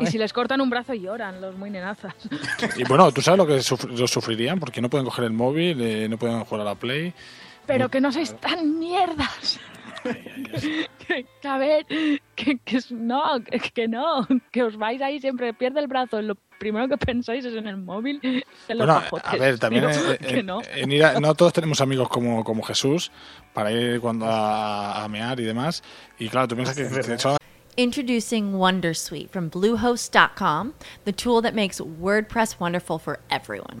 Y 0.00 0.06
si 0.06 0.18
les 0.18 0.32
cortan 0.32 0.60
un 0.60 0.68
brazo 0.70 0.92
lloran 0.92 1.40
los 1.40 1.56
muy 1.56 1.70
nenazas. 1.70 2.14
Y 2.76 2.82
bueno, 2.84 3.12
tú 3.12 3.22
sabes 3.22 3.38
lo 3.38 3.46
que 3.46 3.58
suf- 3.62 3.84
lo 3.96 4.08
sufrirían 4.08 4.58
porque 4.58 4.80
no 4.80 4.90
pueden 4.90 5.04
coger 5.06 5.24
el 5.24 5.32
móvil, 5.32 5.80
eh, 5.80 6.08
no 6.08 6.18
pueden 6.18 6.40
jugar 6.44 6.62
a 6.62 6.70
la 6.70 6.74
Play. 6.74 7.14
Pero 7.66 7.88
que 7.88 8.00
no 8.00 8.10
sois 8.10 8.34
tan 8.40 8.78
mierdas. 8.78 9.60
que, 11.06 11.26
que, 11.40 11.48
a 11.48 11.58
ver, 11.58 11.86
que, 12.34 12.58
que 12.64 12.76
es- 12.76 12.90
no, 12.92 13.22
que, 13.44 13.58
que 13.60 13.88
no, 13.88 14.26
que 14.50 14.62
os 14.62 14.76
vais 14.76 15.00
ahí 15.02 15.20
siempre 15.20 15.52
pierde 15.54 15.80
el 15.80 15.86
brazo. 15.86 16.20
Lo 16.22 16.36
primero 16.58 16.88
que 16.88 16.96
pensáis 16.96 17.44
es 17.44 17.54
en 17.54 17.66
el 17.66 17.76
móvil, 17.76 18.18
en 18.22 18.42
los 18.68 18.78
Bueno, 18.78 18.94
pajotes. 18.94 19.26
a 19.32 19.36
ver, 19.36 19.58
también 19.58 19.86
Digo, 19.88 20.18
que 20.20 20.38
en- 20.40 20.46
no. 20.46 20.60
en 20.74 20.92
ir 20.92 21.04
a- 21.04 21.20
no 21.20 21.34
todos 21.34 21.52
tenemos 21.52 21.80
amigos 21.80 22.08
como, 22.08 22.42
como 22.44 22.62
Jesús 22.62 23.10
para 23.54 23.70
ir 23.72 24.00
cuando 24.00 24.26
a, 24.26 25.04
a 25.04 25.08
mear 25.08 25.38
y 25.40 25.44
demás. 25.44 25.82
Y 26.18 26.28
claro, 26.28 26.48
tú 26.48 26.56
piensas 26.56 26.76
que, 26.76 26.88
que 26.88 27.38
Introducing 27.76 28.54
Wondersuite 28.56 29.28
from 29.30 29.50
Bluehost.com, 29.50 30.72
the 31.04 31.12
tool 31.12 31.40
that 31.42 31.54
makes 31.54 31.80
WordPress 31.80 32.58
wonderful 32.58 32.98
for 32.98 33.20
everyone. 33.30 33.80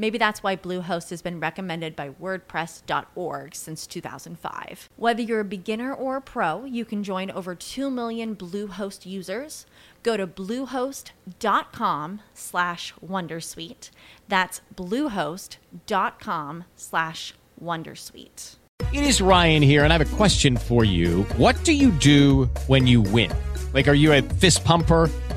Maybe 0.00 0.16
that's 0.16 0.42
why 0.42 0.56
Bluehost 0.56 1.10
has 1.10 1.20
been 1.20 1.40
recommended 1.40 1.94
by 1.94 2.08
WordPress.org 2.08 3.54
since 3.54 3.86
2005. 3.86 4.88
Whether 4.96 5.20
you're 5.20 5.40
a 5.40 5.44
beginner 5.44 5.92
or 5.92 6.16
a 6.16 6.22
pro, 6.22 6.64
you 6.64 6.86
can 6.86 7.04
join 7.04 7.30
over 7.30 7.54
2 7.54 7.90
million 7.90 8.34
Bluehost 8.34 9.04
users. 9.04 9.66
Go 10.02 10.16
to 10.16 10.26
bluehost.com 10.26 12.20
slash 12.32 12.94
wondersuite. 13.06 13.90
That's 14.26 14.62
bluehost.com 14.74 16.64
slash 16.76 17.34
wondersuite. 17.62 18.56
It 18.94 19.04
is 19.04 19.20
Ryan 19.20 19.62
here, 19.62 19.84
and 19.84 19.92
I 19.92 19.98
have 19.98 20.12
a 20.12 20.16
question 20.16 20.56
for 20.56 20.82
you. 20.82 21.24
What 21.36 21.62
do 21.64 21.74
you 21.74 21.90
do 21.90 22.46
when 22.68 22.86
you 22.86 23.02
win? 23.02 23.30
Like, 23.74 23.86
are 23.86 23.94
you 23.94 24.14
a 24.14 24.22
fist 24.22 24.64
pumper? 24.64 25.10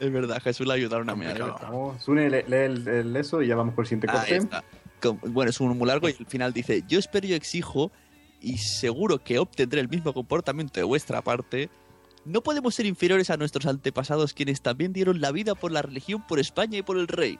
Es 0.06 0.12
verdad, 0.12 0.40
Jesús 0.42 0.66
le 0.66 0.74
ayudaron 0.74 1.08
a 1.10 1.14
mear. 1.14 1.38
Vamos, 1.62 2.02
Sune, 2.02 2.30
lee, 2.30 2.42
lee 2.48 2.56
el, 2.56 2.88
el 2.88 3.16
eso 3.16 3.42
y 3.42 3.48
ya 3.48 3.56
vamos 3.56 3.74
por 3.74 3.84
el 3.84 3.88
siguiente 3.88 4.08
Ahí 4.10 4.16
corte. 4.18 4.36
está. 4.36 4.64
Bueno, 5.28 5.50
es 5.50 5.60
un 5.60 5.76
muy 5.78 5.86
largo 5.86 6.08
y 6.08 6.16
al 6.18 6.26
final 6.26 6.52
dice, 6.52 6.82
yo 6.88 6.98
espero 6.98 7.26
y 7.26 7.32
exijo 7.34 7.90
y 8.40 8.58
seguro 8.58 9.22
que 9.22 9.38
obtendré 9.38 9.80
el 9.80 9.88
mismo 9.88 10.12
comportamiento 10.12 10.80
de 10.80 10.84
vuestra 10.84 11.22
parte. 11.22 11.68
No 12.24 12.42
podemos 12.42 12.74
ser 12.74 12.84
inferiores 12.86 13.30
a 13.30 13.36
nuestros 13.38 13.64
antepasados 13.66 14.34
quienes 14.34 14.60
también 14.60 14.92
dieron 14.92 15.20
la 15.20 15.32
vida 15.32 15.54
por 15.54 15.72
la 15.72 15.80
religión, 15.82 16.26
por 16.26 16.38
España 16.38 16.78
y 16.78 16.82
por 16.82 16.98
el 16.98 17.08
rey. 17.08 17.38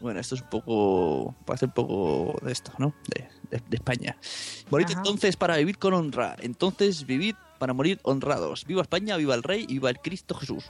Bueno, 0.00 0.20
esto 0.20 0.34
es 0.34 0.42
un 0.42 0.48
poco... 0.50 1.34
parece 1.46 1.66
un 1.66 1.72
poco 1.72 2.38
de 2.42 2.52
esto, 2.52 2.72
¿no? 2.78 2.94
De, 3.14 3.28
de- 3.50 3.62
de 3.68 3.76
España. 3.76 4.16
Morid 4.70 4.86
Ajá. 4.90 4.98
entonces 4.98 5.36
para 5.36 5.56
vivir 5.56 5.78
con 5.78 5.92
honra. 5.94 6.36
Entonces 6.40 7.06
vivid 7.06 7.34
para 7.58 7.72
morir 7.72 7.98
honrados. 8.02 8.64
Viva 8.66 8.82
España, 8.82 9.16
viva 9.16 9.34
el 9.34 9.42
rey 9.42 9.62
y 9.68 9.74
viva 9.74 9.88
el 9.90 9.98
Cristo 10.00 10.34
Jesús. 10.34 10.64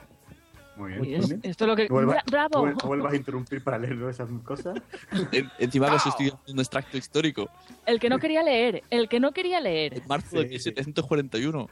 Muy 0.77 0.93
Uy, 0.99 1.07
bien. 1.07 1.21
es- 1.23 1.31
esto 1.43 1.63
es 1.63 1.67
lo 1.67 1.75
que... 1.75 1.87
¡Bravo! 1.87 2.65
vuel- 2.67 2.83
vuelvas 2.85 3.13
a 3.13 3.15
interrumpir 3.15 3.63
para 3.63 3.77
leer 3.79 4.01
esas 4.09 4.29
cosas. 4.43 4.77
En- 5.31 5.49
encima 5.59 5.89
que 5.89 5.95
os 5.95 6.05
estoy 6.05 6.29
dando 6.29 6.51
un 6.53 6.59
extracto 6.59 6.97
histórico. 6.97 7.49
El 7.85 7.99
que 7.99 8.09
no 8.09 8.19
quería 8.19 8.43
leer, 8.43 8.83
el 8.89 9.09
que 9.09 9.19
no 9.19 9.31
quería 9.31 9.59
leer. 9.59 9.95
En 9.95 10.07
marzo 10.07 10.39
de 10.39 10.45
1741. 10.47 11.69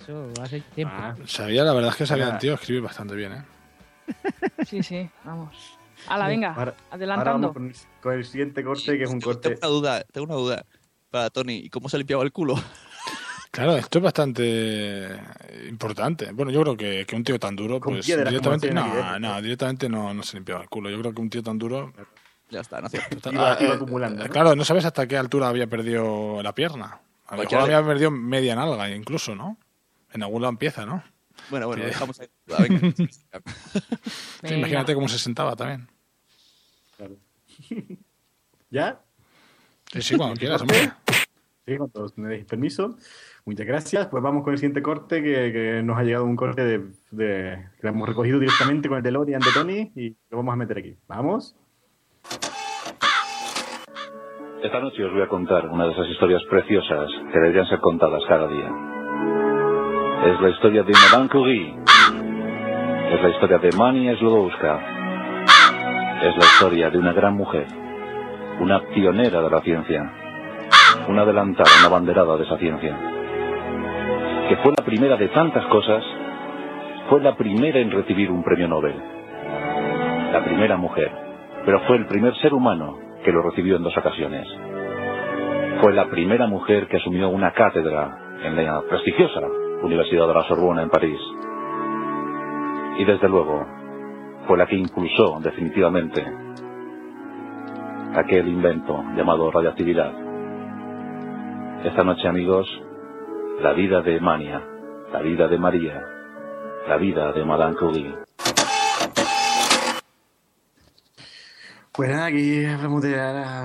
Eso 0.00 0.28
hace 0.42 0.60
tiempo. 0.74 0.94
Sabía, 1.26 1.64
la 1.64 1.72
verdad 1.72 1.90
es 1.90 1.96
que 1.96 2.06
sabía 2.06 2.28
un 2.30 2.38
tío 2.38 2.54
escribir 2.54 2.82
bastante 2.82 3.14
bien, 3.14 3.32
¿eh? 3.32 3.44
Sí, 4.66 4.82
sí, 4.82 5.08
vamos. 5.24 5.54
Ala, 6.08 6.26
venga, 6.26 6.48
Ahora- 6.48 6.60
Ahora 6.72 6.76
adelantando. 6.90 7.48
vamos 7.48 7.52
con 7.54 7.66
el, 7.68 7.74
con 8.02 8.12
el 8.14 8.24
siguiente 8.24 8.64
corte, 8.64 8.98
que 8.98 9.04
es 9.04 9.10
un 9.10 9.20
corte. 9.20 9.50
Tengo 9.56 9.60
una 9.60 9.68
duda, 9.80 10.04
tengo 10.12 10.24
una 10.26 10.34
duda 10.34 10.66
para 11.10 11.30
Tony. 11.30 11.54
¿Y 11.58 11.70
cómo 11.70 11.88
se 11.88 11.98
limpiaba 11.98 12.22
el 12.24 12.32
culo? 12.32 12.54
Claro, 13.52 13.76
esto 13.76 13.98
es 13.98 14.04
bastante 14.04 15.14
importante. 15.68 16.32
Bueno, 16.32 16.50
yo 16.50 16.62
creo 16.62 16.74
que, 16.76 17.04
que 17.06 17.14
un 17.14 17.22
tío 17.22 17.38
tan 17.38 17.54
duro, 17.54 17.78
Con 17.80 17.92
pues 17.94 18.06
piedras, 18.06 18.30
directamente, 18.30 18.72
no, 18.72 19.18
no, 19.18 19.42
directamente 19.42 19.88
no, 19.90 20.14
no 20.14 20.22
se 20.22 20.38
limpiaba 20.38 20.62
el 20.62 20.70
culo. 20.70 20.88
Yo 20.88 20.98
creo 20.98 21.12
que 21.14 21.20
un 21.20 21.28
tío 21.28 21.42
tan 21.42 21.58
duro, 21.58 21.92
Ya 22.50 22.60
está, 22.60 22.80
no 22.80 22.88
falta. 22.88 23.30
Iba- 23.32 23.52
Ah, 23.52 23.58
iba 23.60 23.72
eh, 23.72 23.76
acumulando, 23.76 24.22
eh, 24.22 24.26
¿no? 24.28 24.32
Claro, 24.32 24.56
no 24.56 24.64
sabes 24.64 24.86
hasta 24.86 25.06
qué 25.06 25.18
altura 25.18 25.48
había 25.48 25.66
perdido 25.66 26.42
la 26.42 26.54
pierna. 26.54 26.98
A 27.26 27.36
lo 27.36 27.42
mejor 27.42 27.60
había 27.60 27.84
perdido 27.84 28.10
media 28.10 28.54
nalga 28.56 28.88
incluso, 28.88 29.34
¿no? 29.34 29.58
En 30.12 30.22
algún 30.22 30.40
lado 30.40 30.50
empieza, 30.52 30.86
¿no? 30.86 31.02
Bueno, 31.50 31.66
bueno, 31.66 31.84
dejamos 31.84 32.18
ahí. 32.20 32.28
Ah, 32.50 32.62
venga. 32.62 32.80
Sí, 32.96 33.80
Venga. 34.42 34.56
imagínate 34.56 34.94
cómo 34.94 35.08
se 35.08 35.18
sentaba 35.18 35.54
también. 35.56 35.88
Claro. 36.96 37.16
¿Ya? 38.70 38.98
Sí, 39.92 40.00
sí, 40.02 40.16
cuando 40.16 40.36
quieras, 40.36 40.62
hombre. 40.62 40.90
Sí, 41.66 41.76
con 41.76 41.90
todos 41.90 42.16
me 42.18 42.28
deis 42.30 42.44
permiso. 42.44 42.96
Muchas 43.44 43.66
gracias. 43.66 44.06
Pues 44.06 44.22
vamos 44.22 44.44
con 44.44 44.52
el 44.52 44.58
siguiente 44.58 44.82
corte, 44.82 45.22
que, 45.22 45.52
que 45.52 45.82
nos 45.82 45.98
ha 45.98 46.04
llegado 46.04 46.24
un 46.24 46.36
corte 46.36 46.64
de, 46.64 47.58
que 47.80 47.88
hemos 47.88 48.08
recogido 48.08 48.38
directamente 48.38 48.88
con 48.88 48.98
el 48.98 49.02
DeLorean 49.02 49.40
de 49.40 49.50
Tony 49.52 49.92
y 49.96 50.10
lo 50.30 50.38
vamos 50.38 50.52
a 50.54 50.56
meter 50.56 50.78
aquí. 50.78 50.96
¿Vamos? 51.08 51.56
Esta 54.62 54.78
noche 54.78 55.04
os 55.04 55.12
voy 55.12 55.22
a 55.22 55.28
contar 55.28 55.66
una 55.66 55.86
de 55.86 55.92
esas 55.92 56.06
historias 56.06 56.40
preciosas 56.48 57.10
que 57.32 57.40
deberían 57.40 57.66
ser 57.66 57.80
contadas 57.80 58.22
cada 58.28 58.46
día. 58.46 58.70
Es 60.24 60.40
la 60.40 60.50
historia 60.50 60.84
de 60.84 60.92
Madame 60.92 61.28
Curie. 61.28 61.74
Es 63.10 63.22
la 63.22 63.28
historia 63.28 63.58
de 63.58 63.76
Mani 63.76 64.16
Slodowska. 64.18 64.76
Es 66.22 66.36
la 66.36 66.44
historia 66.44 66.90
de 66.90 66.98
una 66.98 67.12
gran 67.12 67.34
mujer. 67.34 67.66
Una 68.60 68.80
pionera 68.94 69.42
de 69.42 69.50
la 69.50 69.60
ciencia. 69.62 70.12
Una 71.08 71.22
adelantada, 71.22 71.68
una 71.80 71.88
banderada 71.88 72.36
de 72.36 72.44
esa 72.44 72.56
ciencia. 72.58 73.11
Que 74.48 74.56
fue 74.56 74.72
la 74.76 74.84
primera 74.84 75.16
de 75.16 75.28
tantas 75.28 75.64
cosas. 75.66 76.04
Fue 77.08 77.20
la 77.20 77.34
primera 77.36 77.78
en 77.78 77.90
recibir 77.90 78.30
un 78.30 78.42
premio 78.42 78.68
Nobel. 78.68 78.94
La 80.32 80.44
primera 80.44 80.76
mujer. 80.76 81.10
Pero 81.64 81.80
fue 81.80 81.96
el 81.96 82.06
primer 82.06 82.34
ser 82.36 82.54
humano 82.54 82.98
que 83.24 83.32
lo 83.32 83.42
recibió 83.42 83.76
en 83.76 83.82
dos 83.82 83.96
ocasiones. 83.96 84.46
Fue 85.80 85.92
la 85.92 86.06
primera 86.06 86.46
mujer 86.46 86.88
que 86.88 86.96
asumió 86.96 87.28
una 87.28 87.52
cátedra 87.52 88.18
en 88.44 88.56
la 88.56 88.82
prestigiosa 88.82 89.40
Universidad 89.82 90.28
de 90.28 90.34
la 90.34 90.44
Sorbona 90.44 90.82
en 90.82 90.90
París. 90.90 91.20
Y 92.98 93.04
desde 93.04 93.28
luego, 93.28 93.66
fue 94.46 94.58
la 94.58 94.66
que 94.66 94.76
impulsó 94.76 95.40
definitivamente 95.40 96.24
aquel 98.14 98.48
invento 98.48 99.02
llamado 99.16 99.50
radioactividad. 99.50 100.12
Esta 101.84 102.04
noche, 102.04 102.28
amigos, 102.28 102.68
la 103.62 103.72
vida 103.72 104.00
de 104.02 104.20
Mania, 104.20 104.62
la 105.12 105.20
vida 105.22 105.48
de 105.48 105.58
María, 105.58 106.04
la 106.88 106.96
vida 106.96 107.32
de 107.32 107.44
Madame 107.44 107.76
Curie. 107.76 108.14
Pues 111.92 112.08
nada, 112.10 112.26
aquí 112.26 112.64
hablamos 112.64 113.02
de, 113.02 113.10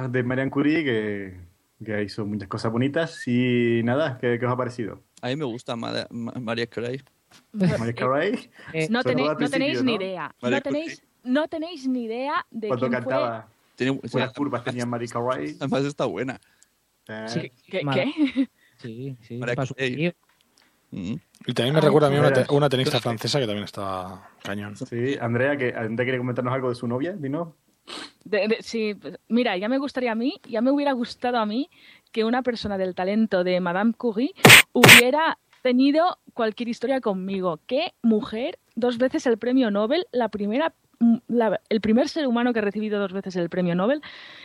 de 0.10 0.24
Marianne 0.24 0.52
Curie, 0.52 0.84
que, 0.84 1.40
que 1.84 2.04
hizo 2.04 2.26
muchas 2.26 2.50
cosas 2.50 2.72
bonitas. 2.72 3.26
Y 3.28 3.82
nada, 3.84 4.18
¿qué, 4.20 4.38
qué 4.38 4.46
os 4.46 4.52
ha 4.52 4.58
parecido? 4.58 5.02
A 5.22 5.28
mí 5.28 5.36
me 5.38 5.46
gusta 5.46 5.76
Ma- 5.76 6.06
Ma- 6.10 6.34
María 6.40 6.68
Carey. 6.68 7.02
Mariah 7.54 7.94
Carey. 7.94 8.50
Eh, 8.74 8.88
no 8.90 9.04
tenéis, 9.04 9.30
no 9.40 9.50
tenéis 9.50 9.84
ni 9.84 9.96
idea. 9.96 10.36
María 10.42 10.58
No 10.58 10.62
tenéis, 10.62 11.04
no 11.24 11.48
tenéis 11.48 11.88
ni 11.88 12.04
idea 12.04 12.46
de 12.52 12.68
Cuando 12.68 12.88
quién 12.90 13.02
cantaba, 13.02 13.48
Tiene, 13.76 14.00
buenas 14.12 14.34
curvas 14.34 14.64
tenía 14.64 14.86
Mariah 14.86 15.12
Carey. 15.14 15.56
Además 15.60 15.86
está 15.86 16.06
buena. 16.06 16.40
Eh, 17.08 17.26
fue. 17.30 17.52
¿Qué? 17.70 17.82
Qué? 17.94 18.50
Sí, 18.78 19.16
sí. 19.22 19.38
Para 19.38 19.66
su 19.66 19.74
Carey. 19.76 19.96
tío. 19.96 20.12
Mm. 20.92 21.16
Y 21.48 21.54
también 21.54 21.74
me 21.74 21.80
Ay, 21.80 21.86
recuerda 21.86 22.08
a 22.08 22.12
mí 22.12 22.18
una, 22.18 22.46
una 22.50 22.70
tenista 22.70 23.00
francesa 23.00 23.40
que 23.40 23.46
también 23.46 23.66
estaba 23.66 24.30
cañón. 24.44 24.76
Sí, 24.78 25.18
Andrea, 25.20 25.58
que 25.58 25.74
Andrea 25.76 26.06
quiere 26.06 26.18
comentarnos 26.18 26.54
algo 26.54 26.70
de 26.70 26.76
su 26.76 26.88
novia, 26.88 27.16
¿no? 27.20 27.56
De- 28.24 28.48
de- 28.48 28.58
sí, 28.62 28.94
pues, 28.96 29.18
mira, 29.30 29.56
ya 29.58 29.68
me 29.70 29.78
gustaría 29.78 30.12
a 30.12 30.16
mí, 30.16 30.40
ya 30.50 30.62
me 30.62 30.72
hubiera 30.72 30.92
gustado 30.94 31.38
a 31.38 31.46
mí 31.46 31.70
que 32.12 32.24
una 32.24 32.42
persona 32.42 32.78
del 32.78 32.96
talento 32.96 33.44
de 33.44 33.60
Madame 33.60 33.94
Curie 33.94 34.34
hubiera 34.74 35.38
tenido 35.62 36.18
cualquier 36.34 36.70
historia 36.70 37.02
conmigo. 37.02 37.60
¿Qué 37.68 37.94
mujer? 38.02 38.60
Dos 38.76 38.98
veces 38.98 39.26
el 39.28 39.38
premio 39.38 39.72
Nobel, 39.72 40.06
la 40.12 40.30
primera, 40.30 40.74
la- 41.28 41.62
el 41.70 41.82
primer 41.82 42.10
ser 42.10 42.28
humano 42.28 42.54
que 42.54 42.60
ha 42.60 42.62
recibido 42.62 43.00
dos 43.00 43.14
veces 43.14 43.36
el 43.36 43.50
premio 43.50 43.76
Nobel. 43.76 44.02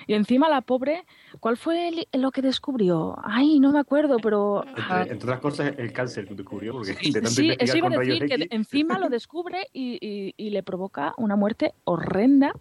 Y 0.06 0.14
encima 0.14 0.48
la 0.48 0.60
pobre, 0.60 1.04
¿cuál 1.40 1.56
fue 1.56 1.88
el- 1.88 2.08
lo 2.20 2.30
que 2.30 2.42
descubrió? 2.42 3.16
Ay, 3.22 3.58
no 3.60 3.72
me 3.72 3.78
acuerdo, 3.78 4.18
pero... 4.18 4.64
Entre, 4.66 5.00
entre 5.00 5.14
otras 5.14 5.40
cosas, 5.40 5.72
el 5.78 5.92
cáncer 5.92 6.26
que 6.26 6.34
descubrió, 6.34 6.72
porque 6.72 6.92
de 6.94 7.12
tanto 7.12 7.30
Sí, 7.30 7.54
eso 7.58 7.76
iba 7.78 7.88
a 7.88 7.90
decir, 7.90 8.26
que 8.26 8.34
X, 8.34 8.46
encima 8.50 8.98
lo 8.98 9.08
descubre 9.08 9.68
y, 9.72 9.98
y- 10.00 10.34
y 10.36 10.50
le 10.50 10.62
provoca 10.62 11.14
una 11.16 11.36
muerte 11.36 11.72
horrenda, 11.84 12.52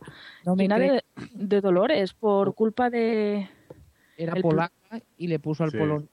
No 0.45 0.55
llena 0.55 0.79
de, 0.79 1.03
de 1.33 1.61
dolores 1.61 2.13
por 2.13 2.53
culpa 2.55 2.89
de... 2.89 3.49
Era 4.17 4.33
el 4.33 4.41
polaca 4.41 4.71
y 5.17 5.27
le 5.27 5.39
puso 5.39 5.63
al 5.63 5.71
Sí. 5.71 5.77
polonio. 5.77 6.07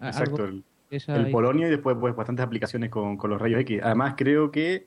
a- 0.00 0.08
Exacto, 0.08 0.44
algo- 0.44 0.62
el, 0.90 1.04
el 1.26 1.30
polonio 1.30 1.66
y 1.66 1.70
después 1.70 1.96
pues, 2.00 2.16
bastantes 2.16 2.44
aplicaciones 2.44 2.88
con, 2.90 3.16
con 3.16 3.30
los 3.30 3.40
rayos 3.40 3.60
X. 3.60 3.80
Además, 3.82 4.14
creo 4.16 4.50
que 4.50 4.86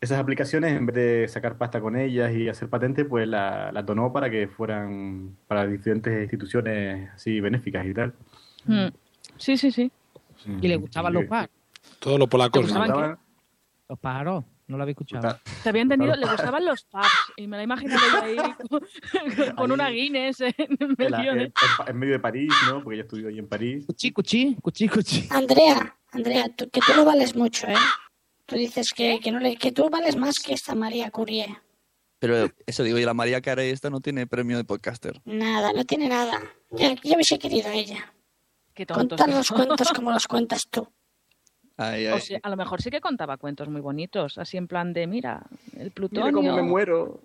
esas 0.00 0.18
aplicaciones, 0.20 0.72
en 0.76 0.86
vez 0.86 0.94
de 0.96 1.28
sacar 1.28 1.56
pasta 1.58 1.80
con 1.80 1.96
ellas 1.96 2.32
y 2.34 2.48
hacer 2.48 2.68
patentes, 2.68 3.04
pues 3.08 3.26
la- 3.26 3.72
las 3.72 3.84
donó 3.84 4.12
para 4.12 4.30
que 4.30 4.46
fueran 4.48 5.36
para 5.48 5.66
diferentes 5.66 6.22
instituciones 6.22 7.10
así 7.14 7.40
benéficas 7.40 7.84
y 7.86 7.94
tal. 7.94 8.14
Mm. 8.64 8.86
Sí, 9.36 9.56
sí, 9.56 9.70
sí. 9.72 9.90
Y 10.60 10.68
le 10.68 10.76
gustaban 10.76 11.12
los 11.12 11.24
pájaros. 11.24 11.50
Todos 11.98 12.18
los 12.18 12.28
polacos. 12.28 12.52
¿Te 12.62 12.72
gustaban 12.72 13.16
qué? 13.16 13.20
Los 13.88 13.98
pájaros, 13.98 14.44
no 14.68 14.76
lo 14.76 14.82
había 14.82 14.92
escuchado. 14.92 15.38
Se 15.62 15.68
había 15.70 15.82
entendido, 15.82 16.14
le 16.14 16.26
gustaban 16.26 16.64
los 16.64 16.84
pubs 16.84 17.32
y 17.36 17.46
me 17.48 17.56
la 17.56 17.62
he 17.62 17.64
imaginado 17.64 18.00
yo 18.12 18.22
ahí 18.22 18.36
con, 18.70 19.56
con 19.56 19.72
una 19.72 19.88
Guinness 19.88 20.40
en 20.42 20.54
En, 20.58 21.10
la- 21.10 21.18
medio 21.18 21.32
en- 21.32 21.38
de... 21.38 21.44
en- 21.44 21.52
en 21.88 21.98
medio 21.98 22.12
de 22.12 22.18
París, 22.20 22.52
¿no? 22.68 22.82
Porque 22.84 22.96
ella 22.96 23.02
estudió 23.04 23.28
ahí 23.28 23.38
en 23.38 23.48
París. 23.48 23.84
Cuchi, 23.86 24.12
cuchi, 24.12 24.56
cuchi, 24.62 24.88
cuchi. 24.88 25.28
Andrea, 25.30 25.96
Andrea, 26.12 26.48
tú- 26.54 26.68
que 26.70 26.80
tú 26.80 26.92
no 26.94 27.04
vales 27.04 27.34
mucho, 27.34 27.66
¿eh? 27.66 27.74
Tú 28.48 28.56
dices 28.56 28.94
que, 28.94 29.20
que, 29.20 29.30
no 29.30 29.40
le, 29.40 29.56
que 29.56 29.72
tú 29.72 29.90
vales 29.90 30.16
más 30.16 30.38
que 30.38 30.54
esta 30.54 30.74
María 30.74 31.10
Curie. 31.10 31.54
Pero 32.18 32.50
eso 32.64 32.82
digo, 32.82 32.96
y 32.96 33.04
la 33.04 33.12
María 33.12 33.42
Carey 33.42 33.68
esta 33.68 33.90
no 33.90 34.00
tiene 34.00 34.26
premio 34.26 34.56
de 34.56 34.64
podcaster. 34.64 35.20
Nada, 35.26 35.70
no 35.74 35.84
tiene 35.84 36.08
nada. 36.08 36.40
Ya, 36.70 36.94
ya 37.02 37.14
hubiese 37.14 37.38
querido 37.38 37.68
a 37.68 37.74
ella. 37.74 38.10
Qué 38.72 38.86
tontos 38.86 39.18
Contar 39.18 39.28
los 39.28 39.50
cuentos 39.50 39.92
como 39.92 40.10
los 40.10 40.26
cuentas 40.26 40.66
tú. 40.70 40.88
Ay, 41.76 42.06
O 42.06 42.14
ay. 42.14 42.20
sea, 42.22 42.40
a 42.42 42.48
lo 42.48 42.56
mejor 42.56 42.80
sí 42.80 42.88
que 42.88 43.02
contaba 43.02 43.36
cuentos 43.36 43.68
muy 43.68 43.82
bonitos, 43.82 44.38
así 44.38 44.56
en 44.56 44.66
plan 44.66 44.94
de, 44.94 45.06
mira, 45.06 45.42
el 45.76 45.90
plutonio... 45.90 46.32
Mira 46.32 46.52
cómo 46.52 46.56
me 46.56 46.62
muero. 46.62 47.20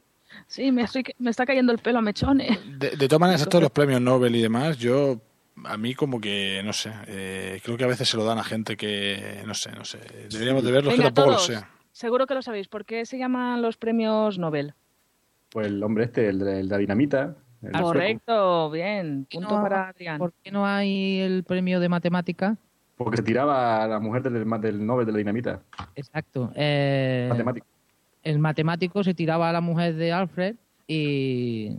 Sí, 0.48 0.74
me, 0.74 0.82
estoy, 0.82 1.06
me 1.20 1.32
está 1.32 1.46
cayendo 1.46 1.72
el 1.72 1.80
pelo 1.80 2.00
a 2.00 2.02
mechones. 2.02 2.60
De, 2.78 2.92
de 2.98 3.08
todas 3.08 3.22
maneras, 3.22 3.42
estos 3.44 3.62
los 3.62 3.72
premios 3.72 4.02
Nobel 4.02 4.36
y 4.36 4.42
demás, 4.42 4.78
yo 4.78 5.22
a 5.66 5.78
mí 5.78 5.94
como 5.94 6.20
que, 6.20 6.62
no 6.66 6.74
sé, 6.74 6.92
eh, 7.08 7.60
creo 7.64 7.78
que 7.78 7.84
a 7.84 7.88
veces 7.88 8.10
se 8.10 8.18
lo 8.18 8.26
dan 8.26 8.38
a 8.40 8.44
gente 8.44 8.76
que, 8.78 9.44
no 9.46 9.54
sé, 9.54 9.72
no 9.72 9.86
sé, 9.86 10.00
deberíamos 10.30 10.64
de 10.64 10.72
verlos 10.72 10.94
que 10.94 11.00
Venga, 11.00 11.14
tampoco 11.14 11.38
todos, 11.38 11.50
lo 11.50 11.60
sé. 11.60 11.66
seguro 11.92 12.26
que 12.28 12.34
lo 12.34 12.42
sabéis. 12.42 12.68
¿Por 12.68 12.86
qué 12.86 13.06
se 13.06 13.18
llaman 13.18 13.62
los 13.62 13.78
premios 13.78 14.38
Nobel? 14.40 14.74
Pues 15.50 15.68
el 15.68 15.82
hombre 15.84 16.06
este, 16.06 16.28
el 16.30 16.40
de 16.40 16.60
el 16.62 16.68
de 16.68 16.76
la 16.76 16.78
dinamita. 16.80 17.36
el 17.62 17.72
sueco. 17.72 17.84
Correcto, 17.88 18.72
bien. 18.72 19.28
Punto 19.32 19.56
No, 19.56 19.62
para 19.62 19.90
Adrián. 19.90 20.18
¿Por 20.18 20.34
qué 20.44 20.52
no 20.52 20.66
hay 20.66 21.20
el 21.20 21.44
premio 21.44 21.80
de 21.80 21.90
matemática? 21.90 22.58
Porque 22.98 23.18
se 23.18 23.24
tiraba 23.24 23.84
a 23.84 23.88
la 23.88 24.00
mujer 24.00 24.24
del, 24.24 24.34
del 24.62 24.86
Nobel 24.86 25.06
de 25.06 25.12
la 25.12 25.18
dinamita. 25.20 25.62
Exacto. 25.96 26.52
Eh, 26.56 27.28
Matemático. 27.30 27.66
el 28.24 28.40
matemático 28.40 29.04
se 29.04 29.14
tiraba 29.14 29.50
a 29.50 29.54
la 29.54 29.62
mujer 29.62 29.96
de 29.96 30.12
Alfred 30.12 30.56
y, 30.88 31.76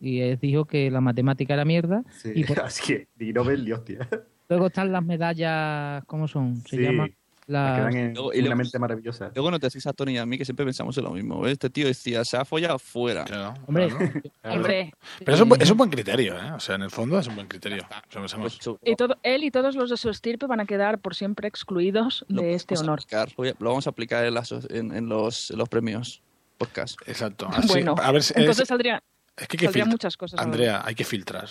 y 0.00 0.20
él 0.20 0.38
dijo 0.40 0.64
que 0.64 0.90
la 0.90 1.00
matemática 1.00 1.54
era 1.54 1.64
mierda. 1.64 2.02
Sí, 2.10 2.32
Y 2.34 2.44
por- 2.44 2.60
así 2.64 2.82
que, 2.86 3.08
di 3.14 3.32
Nobel, 3.32 3.64
di 3.64 3.72
hostia. 3.72 4.08
luego 4.48 4.66
están 4.66 4.92
las 4.92 5.04
medallas, 5.04 6.04
¿cómo 6.06 6.28
son? 6.28 6.56
Se 6.66 6.76
Sí, 6.76 6.82
llaman 6.82 7.14
las 7.48 7.92
que 7.94 8.00
en 8.00 8.14
Luego- 8.14 8.32
y 8.34 8.40
luego- 8.40 8.56
mente 8.56 8.76
maravillosa. 8.80 9.30
Luego 9.32 9.52
no 9.52 9.60
te 9.60 9.68
decís 9.68 9.86
a 9.86 9.92
Tony 9.92 10.14
y 10.14 10.18
a 10.18 10.26
mí 10.26 10.36
que 10.36 10.44
siempre 10.44 10.64
pensamos 10.66 10.98
en 10.98 11.04
lo 11.04 11.10
mismo. 11.12 11.46
Este 11.46 11.70
tío 11.70 11.86
decía, 11.86 12.24
se 12.24 12.36
ha 12.36 12.44
follado 12.44 12.76
fuera. 12.80 13.24
Hombre, 13.68 13.88
Hombre, 14.42 14.92
Pero 15.24 15.34
es 15.36 15.40
un, 15.40 15.60
es 15.62 15.70
un 15.70 15.76
buen 15.76 15.90
criterio, 15.90 16.34
¿eh? 16.36 16.50
O 16.56 16.58
sea, 16.60 16.74
en 16.74 16.82
el 16.82 16.90
fondo 16.90 17.16
es 17.20 17.28
un 17.28 17.36
buen 17.36 17.46
criterio. 17.46 17.84
O 17.84 17.88
sea, 18.10 18.20
pensamos- 18.20 18.58
y 18.82 18.96
todo, 18.96 19.16
él 19.22 19.44
y 19.44 19.52
todos 19.52 19.76
los 19.76 19.90
de 19.90 19.96
su 19.96 20.10
estirpe 20.10 20.46
van 20.46 20.58
a 20.58 20.66
quedar 20.66 20.98
por 20.98 21.14
siempre 21.14 21.46
excluidos 21.46 22.24
de 22.28 22.54
este 22.54 22.76
honor. 22.78 22.98
aplicar, 22.98 23.28
voy 23.36 23.50
a- 23.50 23.54
lo 23.60 23.68
vamos 23.70 23.86
a 23.86 23.90
aplicar 23.90 24.24
en, 24.24 24.34
las- 24.34 24.50
en- 24.50 24.92
en 24.92 25.08
los, 25.08 25.52
en 25.52 25.58
los 25.58 25.68
premios 25.68 26.22
podcast. 26.58 26.98
Exacto. 27.06 27.48
bueno, 27.68 27.94
a 28.02 28.10
ver 28.10 28.24
si- 28.24 28.32
es- 28.32 28.38
entonces 28.40 28.66
saldría, 28.66 29.00
Es 29.36 29.48
que 29.48 29.56
hay 29.56 29.58
que 29.58 29.68
filtrar. 29.68 29.88
muchas 29.88 30.16
cosas. 30.16 30.40
Andrea, 30.40 30.82
hay 30.84 30.94
que 30.94 31.04
filtrar. 31.04 31.48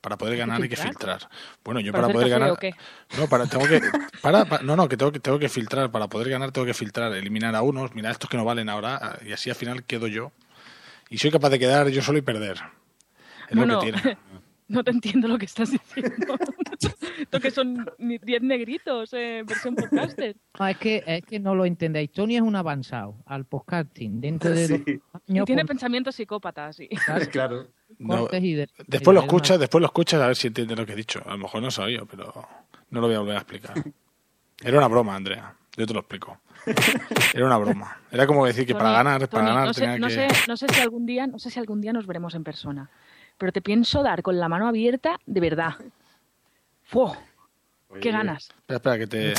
Para 0.00 0.16
poder 0.16 0.34
¿Hay 0.34 0.36
que 0.36 0.40
ganar 0.40 0.62
hay 0.62 0.68
que 0.68 0.76
filtrar? 0.76 1.28
Bueno, 1.64 1.80
yo 1.80 1.90
¿Para 1.92 2.08
poder 2.08 2.28
ganar. 2.28 2.56
No, 3.18 3.28
para, 3.28 3.46
tengo 3.46 3.66
que. 3.66 3.80
Para, 4.22 4.44
pa- 4.44 4.60
no, 4.60 4.76
no, 4.76 4.88
que 4.88 4.96
tengo 4.96 5.10
que 5.10 5.18
tengo 5.18 5.38
que 5.38 5.48
filtrar. 5.48 5.90
Para 5.90 6.06
poder 6.06 6.28
ganar 6.28 6.52
tengo 6.52 6.64
que 6.64 6.74
filtrar, 6.74 7.12
eliminar 7.14 7.56
a 7.56 7.62
unos, 7.62 7.92
mirar 7.94 8.12
estos 8.12 8.30
que 8.30 8.36
no 8.36 8.44
valen 8.44 8.68
ahora, 8.68 9.18
y 9.26 9.32
así 9.32 9.50
al 9.50 9.56
final 9.56 9.82
quedo 9.84 10.06
yo. 10.06 10.30
Y 11.10 11.18
soy 11.18 11.30
capaz 11.32 11.50
de 11.50 11.58
quedar 11.58 11.88
yo 11.88 12.02
solo 12.02 12.18
y 12.18 12.22
perder. 12.22 12.58
Es 13.48 13.56
Bueno, 13.56 13.74
lo 13.74 13.80
que 13.80 13.92
tiene. 13.92 14.18
no 14.68 14.82
te 14.84 14.90
entiendo 14.90 15.28
lo 15.28 15.38
que 15.38 15.44
estás 15.46 15.70
diciendo. 15.70 16.36
Esto 17.18 17.40
que 17.40 17.50
son 17.50 17.88
ni- 17.98 18.18
10 18.18 18.42
negritos, 18.42 19.12
eh, 19.14 19.42
versión 19.46 19.74
podcaster. 19.74 20.36
No, 20.58 20.66
es 20.68 20.76
que, 20.78 21.02
es 21.06 21.24
que 21.24 21.38
no 21.40 21.54
lo 21.54 21.64
entendéis. 21.64 22.10
Tony 22.12 22.36
es 22.36 22.42
un 22.42 22.54
avanzado 22.56 23.16
al 23.26 23.44
podcasting. 23.46 24.20
Dentro 24.20 24.50
de 24.50 25.00
Y 25.26 25.40
tiene 25.44 25.62
pues, 25.62 25.66
pensamientos 25.66 26.14
psicópatas, 26.16 26.76
sí. 26.76 26.88
claro. 27.30 27.68
No, 27.98 28.26
de- 28.26 28.68
después 28.88 29.14
lo 29.14 29.20
escuchas, 29.20 29.60
después 29.60 29.80
lo 29.80 29.86
escuchas 29.86 30.20
a 30.20 30.26
ver 30.26 30.34
si 30.36 30.48
entiendes 30.48 30.76
lo 30.76 30.84
que 30.84 30.92
he 30.92 30.96
dicho. 30.96 31.22
A 31.24 31.30
lo 31.30 31.38
mejor 31.38 31.62
no 31.62 31.70
sabía, 31.70 32.00
pero 32.04 32.32
no 32.90 33.00
lo 33.00 33.06
voy 33.06 33.14
a 33.14 33.20
volver 33.20 33.36
a 33.36 33.40
explicar. 33.40 33.74
Era 34.62 34.76
una 34.78 34.88
broma, 34.88 35.14
Andrea. 35.14 35.54
Yo 35.76 35.86
te 35.86 35.94
lo 35.94 36.00
explico. 36.00 36.40
Era 37.32 37.46
una 37.46 37.58
broma. 37.58 37.96
Era 38.10 38.26
como 38.26 38.44
decir 38.44 38.66
que 38.66 38.74
para 38.74 38.86
Tony, 38.86 38.94
ganar, 38.96 39.28
para 39.28 39.30
Tony, 39.30 39.46
ganar 39.46 39.66
no 39.68 39.72
sé, 39.74 39.80
tenía 39.82 39.98
no 39.98 40.06
que. 40.08 40.14
sé, 40.14 40.28
no 40.48 40.56
sé 40.56 40.66
si 40.68 40.80
algún 40.80 41.06
día, 41.06 41.26
no 41.28 41.38
sé 41.38 41.50
si 41.50 41.60
algún 41.60 41.80
día 41.80 41.92
nos 41.92 42.06
veremos 42.08 42.34
en 42.34 42.42
persona, 42.42 42.90
pero 43.38 43.52
te 43.52 43.62
pienso 43.62 44.02
dar 44.02 44.22
con 44.22 44.38
la 44.38 44.48
mano 44.48 44.68
abierta 44.68 45.18
de 45.26 45.40
verdad. 45.40 45.74
¡Fu! 46.82 47.12
¡Qué 48.00 48.10
ganas! 48.10 48.48
Espera, 48.48 48.76
espera, 48.76 48.98
que 48.98 49.06
te. 49.06 49.34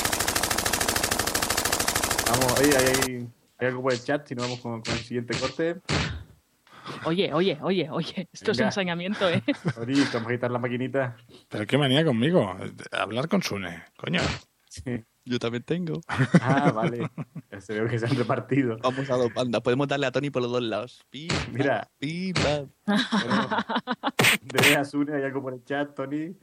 Vamos, 2.29 2.59
ahí, 2.59 2.69
ahí, 2.75 3.13
ahí. 3.15 3.27
Hay 3.59 3.67
algo 3.67 3.81
por 3.81 3.93
el 3.93 4.03
chat, 4.03 4.27
si 4.27 4.35
no 4.35 4.43
vamos 4.43 4.59
con, 4.59 4.81
con 4.81 4.93
el 4.93 4.99
siguiente 4.99 5.37
corte. 5.39 5.81
Oye, 7.05 7.33
oye, 7.33 7.57
oye, 7.61 7.89
oye, 7.89 8.29
esto 8.31 8.51
es 8.51 8.59
ensañamiento, 8.59 9.29
¿eh? 9.29 9.43
Ahorita, 9.77 10.09
vamos 10.13 10.29
a 10.29 10.33
quitar 10.33 10.51
la 10.51 10.59
maquinita. 10.59 11.17
Pero 11.49 11.65
qué 11.65 11.77
manía 11.77 12.05
conmigo. 12.05 12.55
Hablar 12.91 13.27
con 13.27 13.41
Sune, 13.41 13.83
coño. 13.97 14.21
Sí. 14.69 15.03
Yo 15.29 15.39
también 15.39 15.63
tengo. 15.63 16.01
Ah, 16.41 16.71
vale. 16.71 17.09
Ya 17.51 17.61
se 17.61 17.73
veo 17.73 17.87
que 17.87 17.97
se 17.97 18.05
han 18.05 18.15
repartido. 18.15 18.77
Vamos 18.83 19.09
a 19.09 19.15
dos 19.15 19.33
bandas. 19.33 19.61
Podemos 19.61 19.87
darle 19.87 20.05
a 20.05 20.11
Tony 20.11 20.29
por 20.29 20.41
los 20.41 20.51
dos 20.51 20.61
lados. 20.61 21.01
Pi, 21.09 21.27
Mira. 21.51 21.89
pi, 21.97 22.33
pam. 22.33 22.67
De 24.43 24.75
Asune, 24.75 25.15
hay 25.15 25.23
algo 25.23 25.41
por 25.41 25.53
el 25.53 25.63
chat, 25.63 25.95
Tony. 25.95 26.35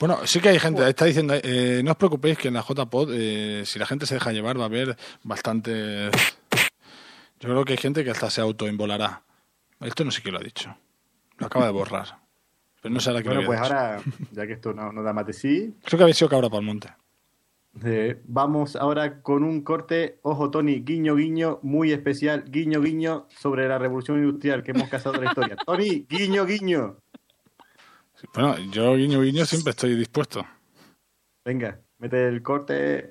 Bueno, 0.00 0.18
sí 0.26 0.40
que 0.40 0.48
hay 0.48 0.58
gente, 0.58 0.86
está 0.88 1.04
diciendo, 1.04 1.34
eh, 1.42 1.80
no 1.84 1.92
os 1.92 1.96
preocupéis 1.96 2.38
que 2.38 2.48
en 2.48 2.54
la 2.54 2.62
JPod, 2.62 3.10
eh, 3.12 3.62
si 3.64 3.78
la 3.78 3.86
gente 3.86 4.04
se 4.06 4.14
deja 4.14 4.32
llevar, 4.32 4.58
va 4.58 4.64
a 4.64 4.66
haber 4.66 4.96
bastante... 5.22 6.10
Yo 7.38 7.48
creo 7.48 7.64
que 7.64 7.72
hay 7.72 7.78
gente 7.78 8.02
que 8.02 8.10
hasta 8.10 8.28
se 8.30 8.40
autoinvolará. 8.40 9.22
Esto 9.80 10.04
no 10.04 10.10
sé 10.10 10.22
quién 10.22 10.34
lo 10.34 10.40
ha 10.40 10.44
dicho. 10.44 10.76
Lo 11.38 11.46
acaba 11.46 11.66
de 11.66 11.72
borrar. 11.72 12.18
Pero 12.82 12.92
no 12.94 13.00
sé 13.00 13.10
ahora 13.10 13.22
qué 13.22 13.28
Bueno, 13.28 13.42
lo 13.42 13.46
pues 13.46 13.60
dicho. 13.60 13.74
ahora, 13.74 14.02
ya 14.32 14.46
que 14.46 14.52
esto 14.54 14.72
no, 14.74 14.92
no 14.92 15.02
da 15.02 15.12
mate 15.12 15.32
sí, 15.32 15.74
Creo 15.84 15.98
que 15.98 16.02
había 16.02 16.14
sido 16.14 16.28
Cabra 16.28 16.50
Palmonte. 16.50 16.88
Eh, 17.84 18.20
vamos 18.24 18.76
ahora 18.76 19.22
con 19.22 19.44
un 19.44 19.62
corte, 19.62 20.18
ojo 20.22 20.50
Tony, 20.50 20.80
guiño 20.80 21.14
guiño, 21.14 21.60
muy 21.62 21.92
especial, 21.92 22.44
guiño 22.48 22.80
guiño, 22.80 23.26
sobre 23.28 23.68
la 23.68 23.78
revolución 23.78 24.18
industrial 24.18 24.62
que 24.62 24.72
hemos 24.72 24.88
casado 24.88 25.14
de 25.14 25.24
la 25.24 25.30
historia. 25.30 25.56
Tony, 25.66 26.06
guiño 26.08 26.44
guiño. 26.44 26.98
Bueno, 28.34 28.58
yo 28.70 28.96
guiño 28.96 29.22
guiño 29.22 29.46
siempre 29.46 29.70
estoy 29.70 29.94
dispuesto. 29.94 30.44
Venga, 31.44 31.80
mete 31.98 32.28
el 32.28 32.42
corte. 32.42 33.10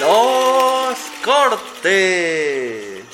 Los 0.00 0.98
cortes. 1.24 3.04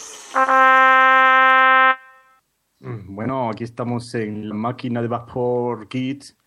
Bueno, 3.21 3.51
aquí 3.51 3.65
estamos 3.65 4.15
en 4.15 4.49
la 4.49 4.55
máquina 4.55 5.03
de 5.03 5.09
vapor 5.09 5.89
Kids 5.89 6.39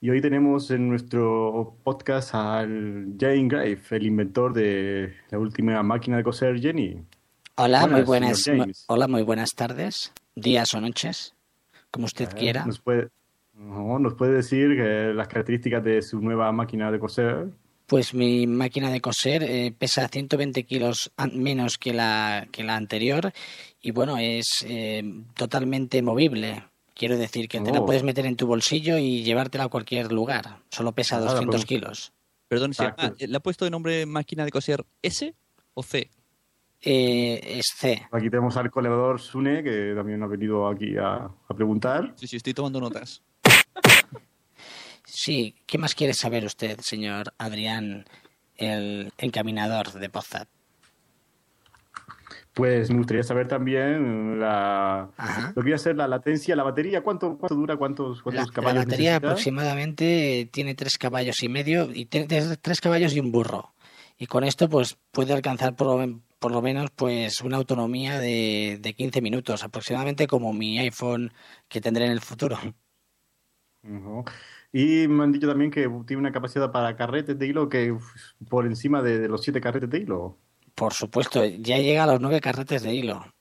y 0.00 0.10
hoy 0.10 0.20
tenemos 0.20 0.68
en 0.72 0.88
nuestro 0.88 1.76
podcast 1.84 2.34
al 2.34 3.14
Jane 3.16 3.46
Grave, 3.46 3.78
el 3.88 4.04
inventor 4.04 4.52
de 4.52 5.14
la 5.30 5.38
última 5.38 5.80
máquina 5.84 6.16
de 6.16 6.24
coser 6.24 6.58
Jenny. 6.58 7.00
Hola, 7.54 7.86
muy 7.86 8.02
Buenas, 8.02 8.42
hola, 8.88 9.06
muy 9.06 9.22
buenas 9.22 9.50
tardes, 9.54 10.12
días 10.34 10.74
o 10.74 10.80
noches, 10.80 11.36
como 11.92 12.06
usted 12.06 12.28
Eh, 12.32 12.36
quiera. 12.36 12.66
Nos 12.66 12.80
puede, 12.80 13.10
no, 13.54 14.00
nos 14.00 14.14
puede 14.14 14.32
decir 14.32 14.74
que 14.74 15.12
las 15.14 15.28
características 15.28 15.84
de 15.84 16.02
su 16.02 16.20
nueva 16.20 16.50
máquina 16.50 16.90
de 16.90 16.98
coser. 16.98 17.46
Pues 17.88 18.12
mi 18.12 18.46
máquina 18.46 18.90
de 18.90 19.00
coser 19.00 19.42
eh, 19.42 19.72
pesa 19.76 20.06
120 20.08 20.64
kilos 20.64 21.10
menos 21.32 21.78
que 21.78 21.94
la, 21.94 22.46
que 22.52 22.62
la 22.62 22.76
anterior 22.76 23.32
y 23.80 23.92
bueno, 23.92 24.18
es 24.18 24.64
eh, 24.68 25.02
totalmente 25.34 26.02
movible. 26.02 26.64
Quiero 26.94 27.16
decir 27.16 27.48
que 27.48 27.60
te 27.60 27.72
la 27.72 27.80
Oh. 27.80 27.86
puedes 27.86 28.02
meter 28.02 28.26
en 28.26 28.36
tu 28.36 28.46
bolsillo 28.46 28.98
y 28.98 29.22
llevártela 29.22 29.64
a 29.64 29.68
cualquier 29.68 30.12
lugar. 30.12 30.58
Solo 30.70 30.92
pesa 30.92 31.16
Nada, 31.18 31.30
200 31.32 31.60
pues- 31.60 31.64
kilos. 31.66 32.12
Perdón, 32.46 32.74
¿se 32.74 32.82
Ah, 32.84 32.94
llama- 32.98 33.14
¿le 33.18 33.36
ha 33.36 33.40
puesto 33.40 33.64
de 33.64 33.70
nombre 33.70 34.04
máquina 34.06 34.44
de 34.44 34.50
coser 34.50 34.84
S 35.02 35.34
o 35.74 35.82
C? 35.82 36.10
Eh, 36.82 37.40
es 37.58 37.66
C. 37.76 38.06
Aquí 38.12 38.28
tenemos 38.30 38.56
al 38.56 38.70
colaborador 38.70 39.20
Sune, 39.20 39.62
que 39.62 39.92
también 39.96 40.22
ha 40.22 40.26
venido 40.26 40.68
aquí 40.68 40.96
a, 40.96 41.24
a 41.48 41.54
preguntar. 41.54 42.12
Sí, 42.16 42.26
sí, 42.26 42.36
estoy 42.36 42.54
tomando 42.54 42.80
notas. 42.80 43.22
Sí, 45.10 45.56
¿qué 45.66 45.78
más 45.78 45.94
quiere 45.94 46.12
saber 46.12 46.44
usted, 46.44 46.78
señor 46.80 47.32
Adrián, 47.38 48.04
el 48.56 49.10
encaminador 49.16 49.92
de 49.92 50.10
Pozat? 50.10 50.48
Pues 52.52 52.90
me 52.90 52.98
gustaría 52.98 53.22
saber 53.22 53.48
también 53.48 54.38
la, 54.38 55.08
lo 55.54 55.62
que 55.62 55.68
iba 55.70 55.76
a 55.76 55.78
ser 55.78 55.96
la 55.96 56.08
latencia, 56.08 56.54
la 56.56 56.64
batería, 56.64 57.02
cuánto, 57.02 57.38
cuánto 57.38 57.54
dura, 57.54 57.76
cuántos, 57.76 58.18
La, 58.18 58.22
cuántos 58.22 58.46
la 58.48 58.52
caballos 58.52 58.84
batería 58.84 59.10
necesita? 59.12 59.28
aproximadamente 59.28 60.48
tiene 60.52 60.74
tres 60.74 60.98
caballos 60.98 61.42
y 61.42 61.48
medio 61.48 61.88
y 61.92 62.06
tres, 62.06 62.58
tres 62.60 62.80
caballos 62.80 63.14
y 63.14 63.20
un 63.20 63.32
burro. 63.32 63.72
Y 64.18 64.26
con 64.26 64.44
esto 64.44 64.68
pues 64.68 64.98
puede 65.12 65.32
alcanzar 65.32 65.74
por 65.76 65.86
lo, 65.86 66.20
por 66.38 66.52
lo 66.52 66.60
menos 66.60 66.90
pues 66.90 67.40
una 67.40 67.56
autonomía 67.56 68.18
de, 68.18 68.78
de 68.80 68.92
15 68.92 69.22
minutos, 69.22 69.62
aproximadamente 69.64 70.26
como 70.26 70.52
mi 70.52 70.78
iPhone 70.80 71.32
que 71.68 71.80
tendré 71.80 72.06
en 72.06 72.12
el 72.12 72.20
futuro. 72.20 72.58
Y 74.72 75.08
me 75.08 75.24
han 75.24 75.32
dicho 75.32 75.48
también 75.48 75.70
que 75.70 75.88
tiene 76.06 76.20
una 76.20 76.32
capacidad 76.32 76.70
para 76.70 76.96
carretes 76.96 77.38
de 77.38 77.46
hilo 77.46 77.68
que 77.68 77.92
uf, 77.92 78.04
por 78.48 78.66
encima 78.66 79.02
de, 79.02 79.18
de 79.18 79.28
los 79.28 79.42
siete 79.42 79.60
carretes 79.60 79.88
de 79.88 79.98
hilo. 79.98 80.36
Por 80.74 80.92
supuesto, 80.94 81.44
ya 81.44 81.78
llega 81.78 82.04
a 82.04 82.06
los 82.06 82.20
nueve 82.20 82.40
carretes 82.40 82.82
de 82.82 82.94
hilo, 82.94 83.34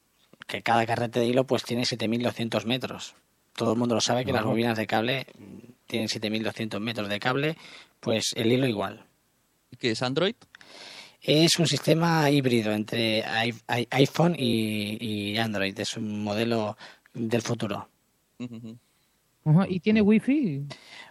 que 0.47 0.63
cada 0.63 0.85
carrete 0.85 1.19
de 1.19 1.27
hilo 1.27 1.45
pues 1.45 1.63
tiene 1.63 1.83
7.200 1.83 2.65
metros. 2.65 3.15
Todo 3.53 3.73
el 3.73 3.79
mundo 3.79 3.95
lo 3.95 4.01
sabe 4.01 4.23
que 4.23 4.31
las 4.31 4.43
bobinas 4.43 4.77
de 4.77 4.87
cable 4.87 5.27
tienen 5.85 6.07
7.200 6.07 6.79
metros 6.79 7.09
de 7.09 7.19
cable, 7.19 7.57
pues 7.99 8.33
el 8.35 8.51
hilo 8.51 8.67
igual. 8.67 9.05
¿Qué 9.79 9.91
es 9.91 10.01
Android? 10.01 10.35
Es 11.21 11.59
un 11.59 11.67
sistema 11.67 12.29
híbrido 12.29 12.71
entre 12.71 13.23
iPhone 13.91 14.35
y, 14.37 14.97
y 14.99 15.37
Android. 15.37 15.77
Es 15.79 15.97
un 15.97 16.23
modelo 16.23 16.77
del 17.13 17.41
futuro. 17.41 17.89
¿Y 19.69 19.79
tiene 19.79 20.01
wifi? 20.01 20.65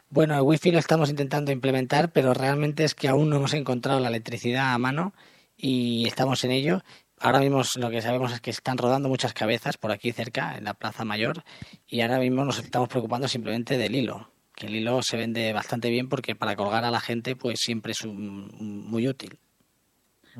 Bueno, 0.09 0.35
el 0.37 0.43
Wi-Fi 0.43 0.71
lo 0.71 0.79
estamos 0.79 1.11
intentando 1.11 1.51
implementar, 1.53 2.13
pero 2.13 2.33
realmente 2.33 2.85
es 2.85 2.95
que 2.95 3.09
aún 3.09 3.29
no 3.29 3.37
hemos 3.37 3.55
encontrado 3.55 4.01
la 4.01 4.09
electricidad 4.09 4.73
a 4.73 4.79
mano 4.79 5.13
y 5.57 6.07
estamos 6.07 6.45
en 6.45 6.53
ello. 6.53 6.83
Ahora 7.19 7.41
mismo 7.41 7.63
lo 7.77 7.91
que 7.91 8.03
sabemos 8.03 8.33
es 8.33 8.41
que 8.41 8.51
están 8.51 8.79
rodando 8.79 9.09
muchas 9.09 9.33
cabezas 9.33 9.77
por 9.79 9.91
aquí 9.91 10.13
cerca, 10.13 10.57
en 10.57 10.65
la 10.65 10.75
Plaza 10.75 11.05
Mayor, 11.05 11.43
y 11.89 12.03
ahora 12.03 12.19
mismo 12.19 12.45
nos 12.45 12.59
estamos 12.59 12.89
preocupando 12.89 13.27
simplemente 13.27 13.79
del 13.79 13.95
hilo. 13.95 14.31
Que 14.55 14.67
el 14.67 14.77
hilo 14.77 15.03
se 15.03 15.17
vende 15.17 15.53
bastante 15.53 15.91
bien 15.91 16.09
porque 16.09 16.35
para 16.35 16.57
colgar 16.57 16.85
a 16.85 16.91
la 16.91 17.01
gente 17.01 17.37
pues 17.37 17.59
siempre 17.61 17.93
es 17.93 18.03
un- 18.03 18.51
muy 18.89 19.09
útil. 19.09 19.39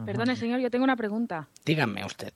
Perdone, 0.05 0.37
señor, 0.37 0.61
yo 0.61 0.71
tengo 0.71 0.85
una 0.85 0.97
pregunta. 0.97 1.49
Díganme 1.65 2.05
usted. 2.05 2.33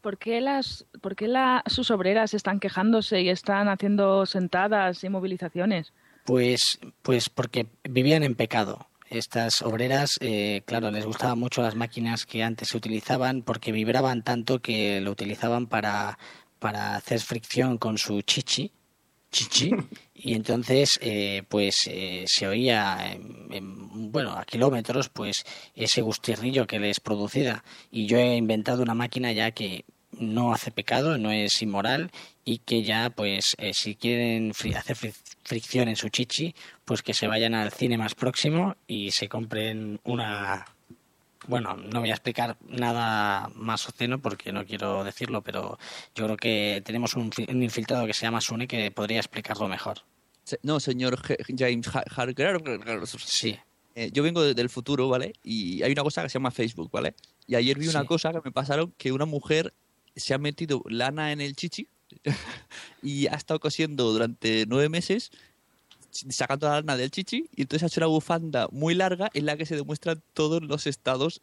¿Por 0.00 0.18
qué, 0.18 0.40
las, 0.40 0.86
por 1.00 1.14
qué 1.14 1.28
la- 1.28 1.62
sus 1.66 1.90
obreras 1.90 2.34
están 2.34 2.58
quejándose 2.58 3.20
y 3.20 3.28
están 3.28 3.68
haciendo 3.68 4.26
sentadas 4.26 5.04
y 5.04 5.08
movilizaciones? 5.08 5.92
Pues, 6.24 6.78
pues 7.02 7.28
porque 7.28 7.66
vivían 7.84 8.22
en 8.22 8.34
pecado. 8.34 8.88
Estas 9.10 9.60
obreras, 9.62 10.12
eh, 10.20 10.62
claro, 10.64 10.90
les 10.90 11.04
gustaban 11.04 11.38
mucho 11.38 11.60
las 11.62 11.74
máquinas 11.74 12.24
que 12.24 12.42
antes 12.42 12.68
se 12.68 12.76
utilizaban 12.76 13.42
porque 13.42 13.70
vibraban 13.72 14.22
tanto 14.22 14.60
que 14.62 15.00
lo 15.02 15.10
utilizaban 15.10 15.66
para, 15.66 16.18
para 16.58 16.96
hacer 16.96 17.20
fricción 17.20 17.76
con 17.76 17.98
su 17.98 18.22
chichi, 18.22 18.72
chichi, 19.30 19.70
y 20.14 20.34
entonces, 20.34 20.98
eh, 21.02 21.42
pues 21.48 21.76
eh, 21.88 22.24
se 22.26 22.46
oía, 22.48 23.12
en- 23.12 23.48
en- 23.52 24.12
bueno, 24.12 24.32
a 24.32 24.44
kilómetros, 24.44 25.10
pues 25.10 25.44
ese 25.74 26.00
gustirrillo 26.00 26.66
que 26.66 26.78
les 26.78 27.00
producía. 27.00 27.62
Y 27.90 28.06
yo 28.06 28.16
he 28.18 28.36
inventado 28.36 28.82
una 28.82 28.94
máquina 28.94 29.32
ya 29.32 29.50
que 29.50 29.84
no 30.18 30.52
hace 30.52 30.70
pecado, 30.70 31.18
no 31.18 31.30
es 31.32 31.60
inmoral 31.62 32.10
y 32.44 32.58
que 32.58 32.82
ya, 32.82 33.10
pues, 33.10 33.54
eh, 33.58 33.72
si 33.74 33.94
quieren 33.96 34.52
fri- 34.52 34.74
hacer 34.76 34.96
fri- 34.96 35.14
fricción 35.44 35.88
en 35.88 35.96
su 35.96 36.08
chichi, 36.08 36.54
pues 36.84 37.02
que 37.02 37.14
se 37.14 37.26
vayan 37.26 37.54
al 37.54 37.72
cine 37.72 37.96
más 37.98 38.14
próximo 38.14 38.76
y 38.86 39.10
se 39.10 39.28
compren 39.28 40.00
una... 40.04 40.64
Bueno, 41.48 41.76
no 41.76 41.98
voy 42.00 42.10
a 42.10 42.14
explicar 42.14 42.56
nada 42.68 43.50
más 43.56 43.88
obsceno 43.88 44.20
porque 44.20 44.52
no 44.52 44.64
quiero 44.64 45.02
decirlo, 45.02 45.42
pero 45.42 45.76
yo 46.14 46.24
creo 46.26 46.36
que 46.36 46.82
tenemos 46.84 47.14
un, 47.14 47.32
fi- 47.32 47.46
un 47.48 47.62
infiltrado 47.62 48.06
que 48.06 48.14
se 48.14 48.22
llama 48.26 48.40
Sune 48.40 48.68
que 48.68 48.90
podría 48.92 49.18
explicarlo 49.18 49.66
mejor. 49.66 49.98
No, 50.62 50.78
señor 50.78 51.18
James 51.56 51.88
Ha- 51.94 52.04
Harker. 52.14 52.62
Sí. 53.24 53.58
Eh, 53.94 54.10
yo 54.12 54.22
vengo 54.22 54.42
de- 54.42 54.54
del 54.54 54.70
futuro, 54.70 55.08
¿vale? 55.08 55.32
Y 55.42 55.82
hay 55.82 55.90
una 55.92 56.02
cosa 56.04 56.22
que 56.22 56.28
se 56.28 56.34
llama 56.34 56.50
Facebook, 56.52 56.90
¿vale? 56.92 57.14
Y 57.48 57.56
ayer 57.56 57.76
vi 57.78 57.88
una 57.88 58.04
cosa 58.04 58.30
que 58.32 58.40
me 58.44 58.52
pasaron 58.52 58.94
que 58.96 59.10
una 59.12 59.26
mujer 59.26 59.74
se 60.16 60.34
ha 60.34 60.38
metido 60.38 60.82
lana 60.88 61.32
en 61.32 61.40
el 61.40 61.56
chichi 61.56 61.88
y 63.02 63.26
ha 63.26 63.34
estado 63.34 63.60
cosiendo 63.60 64.12
durante 64.12 64.64
nueve 64.66 64.88
meses 64.88 65.30
sacando 66.10 66.68
la 66.68 66.74
lana 66.74 66.96
del 66.96 67.10
chichi 67.10 67.48
y 67.56 67.62
entonces 67.62 67.84
ha 67.84 67.86
hecho 67.86 68.00
una 68.00 68.06
bufanda 68.06 68.68
muy 68.70 68.94
larga 68.94 69.30
en 69.34 69.46
la 69.46 69.56
que 69.56 69.66
se 69.66 69.76
demuestran 69.76 70.22
todos 70.34 70.62
los 70.62 70.86
estados 70.86 71.40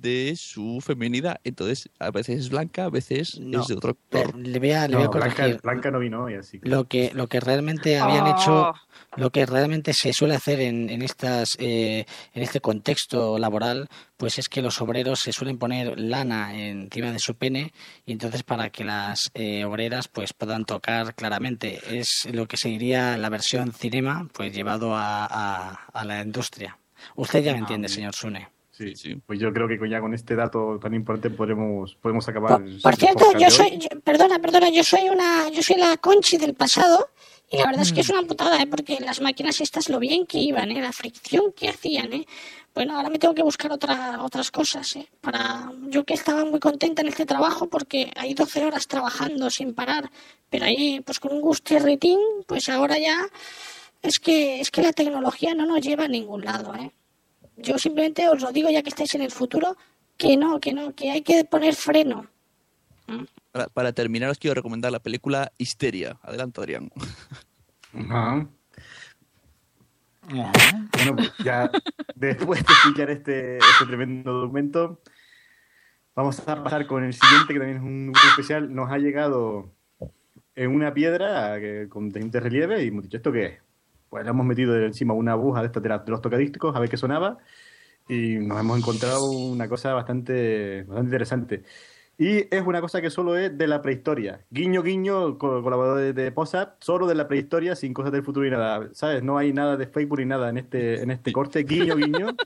de 0.00 0.34
su 0.36 0.80
feminidad. 0.80 1.40
Entonces, 1.44 1.88
a 1.98 2.10
veces 2.10 2.40
es 2.40 2.48
blanca, 2.50 2.84
a 2.86 2.90
veces 2.90 3.38
No, 3.40 3.60
es 3.60 3.66
de 3.68 3.74
otro 3.74 3.96
le- 4.10 4.22
color. 4.22 4.36
le 4.38 4.58
voy 4.58 4.70
a, 4.72 4.88
le 4.88 4.96
voy 4.96 5.04
a 5.04 5.08
Blanca, 5.08 5.30
corregir. 5.36 5.60
Blanca 5.62 5.90
no 5.90 5.98
vino 5.98 6.24
hoy, 6.24 6.34
así 6.34 6.58
que... 6.58 6.68
Lo 6.68 6.84
que, 6.88 7.10
lo 7.14 7.28
que 7.28 7.40
realmente 7.40 7.98
habían 7.98 8.26
Oh. 8.26 8.30
hecho, 8.36 8.72
lo 9.16 9.30
que 9.30 9.44
realmente 9.46 9.92
se 9.92 10.12
suele 10.12 10.34
hacer 10.34 10.60
en, 10.60 10.88
en 10.88 11.02
estas, 11.02 11.50
eh, 11.58 12.06
en 12.32 12.42
este 12.42 12.60
contexto 12.60 13.38
laboral, 13.38 13.88
pues 14.16 14.38
es 14.38 14.48
que 14.48 14.62
los 14.62 14.80
obreros 14.80 15.20
se 15.20 15.32
suelen 15.32 15.58
poner 15.58 15.98
lana 16.00 16.56
encima 16.56 17.10
de 17.12 17.18
su 17.18 17.34
pene 17.34 17.72
y 18.06 18.12
entonces 18.12 18.42
para 18.44 18.70
que 18.70 18.84
las 18.84 19.30
eh, 19.34 19.64
obreras 19.64 20.08
pues 20.08 20.32
puedan 20.32 20.64
tocar 20.64 21.14
claramente. 21.14 21.80
Es 21.98 22.26
lo 22.32 22.46
que 22.46 22.56
sería 22.56 23.16
la 23.18 23.28
versión 23.28 23.72
cinema, 23.72 24.28
pues 24.32 24.54
llevado 24.54 24.94
a, 24.96 25.26
a- 25.26 25.74
a 25.92 26.04
la 26.04 26.22
industria. 26.22 26.78
Usted 27.16 27.42
ya 27.42 27.52
me 27.52 27.58
Ah, 27.58 27.60
entiende, 27.62 27.88
señor 27.88 28.14
Sune. 28.14 28.48
Sí, 28.94 29.14
Pues 29.26 29.38
yo 29.38 29.52
creo 29.52 29.68
que 29.68 29.78
ya 29.88 30.00
con 30.00 30.14
este 30.14 30.34
dato 30.34 30.78
tan 30.80 30.94
importante 30.94 31.30
podemos, 31.36 31.94
podemos 31.96 32.28
acabar. 32.28 32.60
Por 32.82 32.92
el 32.92 32.98
cierto, 32.98 33.24
yo 33.38 33.50
soy, 33.50 33.78
yo- 33.78 34.00
perdona, 34.00 34.38
perdona, 34.38 34.70
yo 34.70 34.82
soy 34.84 35.08
una, 35.08 35.48
yo 35.50 35.62
soy 35.62 35.76
la 35.76 35.96
Conchi 35.96 36.36
del 36.36 36.54
pasado 36.54 37.08
y 37.50 37.58
la 37.58 37.66
verdad 37.66 37.82
es 37.82 37.92
que 37.92 38.00
es 38.00 38.08
una 38.10 38.22
putada, 38.22 38.60
¿eh? 38.62 38.66
porque 38.66 38.98
las 39.00 39.20
máquinas 39.20 39.60
estas 39.60 39.88
lo 39.90 39.98
bien 39.98 40.26
que 40.26 40.38
iban, 40.38 40.70
¿eh? 40.70 40.80
la 40.80 40.92
fricción 40.92 41.52
que 41.54 41.68
hacían, 41.68 42.12
¿eh? 42.12 42.26
Bueno, 42.74 42.96
ahora 42.96 43.10
me 43.10 43.18
tengo 43.18 43.34
que 43.34 43.42
buscar 43.42 43.70
otra, 43.70 44.22
otras 44.22 44.50
cosas, 44.50 44.96
¿eh? 44.96 45.06
Para, 45.20 45.70
yo 45.88 46.04
que 46.04 46.14
estaba 46.14 46.46
muy 46.46 46.58
contenta 46.58 47.02
en 47.02 47.08
este 47.08 47.26
trabajo 47.26 47.68
porque 47.68 48.10
hay 48.16 48.32
12 48.32 48.64
horas 48.64 48.86
trabajando 48.86 49.50
sin 49.50 49.74
parar, 49.74 50.10
pero 50.48 50.64
ahí, 50.64 51.00
pues 51.04 51.20
con 51.20 51.32
un 51.34 51.42
gusto 51.42 51.74
y 51.74 51.78
ritín, 51.78 52.18
pues 52.46 52.70
ahora 52.70 52.98
ya 52.98 53.26
es 54.00 54.18
que, 54.18 54.58
es 54.60 54.70
que 54.70 54.80
la 54.80 54.94
tecnología 54.94 55.54
no 55.54 55.66
nos 55.66 55.82
lleva 55.82 56.04
a 56.04 56.08
ningún 56.08 56.42
lado, 56.46 56.74
¿eh? 56.74 56.90
Yo 57.62 57.78
simplemente 57.78 58.28
os 58.28 58.42
lo 58.42 58.52
digo 58.52 58.68
ya 58.70 58.82
que 58.82 58.90
estáis 58.90 59.14
en 59.14 59.22
el 59.22 59.30
futuro, 59.30 59.76
que 60.16 60.36
no, 60.36 60.60
que 60.60 60.72
no, 60.72 60.94
que 60.94 61.10
hay 61.10 61.22
que 61.22 61.44
poner 61.44 61.74
freno. 61.74 62.26
Para, 63.50 63.68
para 63.68 63.92
terminar, 63.92 64.30
os 64.30 64.38
quiero 64.38 64.54
recomendar 64.54 64.92
la 64.92 65.00
película 65.00 65.52
Histeria. 65.58 66.18
Adelante, 66.22 66.60
Adrián. 66.60 66.90
Bueno, 70.28 71.16
pues 71.16 71.32
ya 71.44 71.70
después 72.14 72.64
de 72.64 72.72
escuchar 72.72 73.10
este, 73.10 73.58
este 73.58 73.86
tremendo 73.86 74.32
documento, 74.32 75.00
vamos 76.14 76.38
a 76.46 76.62
pasar 76.62 76.86
con 76.86 77.04
el 77.04 77.12
siguiente, 77.12 77.52
que 77.52 77.58
también 77.58 77.78
es 77.78 77.82
un 77.82 78.12
grupo 78.12 78.26
especial. 78.28 78.72
Nos 78.72 78.90
ha 78.90 78.98
llegado 78.98 79.72
en 80.54 80.70
una 80.70 80.94
piedra 80.94 81.58
que, 81.58 81.88
con 81.88 82.12
teniente 82.12 82.40
relieve 82.40 82.84
y 82.84 82.88
hemos 82.88 83.04
dicho, 83.04 83.16
¿esto 83.16 83.32
qué 83.32 83.46
es? 83.46 83.58
Pues 84.12 84.24
le 84.24 84.30
hemos 84.30 84.44
metido 84.44 84.76
encima 84.76 85.14
una 85.14 85.32
aguja 85.32 85.60
de, 85.60 85.68
estas 85.68 85.82
de, 85.82 85.88
las- 85.88 86.04
de 86.04 86.10
los 86.10 86.20
tocadísticos 86.20 86.76
a 86.76 86.80
ver 86.80 86.90
qué 86.90 86.98
sonaba 86.98 87.38
y 88.10 88.34
nos 88.36 88.60
hemos 88.60 88.78
encontrado 88.78 89.30
una 89.30 89.70
cosa 89.70 89.94
bastante, 89.94 90.82
bastante 90.82 91.06
interesante. 91.06 91.62
Y 92.18 92.54
es 92.54 92.62
una 92.66 92.82
cosa 92.82 93.00
que 93.00 93.08
solo 93.08 93.38
es 93.38 93.56
de 93.56 93.66
la 93.66 93.80
prehistoria. 93.80 94.44
Guiño, 94.50 94.82
guiño, 94.82 95.38
co- 95.38 95.62
colaborador 95.62 96.12
de, 96.12 96.30
Posat, 96.30 96.74
solo 96.84 97.06
de 97.06 97.14
la 97.14 97.26
prehistoria, 97.26 97.74
sin 97.74 97.94
cosas 97.94 98.12
del 98.12 98.22
futuro 98.22 98.46
y 98.46 98.50
nada. 98.50 98.90
¿Sabes? 98.92 99.22
No 99.22 99.38
hay 99.38 99.54
nada 99.54 99.78
de 99.78 99.86
Facebook 99.86 100.18
ni 100.18 100.26
nada 100.26 100.50
en 100.50 100.58
este, 100.58 101.00
en 101.02 101.10
este 101.10 101.32
corte. 101.32 101.62
Guiño, 101.62 101.96
guiño. 101.96 102.36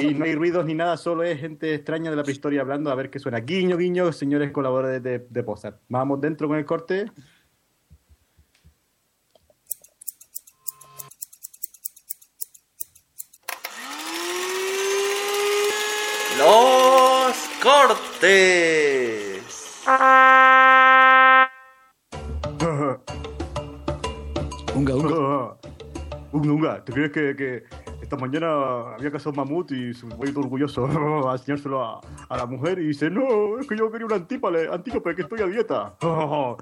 y 0.00 0.14
no 0.14 0.24
hay 0.24 0.34
ruidos 0.36 0.64
ni 0.64 0.72
nada, 0.74 0.96
solo 0.96 1.22
es 1.22 1.38
gente 1.38 1.74
extraña 1.74 2.08
de 2.10 2.16
la 2.16 2.22
prehistoria 2.22 2.62
hablando 2.62 2.90
a 2.90 2.94
ver 2.94 3.10
qué 3.10 3.18
suena. 3.18 3.40
Guiño, 3.40 3.76
guiño, 3.76 4.10
señores 4.10 4.52
colaboradores 4.52 5.02
de, 5.02 5.18
de. 5.18 5.44
Vamos 5.90 6.18
dentro 6.22 6.48
con 6.48 6.56
el 6.56 6.64
corte. 6.64 7.12
¡Deportes! 18.20 19.84
Unga, 24.74 24.94
unga. 24.94 25.56
Unga, 26.32 26.52
unga. 26.52 26.84
¿Te 26.84 26.92
crees 26.92 27.12
que, 27.12 27.36
que 27.36 27.64
esta 28.02 28.16
mañana 28.16 28.94
había 28.94 29.10
cazado 29.12 29.30
un 29.30 29.36
mamut 29.36 29.70
y 29.72 29.94
se 29.94 30.06
todo 30.06 30.40
orgulloso 30.40 30.86
a 31.28 31.32
enseñárselo 31.32 31.84
a, 31.84 32.00
a 32.28 32.36
la 32.36 32.46
mujer 32.46 32.78
y 32.80 32.88
dice, 32.88 33.08
no, 33.10 33.58
es 33.60 33.66
que 33.66 33.76
yo 33.76 33.90
quería 33.90 34.06
un 34.06 34.12
antípale, 34.12 34.68
antílope, 34.68 35.14
que 35.14 35.22
estoy 35.22 35.40
a 35.42 35.46
dieta. 35.46 35.94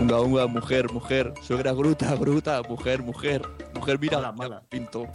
Unga, 0.00 0.20
unga, 0.20 0.46
mujer, 0.46 0.90
mujer. 0.92 1.32
Suegra 1.42 1.72
gruta, 1.72 2.14
gruta, 2.20 2.62
mujer, 2.62 3.02
mujer. 3.02 3.42
Mujer, 3.74 3.98
mira, 4.00 4.16
Mala, 4.16 4.32
mala. 4.32 4.62
pinto. 4.68 5.06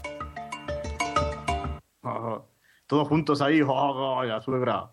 Todos 2.87 3.07
juntos 3.07 3.41
ahí, 3.41 3.59
la 3.59 4.41
suegra. 4.41 4.91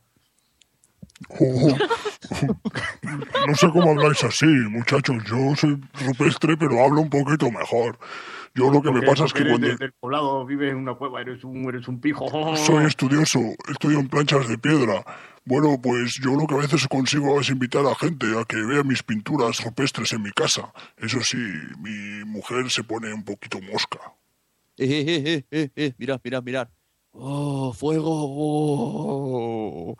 Oh, 1.40 1.76
no 3.46 3.54
sé 3.54 3.68
cómo 3.70 3.90
habláis 3.90 4.22
así, 4.24 4.46
muchachos. 4.46 5.16
Yo 5.24 5.54
soy 5.56 5.80
rupestre, 6.06 6.56
pero 6.56 6.82
hablo 6.84 7.00
un 7.00 7.10
poquito 7.10 7.50
mejor. 7.50 7.98
Yo 8.54 8.70
lo 8.70 8.82
que 8.82 8.90
me 8.90 9.02
pasa 9.02 9.24
es 9.24 9.32
que 9.32 9.40
eres 9.42 9.52
cuando 9.52 9.68
de- 9.68 9.76
del 9.76 9.92
poblado, 9.92 10.44
vives 10.44 10.72
en 10.72 10.76
una 10.78 10.94
cueva, 10.94 11.20
eres 11.22 11.42
un, 11.44 11.66
eres 11.68 11.88
un 11.88 12.00
pijo. 12.00 12.26
soy 12.56 12.84
estudioso, 12.86 13.38
estudio 13.70 13.98
en 13.98 14.08
planchas 14.08 14.46
de 14.48 14.58
piedra. 14.58 15.04
Bueno, 15.44 15.80
pues 15.82 16.14
yo 16.22 16.34
lo 16.36 16.46
que 16.46 16.54
a 16.54 16.58
veces 16.58 16.86
consigo 16.86 17.40
es 17.40 17.48
invitar 17.48 17.84
a 17.86 17.94
gente 17.94 18.26
a 18.38 18.44
que 18.44 18.56
vea 18.62 18.82
mis 18.82 19.02
pinturas 19.02 19.62
rupestres 19.64 20.12
en 20.12 20.22
mi 20.22 20.30
casa. 20.32 20.72
Eso 20.98 21.20
sí, 21.22 21.38
mi 21.78 22.24
mujer 22.24 22.70
se 22.70 22.84
pone 22.84 23.12
un 23.12 23.24
poquito 23.24 23.58
mosca. 23.60 23.98
Eh, 24.76 24.86
eh, 24.86 25.04
eh, 25.08 25.24
eh, 25.26 25.44
eh, 25.50 25.70
eh. 25.76 25.94
Mirad, 25.98 26.20
mirad, 26.22 26.42
mirad. 26.42 26.68
Oh, 27.14 27.72
fuego. 27.72 28.08
oh. 28.10 29.96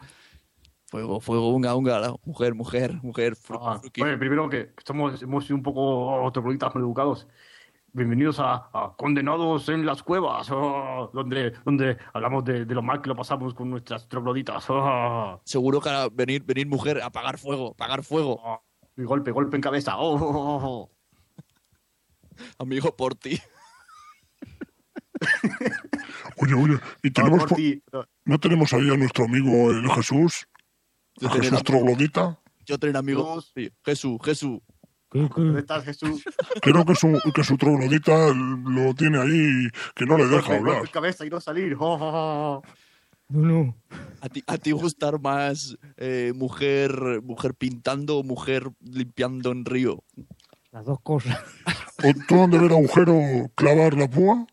Fuego, 0.87 1.21
fuego, 1.21 1.49
unga, 1.55 1.75
unga. 1.75 1.99
la- 2.01 2.15
Mujer, 2.25 2.55
mujer, 2.55 2.99
mujer. 3.03 3.35
fru- 3.35 3.81
fruqui. 3.81 4.03
Oye, 4.03 4.17
primero 4.19 4.49
que 4.49 4.73
estamos, 4.77 5.23
hemos 5.23 5.45
sido 5.45 5.57
un 5.57 5.63
poco 5.63 6.31
trogloditas 6.33 6.75
maleducados. 6.75 7.27
Bienvenidos 7.95 8.41
a, 8.41 8.71
a 8.73 8.95
Condenados 8.97 9.69
en 9.69 9.85
las 9.85 10.03
Cuevas, 10.03 10.49
oh, 10.51 11.11
donde, 11.13 11.51
donde 11.65 11.99
hablamos 12.15 12.43
de, 12.45 12.65
de 12.65 12.75
lo 12.75 12.81
mal 12.83 13.03
que 13.03 13.09
lo 13.09 13.17
pasamos 13.17 13.53
con 13.53 13.69
nuestras 13.69 14.09
trogloditas. 14.09 14.65
oh. 14.71 15.41
Seguro 15.45 15.81
que 15.81 15.91
venir, 16.13 16.43
venir 16.45 16.67
mujer, 16.67 17.03
apagar 17.03 17.37
fuego, 17.39 17.73
apagar 17.73 18.03
fuego. 18.03 18.41
Y 18.97 19.03
golpe, 19.05 19.31
golpe 19.31 19.57
en 19.57 19.63
cabeza. 19.63 19.95
oh. 19.99 20.91
Amigo, 22.59 22.97
por 22.97 23.15
ti. 23.15 23.39
Oye, 26.43 26.55
oye, 26.55 26.78
y 27.03 27.11
tenemos 27.11 27.40
por 27.40 27.49
po- 27.51 27.55
ti. 27.57 27.82
¿no 28.24 28.38
tenemos 28.38 28.72
ahí 28.72 28.90
a 28.90 28.97
nuestro 28.97 29.24
amigo 29.24 29.70
el 29.70 29.88
Jesús? 29.90 30.47
Yo 31.16 31.28
¿A 31.28 31.32
Jesús 31.32 31.62
Troglodita? 31.62 32.38
Yo 32.66 32.78
tengo 32.78 32.90
un 32.93 32.97
amigo. 32.97 33.40
Sí, 33.55 33.70
Jesús, 33.84 34.18
Jesús. 34.24 34.61
¿Dónde 35.12 35.61
estás, 35.61 35.84
Jesús? 35.84 36.24
Creo 36.62 36.84
que 36.86 36.95
su, 36.95 37.20
que 37.34 37.45
su 37.45 37.57
troglodita 37.59 38.28
lo 38.32 38.95
tiene 38.95 39.18
ahí, 39.20 39.68
que 39.95 40.07
no 40.07 40.16
le 40.16 40.24
deja 40.24 40.36
Golpe, 40.40 40.57
golpe 40.59 40.70
hablar. 40.76 40.90
cabeza 40.90 41.26
y 41.26 41.30
no 41.30 41.38
salir. 41.40 41.76
oh, 41.78 41.95
oh, 41.95 41.99
oh. 42.01 42.62
No, 43.28 43.40
no. 43.64 43.76
¿A 44.22 44.28
ti, 44.28 44.43
a 44.47 44.57
ti 44.59 44.72
gustar 44.72 45.20
más 45.20 45.76
eh, 45.99 46.32
mujer, 46.34 47.20
mujer 47.22 47.55
pintando 47.55 48.18
o 48.18 48.22
mujer 48.22 48.70
limpiando 48.80 49.53
en 49.53 49.64
río? 49.66 50.03
Las 50.70 50.84
dos 50.86 50.99
cosas. 51.03 51.38
¿O 52.03 52.12
tú 52.26 52.34
donde 52.36 52.59
ver 52.59 52.72
agujero 52.72 53.14
clavar 53.55 53.95
la 53.95 54.09
púa? 54.09 54.47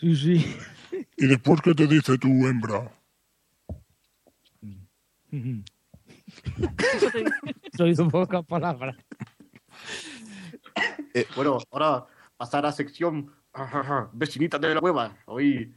Sí, 0.00 0.14
sí. 0.16 0.56
¿Y 1.16 1.26
después 1.26 1.60
qué 1.62 1.74
te 1.74 1.86
dice 1.86 2.18
tu 2.18 2.28
hembra? 2.46 2.92
Soy 7.76 7.94
de 7.94 8.04
pocas 8.04 8.44
palabras. 8.44 8.96
Bueno, 11.34 11.58
ahora 11.70 12.06
pasar 12.36 12.66
a 12.66 12.72
sección 12.72 13.32
vecinitas 14.12 14.60
de 14.60 14.74
la 14.74 14.80
cueva. 14.80 15.16
Hoy 15.26 15.74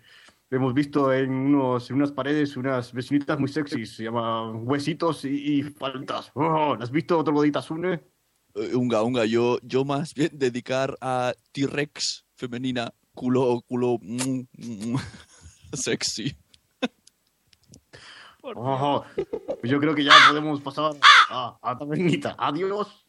hemos 0.51 0.74
visto 0.74 1.13
en, 1.13 1.32
unos, 1.32 1.89
en 1.89 1.95
unas 1.95 2.11
paredes 2.11 2.57
unas 2.57 2.91
vecinitas 2.91 3.39
muy 3.39 3.47
sexys. 3.47 3.95
Se 3.95 4.03
llaman 4.03 4.67
Huesitos 4.67 5.24
y, 5.24 5.59
y 5.59 5.63
Faltas. 5.63 6.32
Oh, 6.34 6.76
¿Las 6.76 6.89
has 6.89 6.91
visto, 6.91 7.24
trogloditas 7.24 7.72
une? 7.72 8.01
Eh, 8.55 8.76
unga, 8.76 9.01
unga, 9.03 9.26
yo, 9.26 9.59
yo 9.61 9.86
más 9.86 10.13
bien 10.13 10.32
dedicar 10.34 10.97
a 10.99 11.34
T-Rex 11.53 12.26
femenina, 12.36 12.93
culo, 13.20 13.61
culo 13.67 13.97
mm, 14.01 14.47
mm, 14.53 14.95
sexy. 15.74 16.34
Oh, 18.41 19.03
pues 19.59 19.70
yo 19.70 19.78
creo 19.82 19.93
que 19.93 20.05
ya 20.05 20.13
podemos 20.30 20.61
pasar 20.61 20.93
a, 21.30 21.57
a 21.61 21.78
tabernita. 21.78 22.36
Adiós. 22.38 23.05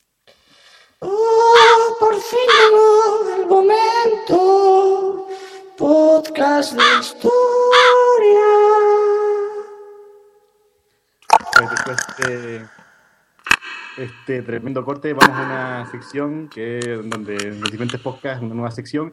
Oh, 0.98 1.96
por 2.00 2.14
fin 2.16 2.40
llegó 2.58 3.36
el 3.36 3.46
momento. 3.46 5.28
Podcast 5.78 6.72
de 6.72 6.82
historia. 7.00 7.30
Pues 11.56 11.70
después 11.70 11.98
de 12.18 12.66
este 13.96 14.42
tremendo 14.42 14.84
corte, 14.84 15.12
vamos 15.12 15.36
a 15.36 15.42
una 15.42 15.90
sección 15.90 16.48
que 16.48 16.80
donde 17.04 17.36
en 17.36 17.60
los 17.60 17.70
diferentes 17.70 18.00
podcasts, 18.00 18.42
una 18.42 18.54
nueva 18.54 18.72
sección, 18.72 19.12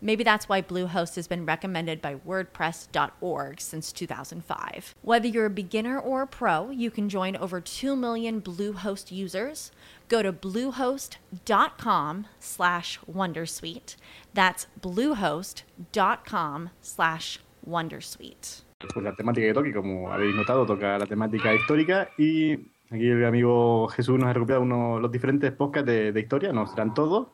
Maybe 0.00 0.24
that's 0.24 0.48
why 0.48 0.62
Bluehost 0.62 1.16
has 1.16 1.28
been 1.28 1.44
recommended 1.44 2.00
by 2.00 2.14
WordPress.org 2.14 3.60
since 3.60 3.92
2005. 3.92 4.94
Whether 5.02 5.28
you're 5.28 5.46
a 5.46 5.50
beginner 5.50 5.98
or 5.98 6.22
a 6.22 6.26
pro, 6.26 6.70
you 6.70 6.90
can 6.90 7.08
join 7.08 7.36
over 7.36 7.60
2 7.60 7.94
million 7.94 8.40
Bluehost 8.40 9.12
users. 9.12 9.70
Go 10.08 10.22
to 10.22 10.32
bluehost.com 10.32 12.26
slash 12.38 12.98
Wondersuite. 13.10 13.96
That's 14.34 14.66
bluehost.com 14.80 16.70
slash 16.80 17.40
Wondersuite. 17.68 18.62
pues, 18.94 19.04
la 19.04 19.14
temática 19.14 19.46
que 19.46 19.54
toque, 19.54 19.72
como 19.72 20.10
habéis 20.10 20.34
notado, 20.34 20.66
toca 20.66 20.98
la 20.98 21.06
temática 21.06 21.54
histórica 21.54 22.08
y 22.16 22.54
aquí 22.90 23.08
el 23.08 23.24
amigo 23.24 23.88
Jesús 23.88 24.18
nos 24.18 24.28
ha 24.28 24.32
recopilado 24.32 24.62
uno, 24.62 24.98
los 24.98 25.12
diferentes 25.12 25.52
podcasts 25.52 25.86
de, 25.86 26.12
de 26.12 26.20
historia, 26.20 26.52
no 26.52 26.66
serán 26.66 26.94
todos, 26.94 27.28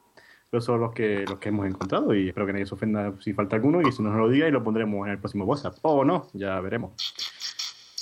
pero 0.51 0.61
son 0.61 0.81
los 0.81 0.93
que, 0.93 1.25
los 1.29 1.39
que 1.39 1.49
hemos 1.49 1.67
encontrado 1.67 2.15
y 2.15 2.29
espero 2.29 2.47
que 2.47 2.53
nadie 2.53 2.67
se 2.67 2.75
ofenda 2.75 3.13
si 3.21 3.33
falta 3.33 3.57
alguno 3.57 3.81
y 3.87 3.93
si 3.93 4.03
nos 4.03 4.15
lo 4.17 4.29
diga 4.29 4.49
y 4.49 4.51
lo 4.53 4.63
pondremos 4.63 5.07
en 5.07 5.13
el 5.13 5.19
próximo 5.19 5.45
WhatsApp. 5.45 5.77
O 5.83 6.05
no, 6.05 6.29
ya 6.35 6.61
veremos. 6.61 6.93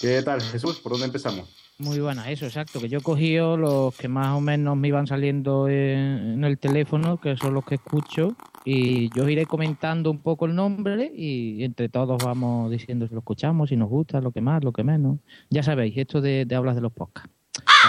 ¿Qué 0.00 0.22
tal, 0.22 0.40
Jesús? 0.42 0.80
¿Por 0.80 0.92
dónde 0.92 1.06
empezamos? 1.06 1.48
Muy 1.78 1.98
buena, 1.98 2.30
eso, 2.30 2.44
exacto. 2.46 2.78
Que 2.80 2.88
yo 2.88 2.98
he 2.98 3.02
cogido 3.02 3.56
los 3.56 3.96
que 3.96 4.06
más 4.06 4.36
o 4.36 4.40
menos 4.40 4.76
me 4.76 4.88
iban 4.88 5.06
saliendo 5.06 5.68
en, 5.68 6.34
en 6.34 6.44
el 6.44 6.58
teléfono, 6.58 7.20
que 7.20 7.36
son 7.36 7.54
los 7.54 7.64
que 7.64 7.76
escucho, 7.76 8.36
y 8.64 9.08
yo 9.16 9.28
iré 9.28 9.44
comentando 9.46 10.10
un 10.10 10.18
poco 10.20 10.46
el 10.46 10.54
nombre 10.54 11.10
y 11.14 11.64
entre 11.64 11.88
todos 11.88 12.22
vamos 12.22 12.70
diciendo 12.70 13.08
si 13.08 13.14
lo 13.14 13.20
escuchamos, 13.20 13.70
si 13.70 13.76
nos 13.76 13.88
gusta, 13.88 14.20
lo 14.20 14.30
que 14.30 14.40
más, 14.40 14.62
lo 14.62 14.72
que 14.72 14.84
menos. 14.84 15.18
Ya 15.50 15.62
sabéis, 15.62 15.96
esto 15.96 16.20
de, 16.20 16.44
de 16.44 16.54
hablas 16.54 16.76
de 16.76 16.82
los 16.82 16.92
podcasts. 16.92 17.30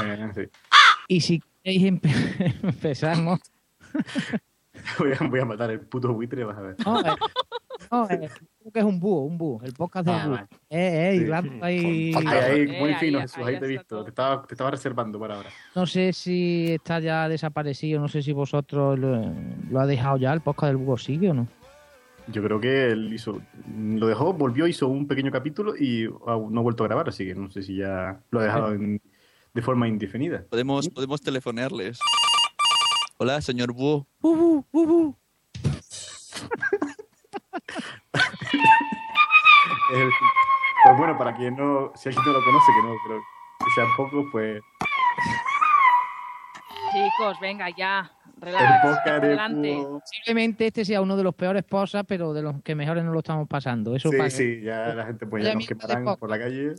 Eh, 0.03 0.29
sí. 0.33 0.41
Y 1.07 1.21
si 1.21 1.43
queréis 1.63 1.83
empe- 1.91 2.55
empezamos... 2.63 3.39
Voy 4.99 5.11
a, 5.19 5.27
voy 5.27 5.39
a 5.39 5.45
matar 5.45 5.71
el 5.71 5.79
puto 5.81 6.13
buitre, 6.13 6.43
vas 6.43 6.57
a 6.57 6.61
ver. 6.61 6.75
No, 6.85 6.99
eh, 6.99 7.15
no, 7.91 8.09
eh, 8.09 8.29
creo 8.59 8.71
que 8.73 8.79
es 8.79 8.85
un 8.85 8.99
búho, 8.99 9.21
un 9.23 9.37
búho, 9.37 9.63
el 9.63 9.73
podcast 9.73 10.05
del 10.05 10.15
Ah, 10.15 10.25
búho. 10.25 10.35
vale. 10.35 10.47
Eh, 10.69 11.09
eh, 11.09 11.17
Sí. 11.17 11.23
hilando 11.23 11.65
ahí... 11.65 12.13
Ahí, 12.15 12.27
ahí, 12.27 12.61
Eh, 12.61 12.77
muy 12.79 12.93
fino, 12.95 13.17
ahí 13.19 13.21
Jesús, 13.23 13.43
ahí 13.45 13.59
te 13.59 13.65
he 13.65 13.69
visto. 13.69 14.03
Te 14.03 14.09
estaba, 14.09 14.45
te 14.45 14.53
estaba 14.53 14.71
reservando 14.71 15.19
para 15.19 15.35
ahora. 15.35 15.49
No 15.75 15.85
sé 15.85 16.11
si 16.13 16.73
está 16.73 16.99
ya 16.99 17.29
desaparecido, 17.29 18.01
no 18.01 18.07
sé 18.09 18.21
si 18.21 18.33
vosotros 18.33 18.99
lo, 18.99 19.33
lo 19.71 19.79
ha 19.79 19.85
dejado 19.87 20.17
ya, 20.17 20.33
el 20.33 20.41
podcast 20.41 20.71
del 20.73 20.77
búho 20.77 20.97
sigue 20.97 21.29
o 21.31 21.33
no. 21.33 21.47
Yo 22.27 22.43
creo 22.43 22.59
que 22.59 22.87
él 22.87 23.13
hizo, 23.13 23.39
lo 23.77 24.07
dejó, 24.07 24.33
volvió, 24.33 24.67
hizo 24.67 24.87
un 24.87 25.07
pequeño 25.07 25.31
capítulo 25.31 25.75
y 25.77 26.05
aún 26.25 26.51
no 26.53 26.59
ha 26.59 26.63
vuelto 26.63 26.83
a 26.83 26.87
grabar, 26.87 27.07
así 27.09 27.23
que 27.25 27.35
no 27.35 27.49
sé 27.51 27.61
si 27.61 27.77
ya 27.77 28.19
lo 28.31 28.39
ha 28.39 28.43
dejado 28.43 28.73
en- 28.73 28.99
de 29.53 29.61
forma 29.61 29.87
indefinida. 29.87 30.43
Podemos, 30.49 30.89
podemos 30.89 31.21
telefonearles. 31.21 31.99
Hola, 33.17 33.41
señor 33.41 33.71
Búho. 33.73 34.07
Bú, 34.19 34.65
bú, 34.71 34.85
bú. 34.85 35.15
Eh, 39.93 40.09
pues 40.83 40.97
bueno, 40.97 41.17
para 41.17 41.35
quien 41.35 41.55
no, 41.55 41.91
si 41.95 42.09
alguien 42.09 42.25
no 42.25 42.33
lo 42.33 42.43
conoce, 42.43 42.71
que 42.75 42.87
no 42.87 42.93
creo 43.05 43.19
que 43.59 43.71
sean 43.75 43.87
pocos, 43.95 44.25
pues 44.31 44.61
Chicos, 46.91 47.39
venga, 47.41 47.69
ya. 47.75 48.11
el 48.37 48.41
Relax. 48.41 49.07
Adelante. 49.07 49.77
Posiblemente 50.01 50.67
este 50.67 50.85
sea 50.85 51.01
uno 51.01 51.15
de 51.17 51.23
los 51.23 51.35
peores 51.35 51.63
posas, 51.63 52.03
pero 52.07 52.33
de 52.33 52.41
los 52.41 52.61
que 52.63 52.75
mejores 52.75 53.03
no 53.03 53.11
lo 53.11 53.19
estamos 53.19 53.47
pasando. 53.47 53.95
Eso 53.95 54.09
Sí, 54.11 54.17
pasa. 54.17 54.37
sí, 54.37 54.61
ya 54.61 54.93
la 54.93 55.05
gente 55.05 55.25
pues 55.25 55.43
ya 55.43 55.53
nos 55.53 55.67
quemarán 55.67 56.15
por 56.17 56.29
la 56.29 56.39
calle. 56.39 56.73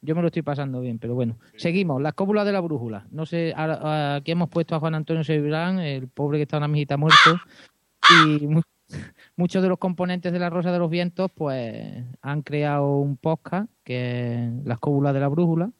Yo 0.00 0.14
me 0.14 0.20
lo 0.22 0.28
estoy 0.28 0.42
pasando 0.42 0.80
bien, 0.80 0.98
pero 0.98 1.14
bueno. 1.14 1.38
Seguimos. 1.56 2.00
Las 2.00 2.14
cópulas 2.14 2.46
de 2.46 2.52
la 2.52 2.60
brújula. 2.60 3.06
No 3.10 3.26
sé, 3.26 3.52
ahora- 3.56 4.16
aquí 4.16 4.30
hemos 4.30 4.48
puesto 4.48 4.74
a 4.76 4.80
Juan 4.80 4.94
Antonio 4.94 5.24
Sebrán, 5.24 5.80
el 5.80 6.08
pobre 6.08 6.38
que 6.38 6.42
está 6.42 6.56
en 6.56 6.62
una 6.62 6.68
mijita 6.68 6.96
muerto. 6.96 7.16
Y 8.40 8.46
mu- 8.46 8.62
muchos 9.36 9.62
de 9.62 9.68
los 9.68 9.78
componentes 9.78 10.32
de 10.32 10.38
la 10.38 10.48
Rosa 10.50 10.70
de 10.72 10.78
los 10.78 10.88
Vientos, 10.88 11.30
pues, 11.34 12.04
han 12.22 12.42
creado 12.42 12.96
un 12.98 13.16
podcast 13.16 13.68
que 13.84 14.34
es 14.46 14.64
Las 14.64 14.78
cópulas 14.78 15.12
de 15.14 15.20
la 15.20 15.28
brújula. 15.28 15.70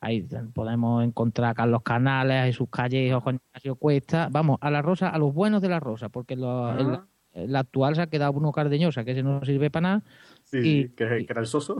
Ahí 0.00 0.26
podemos 0.52 1.02
encontrar 1.02 1.50
a 1.50 1.54
Carlos 1.54 1.82
Canales, 1.82 2.36
a 2.42 2.44
Jesús 2.44 2.68
Callejos, 2.70 3.22
Juan 3.22 3.40
Ignacio 3.48 3.74
Cuesta. 3.76 4.28
Vamos, 4.30 4.58
a 4.60 4.70
la 4.70 4.82
Rosa, 4.82 5.08
a 5.08 5.16
los 5.18 5.32
buenos 5.32 5.62
de 5.62 5.68
la 5.70 5.80
Rosa, 5.80 6.10
porque 6.10 6.36
lo- 6.36 6.66
Ah. 6.66 7.06
el- 7.32 7.44
el 7.44 7.56
actual 7.56 7.96
se 7.96 8.02
ha 8.02 8.06
quedado 8.08 8.34
Bruno 8.34 8.52
Cardeñosa, 8.52 9.02
que 9.04 9.12
ese 9.12 9.22
no 9.22 9.42
sirve 9.44 9.70
para 9.70 9.82
nada. 9.82 10.02
Sí, 10.44 10.58
Y- 10.58 10.62
sí, 10.84 10.88
que, 10.90 11.06
que 11.06 11.26
era 11.30 11.40
el 11.40 11.46
soso. 11.46 11.76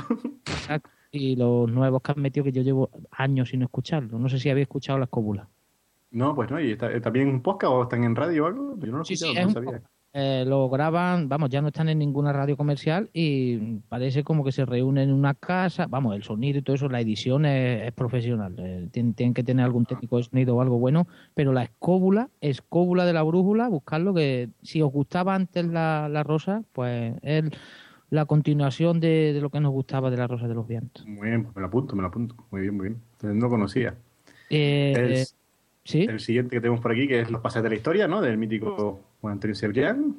Exacto. 0.47 0.89
Y 1.15 1.37
los 1.37 1.71
nuevos 1.71 2.03
que 2.03 2.13
han 2.13 2.21
metido 2.21 2.45
que 2.45 2.53
yo 2.53 2.63
llevo 2.63 2.91
años 3.13 3.51
sin 3.51 3.63
escucharlo. 3.63 4.19
No 4.19 4.29
sé 4.29 4.39
si 4.39 4.51
habéis 4.51 4.65
escuchado 4.65 4.99
las 4.99 5.09
cópulas. 5.09 5.47
No, 6.11 6.35
pues 6.35 6.51
no, 6.51 6.61
y 6.61 6.73
está, 6.73 7.01
también 7.01 7.29
un 7.29 7.41
podcast 7.41 7.73
o 7.73 7.83
están 7.85 8.05
en 8.05 8.17
radio 8.17 8.45
o 8.45 8.47
algo. 8.49 8.79
Yo 8.79 8.93
no 8.93 8.99
lo 8.99 9.05
Sí, 9.05 9.15
escuchado, 9.15 9.47
no 9.47 9.53
sabía. 9.53 9.83
Eh, 10.17 10.45
lo 10.47 10.69
graban, 10.69 11.29
vamos, 11.29 11.51
ya 11.51 11.61
no 11.61 11.69
están 11.69 11.89
en 11.89 11.99
ninguna 11.99 12.33
radio 12.33 12.57
comercial 12.57 13.11
y 13.13 13.79
parece 13.89 14.23
como 14.23 14.45
que 14.45 14.53
se 14.53 14.65
reúnen 14.65 15.09
en 15.09 15.15
una 15.15 15.35
casa. 15.35 15.87
Vamos, 15.89 16.15
el 16.15 16.23
sonido 16.23 16.61
y 16.61 16.63
todo 16.63 16.77
eso, 16.77 16.89
la 16.89 17.01
edición 17.01 17.45
es, 17.47 17.89
es 17.89 17.93
profesional. 17.93 18.55
Eh, 18.59 18.89
tienen, 18.93 19.15
tienen 19.15 19.35
que 19.35 19.43
tener 19.43 19.65
algún 19.65 19.87
técnico 19.87 20.19
de 20.19 20.23
sonido 20.23 20.55
o 20.55 20.61
algo 20.61 20.79
bueno, 20.79 21.09
pero 21.35 21.53
la 21.53 21.65
escóbula, 21.65 22.31
escóbula 22.41 23.07
de 23.07 23.13
la 23.13 23.25
brújula, 23.25 23.69
buscarlo, 23.69 24.15
que 24.15 24.51
si 24.63 24.83
os 24.83 24.93
gustaba 24.93 25.35
antes 25.35 25.65
la, 25.67 26.09
la 26.09 26.23
rosa, 26.23 26.63
pues 26.73 27.15
es 27.23 27.51
la 28.15 28.25
continuación 28.27 29.01
de, 29.01 29.33
de 29.33 29.41
lo 29.41 29.51
que 29.51 29.61
nos 29.61 29.73
gustaba 29.73 30.11
de 30.11 30.17
la 30.17 30.27
rosa 30.27 30.47
de 30.49 30.55
los 30.55 30.67
vientos. 30.67 31.07
Muy 31.07 31.29
bien, 31.29 31.43
pues 31.45 31.55
me 31.57 31.61
lo 31.63 31.69
apunto, 31.69 31.95
me 31.97 32.03
lo 32.03 32.09
apunto. 32.09 32.35
Muy 32.51 32.63
bien, 32.63 32.77
muy 32.77 32.89
bien. 32.89 33.01
Entonces, 33.13 33.37
no 33.43 33.49
conocía. 33.49 33.95
Eh, 34.51 34.93
el, 34.97 35.13
eh, 35.13 35.25
¿sí? 35.85 36.03
el 36.09 36.21
siguiente 36.21 36.57
que 36.57 36.61
tenemos 36.61 36.81
por 36.81 36.93
aquí, 36.93 37.07
que 37.09 37.21
es 37.21 37.31
los 37.31 37.41
pasajes 37.41 37.65
de 37.65 37.69
la 37.71 37.75
historia, 37.77 38.09
¿no? 38.09 38.21
Del 38.21 38.39
mítico 38.39 39.01
Juan 39.21 39.35
Antonio 39.35 39.55
Cebrián. 39.57 40.17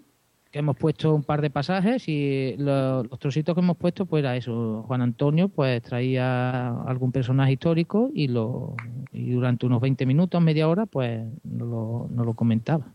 que 0.52 0.60
hemos 0.60 0.78
puesto 0.78 1.14
un 1.14 1.24
par 1.24 1.42
de 1.42 1.50
pasajes 1.50 2.08
y 2.08 2.56
lo- 2.58 3.04
los 3.04 3.20
trocitos 3.20 3.54
que 3.56 3.62
hemos 3.62 3.76
puesto 3.78 4.06
pues 4.06 4.22
era 4.22 4.36
eso 4.38 4.84
Juan 4.88 5.02
Antonio 5.02 5.50
pues 5.50 5.82
traía 5.82 6.70
algún 6.84 7.12
personaje 7.12 7.52
histórico 7.54 8.10
y 8.14 8.28
lo 8.30 8.74
y 9.12 9.32
durante 9.32 9.66
unos 9.66 9.82
20 9.82 10.06
minutos 10.06 10.42
media 10.42 10.68
hora 10.70 10.86
pues 10.86 11.26
nos 11.44 11.68
lo, 11.68 12.08
nos 12.10 12.26
lo 12.26 12.34
comentaba 12.36 12.88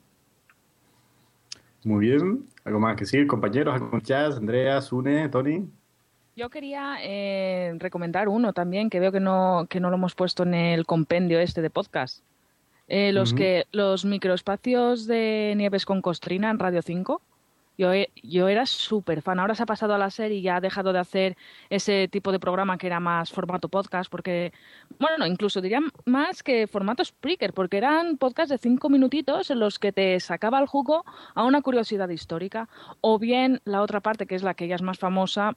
Muy 1.85 2.07
bien. 2.07 2.47
¿Algo 2.65 2.81
más 2.81 2.97
que 2.97 3.05
decir? 3.05 3.27
Compañeros, 3.27 3.81
Chas, 4.03 4.37
Andrea, 4.37 4.81
Sune, 4.81 5.29
Tony. 5.29 5.67
Yo 6.37 6.49
quería 6.49 6.97
eh, 7.03 7.75
recomendar 7.79 8.29
uno 8.29 8.53
también 8.53 8.91
que 8.91 9.01
veo 9.01 9.13
que 9.13 9.21
no, 9.21 9.67
que 9.69 9.81
no 9.81 9.91
lo 9.91 9.97
hemos 9.97 10.15
puesto 10.15 10.43
en 10.43 10.55
el 10.55 10.87
compendio 10.87 11.41
este 11.41 11.63
de 11.63 11.71
podcast. 11.71 12.23
Eh, 12.89 13.13
los 13.13 13.35
que 13.35 13.67
los 13.71 14.05
microespacios 14.05 15.07
de 15.07 15.55
Nieves 15.57 15.87
con 15.87 16.03
Costrina 16.03 16.51
en 16.51 16.59
Radio 16.59 16.83
5. 16.83 17.23
Yo, 17.81 17.93
yo 18.23 18.49
era 18.49 18.67
súper 18.67 19.23
fan. 19.23 19.41
Ahora 19.41 19.55
se 19.55 19.63
ha 19.63 19.67
pasado 19.67 19.95
a 19.95 19.99
la 19.99 20.11
serie 20.11 20.37
y 20.37 20.43
ya 20.43 20.57
ha 20.57 20.61
dejado 20.61 20.93
de 20.93 20.99
hacer 20.99 21.39
ese 21.71 22.09
tipo 22.09 22.31
de 22.31 22.39
programa 22.39 22.77
que 22.77 22.87
era 22.87 23.01
más 23.01 23.33
formato 23.33 23.71
podcast, 23.71 24.11
porque, 24.11 24.53
bueno, 24.99 25.17
no, 25.17 25.27
incluso 25.27 25.63
diría 25.63 25.81
más 26.05 26.43
que 26.43 26.67
formato 26.67 27.03
Spreaker, 27.03 27.55
porque 27.55 27.79
eran 27.79 28.19
podcasts 28.19 28.51
de 28.51 28.59
cinco 28.59 28.91
minutitos 28.91 29.51
en 29.51 29.61
los 29.61 29.79
que 29.79 29.93
te 29.93 30.21
sacaba 30.21 30.59
el 30.59 30.67
jugo 30.67 31.07
a 31.35 31.43
una 31.45 31.63
curiosidad 31.63 32.11
histórica. 32.11 32.69
O 33.01 33.19
bien 33.19 33.63
la 33.65 33.81
otra 33.81 34.01
parte, 34.01 34.27
que 34.27 34.35
es 34.35 34.43
la 34.43 34.53
que 34.53 34.69
ya 34.69 34.75
es 34.75 34.83
más 34.83 34.99
famosa, 34.99 35.57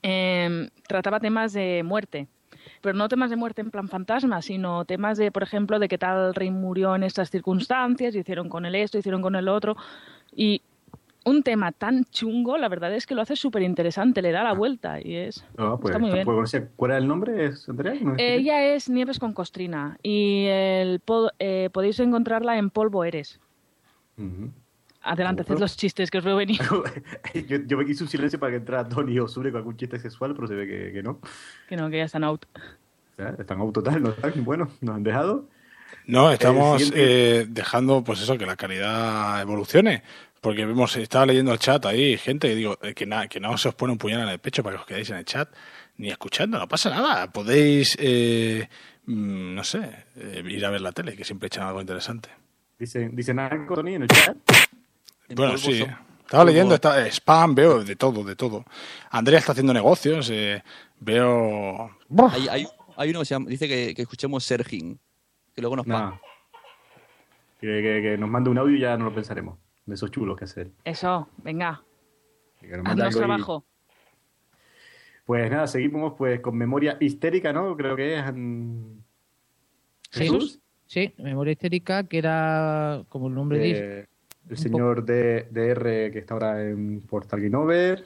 em, 0.00 0.70
trataba 0.88 1.20
temas 1.20 1.52
de 1.52 1.82
muerte. 1.84 2.26
Pero 2.80 2.96
no 2.96 3.06
temas 3.10 3.28
de 3.28 3.36
muerte 3.36 3.60
en 3.60 3.70
plan 3.70 3.88
fantasma, 3.88 4.40
sino 4.40 4.86
temas 4.86 5.18
de, 5.18 5.30
por 5.30 5.42
ejemplo, 5.42 5.78
de 5.78 5.88
que 5.88 5.98
tal 5.98 6.34
rey 6.34 6.50
murió 6.50 6.96
en 6.96 7.02
estas 7.02 7.30
circunstancias, 7.30 8.14
hicieron 8.14 8.48
con 8.48 8.64
él 8.64 8.74
esto, 8.76 8.96
hicieron 8.96 9.20
con 9.20 9.36
el 9.36 9.48
otro. 9.48 9.76
Y 10.34 10.62
un 11.28 11.42
tema 11.42 11.72
tan 11.72 12.04
chungo, 12.06 12.58
la 12.58 12.68
verdad 12.68 12.92
es 12.94 13.06
que 13.06 13.14
lo 13.14 13.22
hace 13.22 13.36
súper 13.36 13.62
interesante, 13.62 14.22
le 14.22 14.32
da 14.32 14.42
la 14.42 14.52
vuelta 14.54 15.00
y 15.00 15.14
es... 15.16 15.44
No, 15.56 15.78
pues, 15.78 15.92
Está 15.94 15.98
muy 15.98 16.10
bien. 16.12 16.26
¿Cuál 16.76 16.90
era 16.90 16.98
el 16.98 17.06
nombre? 17.06 17.46
¿Es 17.46 17.68
Andrea? 17.68 17.94
¿No 18.00 18.12
es- 18.14 18.18
Ella 18.20 18.74
es 18.74 18.88
Nieves 18.88 19.18
con 19.18 19.32
Costrina 19.32 19.98
y 20.02 20.46
el 20.46 21.00
po- 21.00 21.30
eh, 21.38 21.70
podéis 21.72 22.00
encontrarla 22.00 22.58
en 22.58 22.70
Polvo 22.70 23.04
Eres. 23.04 23.40
Adelante, 25.00 25.42
haced 25.42 25.58
los 25.58 25.76
chistes 25.76 26.10
que 26.10 26.18
os 26.18 26.24
veo 26.24 26.36
venir. 26.36 26.60
yo, 27.48 27.56
yo 27.66 27.78
me 27.78 27.86
quise 27.86 28.02
un 28.02 28.10
silencio 28.10 28.38
para 28.38 28.50
que 28.52 28.56
entrara 28.56 28.88
Tony 28.88 29.18
o 29.20 29.28
Sune 29.28 29.50
con 29.50 29.58
algún 29.58 29.76
chiste 29.76 29.98
sexual, 29.98 30.34
pero 30.34 30.48
se 30.48 30.54
ve 30.54 30.66
que, 30.66 30.92
que 30.92 31.02
no. 31.02 31.20
que 31.68 31.76
no, 31.76 31.88
que 31.88 31.98
ya 31.98 32.04
están 32.04 32.24
out. 32.24 32.44
O 32.56 33.16
sea, 33.16 33.34
están 33.38 33.60
out 33.60 33.72
total, 33.74 34.02
no 34.02 34.10
están. 34.10 34.32
Bueno, 34.44 34.68
nos 34.80 34.96
han 34.96 35.02
dejado. 35.04 35.46
No, 36.04 36.30
estamos 36.30 36.82
siguiente- 36.82 37.40
eh, 37.40 37.46
dejando, 37.48 38.02
pues 38.04 38.20
eso, 38.20 38.36
que 38.36 38.44
la 38.44 38.56
calidad 38.56 39.40
evolucione. 39.40 40.02
Porque 40.40 40.64
vemos, 40.64 40.96
estaba 40.96 41.26
leyendo 41.26 41.52
el 41.52 41.58
chat 41.58 41.84
ahí, 41.86 42.16
gente, 42.16 42.50
y 42.50 42.54
digo, 42.54 42.78
eh, 42.82 42.94
que, 42.94 43.06
na- 43.06 43.26
que 43.28 43.40
no 43.40 43.56
se 43.58 43.68
os 43.68 43.74
pone 43.74 43.92
un 43.92 43.98
puñal 43.98 44.22
en 44.22 44.28
el 44.28 44.38
pecho 44.38 44.62
para 44.62 44.76
que 44.76 44.80
os 44.82 44.86
quedéis 44.86 45.10
en 45.10 45.16
el 45.16 45.24
chat, 45.24 45.48
ni 45.96 46.10
escuchando, 46.10 46.58
no 46.58 46.68
pasa 46.68 46.90
nada. 46.90 47.30
Podéis, 47.30 47.96
eh, 48.00 48.68
mm, 49.06 49.54
no 49.54 49.64
sé, 49.64 49.80
eh, 50.16 50.42
ir 50.48 50.64
a 50.64 50.70
ver 50.70 50.80
la 50.80 50.92
tele, 50.92 51.16
que 51.16 51.24
siempre 51.24 51.48
echan 51.48 51.66
algo 51.66 51.80
interesante. 51.80 52.28
Dicen, 52.78 53.16
dicen 53.16 53.38
algo, 53.40 53.74
Tony, 53.74 53.94
en 53.94 54.02
el 54.02 54.08
chat. 54.08 54.36
Bueno, 55.34 55.58
sí. 55.58 55.84
Estaba 56.24 56.44
leyendo, 56.44 56.74
está, 56.74 57.04
eh, 57.06 57.10
spam, 57.10 57.54
veo 57.54 57.82
de 57.82 57.96
todo, 57.96 58.22
de 58.22 58.36
todo. 58.36 58.64
Andrea 59.10 59.38
está 59.40 59.52
haciendo 59.52 59.72
negocios, 59.72 60.28
eh, 60.30 60.62
veo... 61.00 61.90
Hay, 62.34 62.48
hay, 62.48 62.68
hay 62.96 63.10
uno 63.10 63.20
que 63.20 63.24
se 63.24 63.34
llama- 63.34 63.48
dice 63.48 63.66
que, 63.66 63.94
que 63.94 64.02
escuchemos 64.02 64.44
Sergin, 64.44 65.00
que 65.54 65.60
luego 65.62 65.74
nos 65.74 65.86
paga. 65.86 66.20
Que, 67.60 67.66
que- 67.66 68.02
que 68.02 68.18
nos 68.18 68.28
mande 68.30 68.50
un 68.50 68.58
audio 68.58 68.76
y 68.76 68.80
ya 68.80 68.96
no 68.96 69.06
lo 69.06 69.14
pensaremos. 69.14 69.58
De 69.88 69.94
esos 69.94 70.10
chulos 70.10 70.36
que 70.36 70.44
hacer. 70.44 70.70
Eso, 70.84 71.30
venga, 71.38 71.82
haznos 72.84 73.14
y- 73.14 73.18
trabajo. 73.18 73.64
Pues 75.24 75.50
nada, 75.50 75.66
seguimos 75.66 76.12
pues 76.18 76.40
con 76.40 76.56
memoria 76.58 76.98
histérica, 77.00 77.54
¿no? 77.54 77.74
Creo 77.74 77.96
que 77.96 78.18
es. 78.18 78.24
mm, 78.34 78.98
Sí, 80.10 80.20
Jesús. 80.24 80.60
sí 80.86 81.14
memoria 81.18 81.52
histérica 81.52 82.04
que 82.04 82.18
era 82.18 83.02
como 83.08 83.28
el 83.28 83.34
nombre 83.34 83.58
dice 83.58 83.82
de- 83.82 84.08
el 84.50 84.56
señor 84.58 85.04
de, 85.04 85.46
DR 85.50 86.10
que 86.12 86.18
está 86.18 86.32
ahora 86.34 86.62
en 86.62 87.00
Portal 87.02 87.40
Game 87.42 87.56
Over. 87.56 88.04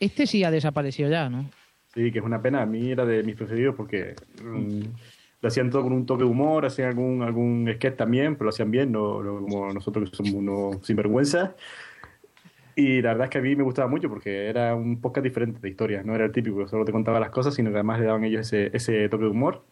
este 0.00 0.26
sí 0.26 0.44
ha 0.44 0.50
desaparecido 0.50 1.08
ya 1.10 1.28
¿no? 1.30 1.48
Sí, 1.94 2.10
que 2.12 2.18
es 2.18 2.24
una 2.24 2.40
pena. 2.42 2.60
A 2.62 2.66
mí 2.66 2.90
era 2.90 3.04
de 3.06 3.22
mis 3.22 3.36
preferidos 3.36 3.74
porque 3.74 4.14
mm, 4.42 4.80
lo 5.44 5.48
hacían 5.48 5.68
todo 5.68 5.82
con 5.82 5.92
un 5.92 6.06
toque 6.06 6.24
de 6.24 6.30
humor, 6.30 6.64
hacían 6.64 6.88
algún, 6.88 7.22
algún 7.22 7.70
sketch 7.74 7.96
también, 7.96 8.34
pero 8.34 8.44
lo 8.44 8.48
hacían 8.48 8.70
bien, 8.70 8.90
no, 8.90 9.22
no 9.22 9.42
como 9.42 9.70
nosotros 9.74 10.08
que 10.08 10.16
somos 10.16 10.32
unos 10.32 10.86
sinvergüenza. 10.86 11.54
Y 12.74 13.02
la 13.02 13.10
verdad 13.10 13.24
es 13.24 13.30
que 13.30 13.38
a 13.38 13.42
mí 13.42 13.54
me 13.54 13.62
gustaba 13.62 13.86
mucho 13.86 14.08
porque 14.08 14.48
era 14.48 14.74
un 14.74 15.02
podcast 15.02 15.22
diferente 15.22 15.60
de 15.60 15.68
historias, 15.68 16.02
no 16.06 16.14
era 16.14 16.24
el 16.24 16.32
típico 16.32 16.66
solo 16.66 16.86
te 16.86 16.92
contaba 16.92 17.20
las 17.20 17.28
cosas, 17.28 17.52
sino 17.54 17.68
que 17.68 17.76
además 17.76 18.00
le 18.00 18.06
daban 18.06 18.24
ellos 18.24 18.40
ese, 18.40 18.74
ese 18.74 19.06
toque 19.10 19.24
de 19.24 19.30
humor. 19.32 19.62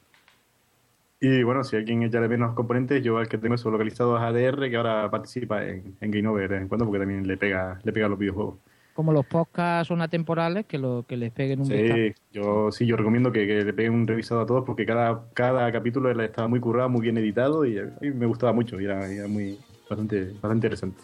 Y 1.21 1.43
bueno, 1.43 1.65
si 1.65 1.77
alguien 1.77 2.03
echa 2.03 2.21
de 2.21 2.29
menos 2.29 2.55
componentes, 2.55 3.03
yo 3.03 3.19
el 3.19 3.29
que 3.29 3.39
tengo 3.39 3.55
eso 3.55 3.71
localizado 3.71 4.19
es 4.19 4.23
ADR, 4.23 4.69
que 4.69 4.77
ahora 4.77 5.11
participa 5.11 5.65
en, 5.67 5.97
en 6.03 6.11
Game 6.11 6.29
Over 6.29 6.49
de 6.51 6.55
vez 6.57 6.63
en 6.63 6.69
cuando 6.69 6.85
porque 6.85 6.99
también 6.99 7.27
le 7.27 7.39
pega, 7.39 7.81
le 7.83 7.93
pega 7.95 8.07
a 8.07 8.09
los 8.11 8.19
videojuegos. 8.19 8.59
Como 8.95 9.13
los 9.13 9.27
podcasts 9.27 9.89
son 9.89 10.03
atemporales 10.03 10.67
que 10.67 10.79
lo 10.79 11.05
que 11.09 11.17
les 11.17 11.33
peguen 11.33 11.61
un 11.61 11.69
vistazo. 11.69 11.95
Sí, 11.95 12.15
yo 12.33 12.73
sí, 12.73 12.87
yo 12.87 12.97
recomiendo 12.97 13.33
que, 13.33 13.47
que 13.47 13.65
le 13.65 13.73
peguen 13.73 13.95
un 13.95 14.07
revisado 14.07 14.41
a 14.41 14.47
todos 14.47 14.65
porque 14.65 14.85
cada, 14.85 15.25
cada 15.35 15.71
capítulo 15.73 16.11
estaba 16.23 16.49
muy 16.49 16.61
currado, 16.61 16.89
muy 16.89 17.03
bien 17.03 17.17
editado 17.19 17.65
y 17.65 17.79
me 18.01 18.27
gustaba 18.27 18.53
mucho 18.53 18.81
y 18.81 18.85
era, 18.85 19.11
era 19.11 19.29
muy 19.29 19.59
bastante, 19.89 20.33
bastante 20.33 20.57
interesante. 20.57 21.03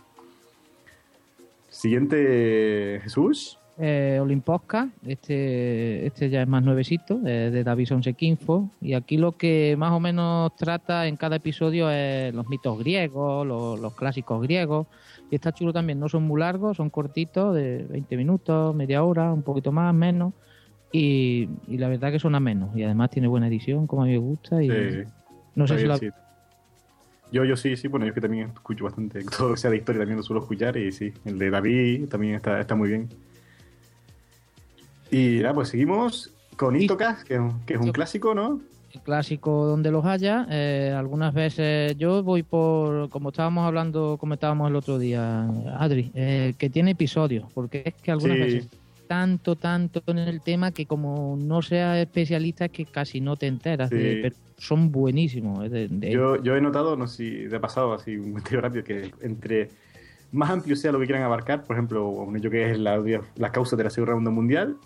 Siguiente, 1.68 3.00
Jesús. 3.02 3.58
Eh, 3.80 4.18
Olimposca, 4.20 4.88
este, 5.06 6.04
este 6.04 6.30
ya 6.30 6.42
es 6.42 6.48
más 6.48 6.64
nuevecito, 6.64 7.20
eh, 7.24 7.50
de 7.52 7.62
David 7.62 7.86
Sonsequinfo. 7.86 8.70
Y 8.80 8.94
aquí 8.94 9.16
lo 9.16 9.36
que 9.36 9.76
más 9.78 9.92
o 9.92 10.00
menos 10.00 10.56
trata 10.56 11.06
en 11.06 11.16
cada 11.16 11.36
episodio 11.36 11.88
es 11.90 12.34
los 12.34 12.48
mitos 12.48 12.78
griegos, 12.78 13.46
los, 13.46 13.78
los 13.78 13.94
clásicos 13.94 14.42
griegos. 14.42 14.88
Y 15.30 15.36
está 15.36 15.52
chulo 15.52 15.72
también, 15.72 16.00
no 16.00 16.08
son 16.08 16.24
muy 16.24 16.40
largos, 16.40 16.76
son 16.78 16.90
cortitos, 16.90 17.54
de 17.54 17.84
20 17.88 18.16
minutos, 18.16 18.74
media 18.74 19.04
hora, 19.04 19.32
un 19.32 19.42
poquito 19.42 19.70
más, 19.70 19.94
menos. 19.94 20.32
Y, 20.90 21.48
y 21.68 21.78
la 21.78 21.88
verdad 21.88 22.10
que 22.10 22.18
suena 22.18 22.40
menos. 22.40 22.76
Y 22.76 22.82
además 22.82 23.10
tiene 23.10 23.28
buena 23.28 23.46
edición, 23.46 23.86
como 23.86 24.02
a 24.02 24.06
mí 24.06 24.12
me 24.12 24.18
gusta. 24.18 24.60
Y 24.62 24.68
Sí, 24.68 25.02
no 25.54 25.66
sé 25.68 25.78
si 25.78 25.86
la, 25.86 25.98
sí. 25.98 26.08
Yo, 27.30 27.44
yo 27.44 27.56
sí, 27.56 27.76
sí, 27.76 27.88
bueno, 27.88 28.06
yo 28.06 28.10
es 28.10 28.14
que 28.14 28.20
también 28.20 28.50
escucho 28.54 28.84
bastante, 28.84 29.22
todo 29.38 29.48
lo 29.48 29.54
que 29.54 29.60
sea 29.60 29.70
de 29.70 29.76
historia 29.76 30.00
también 30.00 30.16
lo 30.16 30.22
suelo 30.22 30.40
escuchar 30.40 30.76
y 30.76 30.90
sí, 30.92 31.12
el 31.24 31.38
de 31.38 31.50
David 31.50 32.08
también 32.08 32.34
está, 32.34 32.60
está 32.60 32.74
muy 32.74 32.88
bien. 32.88 33.08
Y 35.10 35.38
nada, 35.40 35.54
pues 35.54 35.68
seguimos 35.70 36.32
con 36.56 36.76
Itocas, 36.76 37.24
que, 37.24 37.34
es 37.34 37.40
un- 37.40 37.60
que 37.66 37.74
es 37.74 37.80
un 37.80 37.92
clásico, 37.92 38.34
¿no? 38.34 38.60
el 38.94 39.00
clásico 39.02 39.66
donde 39.66 39.90
los 39.90 40.06
haya. 40.06 40.46
Eh, 40.50 40.94
algunas 40.96 41.34
veces 41.34 41.94
yo 41.98 42.22
voy 42.22 42.42
por, 42.42 43.10
como 43.10 43.28
estábamos 43.28 43.66
hablando, 43.66 44.16
comentábamos 44.18 44.70
el 44.70 44.76
otro 44.76 44.98
día, 44.98 45.46
Adri, 45.78 46.10
eh, 46.14 46.54
que 46.56 46.70
tiene 46.70 46.92
episodios, 46.92 47.52
porque 47.52 47.82
es 47.84 47.94
que 47.94 48.10
algunas 48.10 48.38
Sí. 48.38 48.42
veces 48.42 48.68
tanto, 49.06 49.56
tanto 49.56 50.02
en 50.06 50.18
el 50.18 50.40
tema 50.40 50.70
que 50.70 50.86
como 50.86 51.36
no 51.38 51.60
seas 51.60 51.98
especialista 51.98 52.64
es 52.64 52.70
que 52.72 52.86
casi 52.86 53.20
no 53.20 53.36
te 53.36 53.46
enteras, 53.46 53.90
Sí. 53.90 53.96
de- 53.96 54.18
pero 54.22 54.36
son 54.56 54.90
buenísimos. 54.90 55.70
de- 55.70 55.88
de- 55.88 56.10
Yo, 56.10 56.42
yo 56.42 56.56
he 56.56 56.60
notado, 56.62 56.96
no 56.96 57.06
sé 57.06 57.46
si 57.48 57.54
ha 57.54 57.60
pasado 57.60 57.92
así 57.92 58.16
un 58.16 58.30
comentario 58.32 58.60
rápido, 58.62 58.84
que 58.84 59.12
entre 59.20 59.68
más 60.32 60.48
amplio 60.50 60.76
sea 60.76 60.92
lo 60.92 60.98
que 60.98 61.04
quieran 61.06 61.24
abarcar, 61.24 61.62
por 61.64 61.76
ejemplo, 61.76 62.26
hecho 62.34 62.50
que 62.50 62.70
es 62.70 62.78
la, 62.78 63.02
la 63.36 63.52
causa 63.52 63.76
de 63.76 63.84
la 63.84 63.90
Segunda 63.90 64.30
Mundial, 64.30 64.76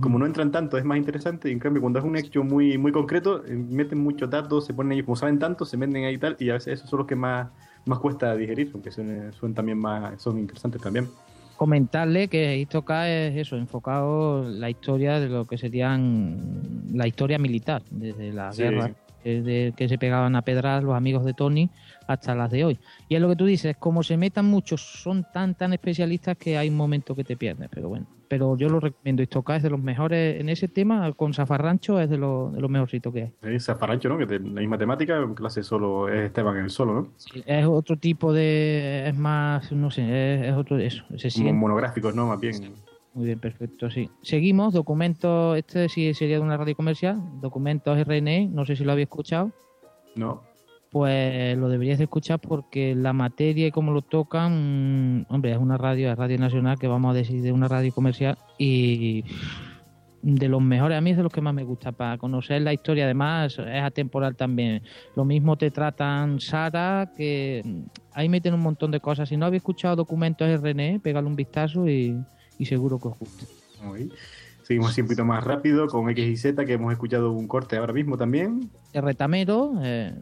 como 0.00 0.18
no 0.18 0.26
entran 0.26 0.50
tanto, 0.50 0.78
es 0.78 0.84
más 0.84 0.96
interesante. 0.98 1.48
Y 1.48 1.52
en 1.52 1.58
cambio, 1.58 1.80
cuando 1.82 1.98
es 1.98 2.04
un 2.04 2.16
hecho 2.16 2.42
muy, 2.44 2.78
muy 2.78 2.92
concreto, 2.92 3.44
eh, 3.44 3.54
meten 3.54 3.98
muchos 3.98 4.30
datos, 4.30 4.64
se 4.66 4.72
ponen 4.74 4.92
ellos, 4.92 5.04
como 5.04 5.16
saben 5.16 5.38
tanto, 5.38 5.64
se 5.66 5.76
meten 5.76 6.04
ahí 6.04 6.14
y 6.14 6.18
tal, 6.18 6.36
y 6.38 6.50
a 6.50 6.54
veces 6.54 6.74
esos 6.78 6.88
son 6.90 7.00
los 7.00 7.06
que 7.06 7.16
más, 7.16 7.48
más 7.84 7.98
cuesta 7.98 8.34
digerir, 8.36 8.70
aunque 8.72 8.90
son, 8.90 9.32
son 9.32 9.52
también 9.54 9.78
más, 9.78 10.20
son 10.22 10.38
interesantes 10.38 10.80
también. 10.80 11.08
comentarle 11.56 12.26
que 12.28 12.56
Histoca 12.58 13.08
es 13.08 13.36
eso, 13.36 13.56
enfocado 13.56 14.44
en 14.48 14.58
la 14.60 14.68
historia 14.70 15.20
de 15.20 15.28
lo 15.28 15.44
que 15.46 15.56
serían 15.58 16.36
la 16.92 17.06
historia 17.06 17.38
militar, 17.38 17.82
desde 17.90 18.32
la 18.32 18.52
Sí. 18.52 18.62
guerra 18.62 18.90
eh, 19.24 19.40
de- 19.42 19.72
que 19.76 19.88
se 19.88 19.98
pegaban 19.98 20.34
a 20.34 20.42
pedras 20.42 20.82
los 20.82 20.96
amigos 20.96 21.24
de 21.24 21.34
Tony 21.34 21.70
hasta 22.06 22.34
las 22.34 22.50
de 22.50 22.64
hoy. 22.64 22.78
Y 23.08 23.14
es 23.14 23.20
lo 23.20 23.28
que 23.28 23.36
tú 23.36 23.46
dices, 23.46 23.76
como 23.76 24.02
se 24.02 24.16
metan 24.16 24.46
muchos, 24.46 24.80
son 24.80 25.24
tan 25.32 25.54
tan 25.54 25.72
especialistas 25.72 26.36
que 26.36 26.58
hay 26.58 26.68
un 26.68 26.76
momento 26.76 27.14
que 27.14 27.24
te 27.24 27.36
pierdes, 27.36 27.68
pero 27.72 27.88
bueno. 27.88 28.06
Pero 28.28 28.56
yo 28.56 28.70
lo 28.70 28.80
recomiendo, 28.80 29.22
Histoca 29.22 29.56
es 29.56 29.62
de 29.62 29.68
los 29.68 29.80
mejores 29.80 30.40
en 30.40 30.48
ese 30.48 30.66
tema, 30.66 31.12
con 31.12 31.34
Zafarrancho 31.34 32.00
es 32.00 32.08
de 32.08 32.16
los 32.16 32.52
de 32.54 32.60
los 32.62 32.70
mejorcitos 32.70 33.12
que 33.12 33.32
hay. 33.42 33.60
Zafarrancho, 33.60 34.08
¿no? 34.08 34.16
Que 34.16 34.26
tiene 34.26 34.48
la 34.48 34.60
misma 34.60 34.78
temática, 34.78 35.22
clase 35.34 35.62
solo 35.62 36.08
es 36.08 36.26
Esteban 36.26 36.56
en 36.56 36.64
el 36.64 36.70
solo, 36.70 36.94
¿no? 36.94 37.08
Es 37.44 37.66
otro 37.66 37.98
tipo 37.98 38.32
de, 38.32 39.04
es 39.06 39.14
más, 39.14 39.70
no 39.72 39.90
sé, 39.90 40.02
es, 40.40 40.46
es 40.48 40.54
otro, 40.54 40.78
eso, 40.78 41.04
se 41.08 41.10
Como 41.10 41.30
siente 41.30 41.52
monográficos, 41.52 42.14
¿no? 42.14 42.26
Más 42.26 42.40
bien. 42.40 42.72
Muy 43.14 43.26
bien, 43.26 43.38
perfecto, 43.38 43.90
sí. 43.90 44.08
Seguimos, 44.22 44.72
documentos, 44.72 45.58
este 45.58 45.90
sí 45.90 46.14
sería 46.14 46.36
de 46.36 46.42
una 46.42 46.56
radio 46.56 46.74
comercial, 46.74 47.20
documentos 47.42 47.98
RNE, 48.06 48.48
no 48.48 48.64
sé 48.64 48.76
si 48.76 48.84
lo 48.84 48.92
había 48.92 49.04
escuchado, 49.04 49.52
No. 50.14 50.42
Pues 50.92 51.56
lo 51.56 51.70
deberías 51.70 51.96
de 51.96 52.04
escuchar 52.04 52.38
porque 52.38 52.94
la 52.94 53.14
materia 53.14 53.66
y 53.66 53.70
cómo 53.70 53.92
lo 53.92 54.02
tocan, 54.02 55.22
mm, 55.22 55.26
hombre, 55.30 55.52
es 55.52 55.58
una 55.58 55.78
radio, 55.78 56.12
es 56.12 56.18
Radio 56.18 56.38
Nacional, 56.38 56.78
que 56.78 56.86
vamos 56.86 57.10
a 57.12 57.14
decir 57.14 57.40
de 57.40 57.50
una 57.50 57.66
radio 57.66 57.92
comercial 57.92 58.36
y 58.58 59.24
de 60.20 60.48
los 60.48 60.60
mejores, 60.60 60.98
a 60.98 61.00
mí 61.00 61.10
es 61.10 61.16
de 61.16 61.22
los 61.22 61.32
que 61.32 61.40
más 61.40 61.54
me 61.54 61.64
gusta, 61.64 61.92
para 61.92 62.18
conocer 62.18 62.60
la 62.60 62.74
historia, 62.74 63.04
además 63.04 63.58
es 63.58 63.82
atemporal 63.82 64.36
también. 64.36 64.82
Lo 65.16 65.24
mismo 65.24 65.56
te 65.56 65.70
tratan 65.70 66.40
Sara, 66.40 67.10
que 67.16 67.64
ahí 68.12 68.28
meten 68.28 68.52
un 68.52 68.60
montón 68.60 68.90
de 68.90 69.00
cosas. 69.00 69.30
Si 69.30 69.36
no 69.38 69.46
habéis 69.46 69.62
escuchado 69.62 69.96
documentos 69.96 70.46
RNE, 70.60 71.00
pégale 71.00 71.26
un 71.26 71.36
vistazo 71.36 71.88
y, 71.88 72.22
y 72.58 72.66
seguro 72.66 73.00
que 73.00 73.08
os 73.08 73.18
gusta. 73.18 73.46
Seguimos 74.62 74.96
un 74.96 75.04
poquito 75.06 75.24
más 75.24 75.42
rápido 75.44 75.86
con 75.88 76.08
X 76.10 76.24
y 76.26 76.36
Z, 76.36 76.64
que 76.64 76.74
hemos 76.74 76.92
escuchado 76.92 77.32
un 77.32 77.48
corte 77.48 77.76
ahora 77.76 77.92
mismo 77.92 78.16
también. 78.16 78.70
El 78.92 79.02
retamero, 79.02 79.72
eh, 79.82 80.12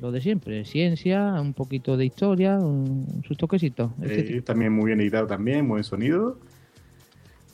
lo 0.00 0.12
de 0.12 0.20
siempre, 0.20 0.64
ciencia, 0.64 1.34
un 1.40 1.52
poquito 1.54 1.96
de 1.96 2.04
historia, 2.06 2.58
un, 2.58 3.22
sus 3.26 3.36
toquecitos. 3.36 3.90
Eh, 4.02 4.40
también 4.44 4.72
muy 4.72 4.86
bien 4.86 5.00
editado 5.00 5.26
también, 5.26 5.66
buen 5.68 5.82
sonido. 5.84 6.38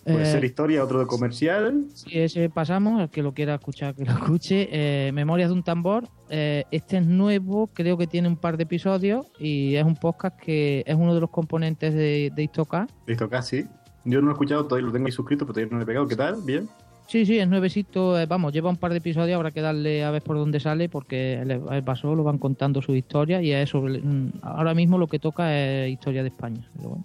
Puede 0.04 0.22
Eh, 0.24 0.26
ser 0.26 0.44
historia, 0.44 0.84
otro 0.84 1.00
de 1.00 1.06
comercial. 1.06 1.86
Si 1.94 2.18
ese 2.18 2.50
pasamos, 2.50 3.00
el 3.00 3.08
que 3.08 3.22
lo 3.22 3.32
quiera 3.32 3.54
escuchar, 3.54 3.94
que 3.94 4.04
lo 4.04 4.12
escuche. 4.12 4.68
Eh, 4.70 5.12
Memorias 5.12 5.48
de 5.48 5.54
un 5.54 5.62
tambor. 5.62 6.08
eh, 6.28 6.64
este 6.70 6.98
es 6.98 7.06
nuevo, 7.06 7.68
creo 7.68 7.96
que 7.96 8.06
tiene 8.06 8.28
un 8.28 8.36
par 8.36 8.58
de 8.58 8.64
episodios 8.64 9.24
y 9.38 9.76
es 9.76 9.84
un 9.84 9.96
podcast 9.96 10.38
que 10.38 10.84
es 10.86 10.94
uno 10.94 11.14
de 11.14 11.20
los 11.22 11.30
componentes 11.30 11.94
de, 11.94 12.30
de 12.36 12.42
Istoca. 12.42 12.86
Listo, 13.06 13.30
casi. 13.30 13.64
Yo 14.04 14.20
no 14.20 14.26
lo 14.26 14.32
he 14.32 14.34
escuchado, 14.34 14.64
todavía 14.64 14.86
lo 14.86 14.92
tengo 14.92 15.06
ahí 15.06 15.12
suscrito, 15.12 15.44
pero 15.46 15.54
todavía 15.54 15.72
no 15.72 15.78
le 15.78 15.84
he 15.84 15.86
pegado. 15.86 16.06
¿Qué 16.06 16.16
tal? 16.16 16.36
¿Bien? 16.44 16.68
Sí, 17.06 17.26
sí, 17.26 17.38
es 17.38 17.48
nuevecito. 17.48 18.18
eh, 18.18 18.26
vamos, 18.26 18.52
lleva 18.52 18.70
un 18.70 18.76
par 18.76 18.90
de 18.92 18.98
episodios, 18.98 19.36
habrá 19.36 19.50
que 19.50 19.60
darle 19.60 20.04
a 20.04 20.10
ver 20.10 20.22
por 20.22 20.36
dónde 20.36 20.58
sale 20.60 20.88
porque 20.88 21.34
él, 21.34 21.50
él 21.50 21.88
va 21.88 21.96
solo, 21.96 22.24
van 22.24 22.38
contando 22.38 22.80
su 22.80 22.94
historia 22.94 23.42
y 23.42 23.52
es 23.52 23.70
sobre, 23.70 24.00
mm, 24.00 24.32
ahora 24.42 24.74
mismo 24.74 24.96
lo 24.98 25.06
que 25.06 25.18
toca 25.18 25.54
es 25.54 25.92
historia 25.92 26.22
de 26.22 26.28
España. 26.28 26.66
Pero 26.76 26.88
bueno. 26.90 27.04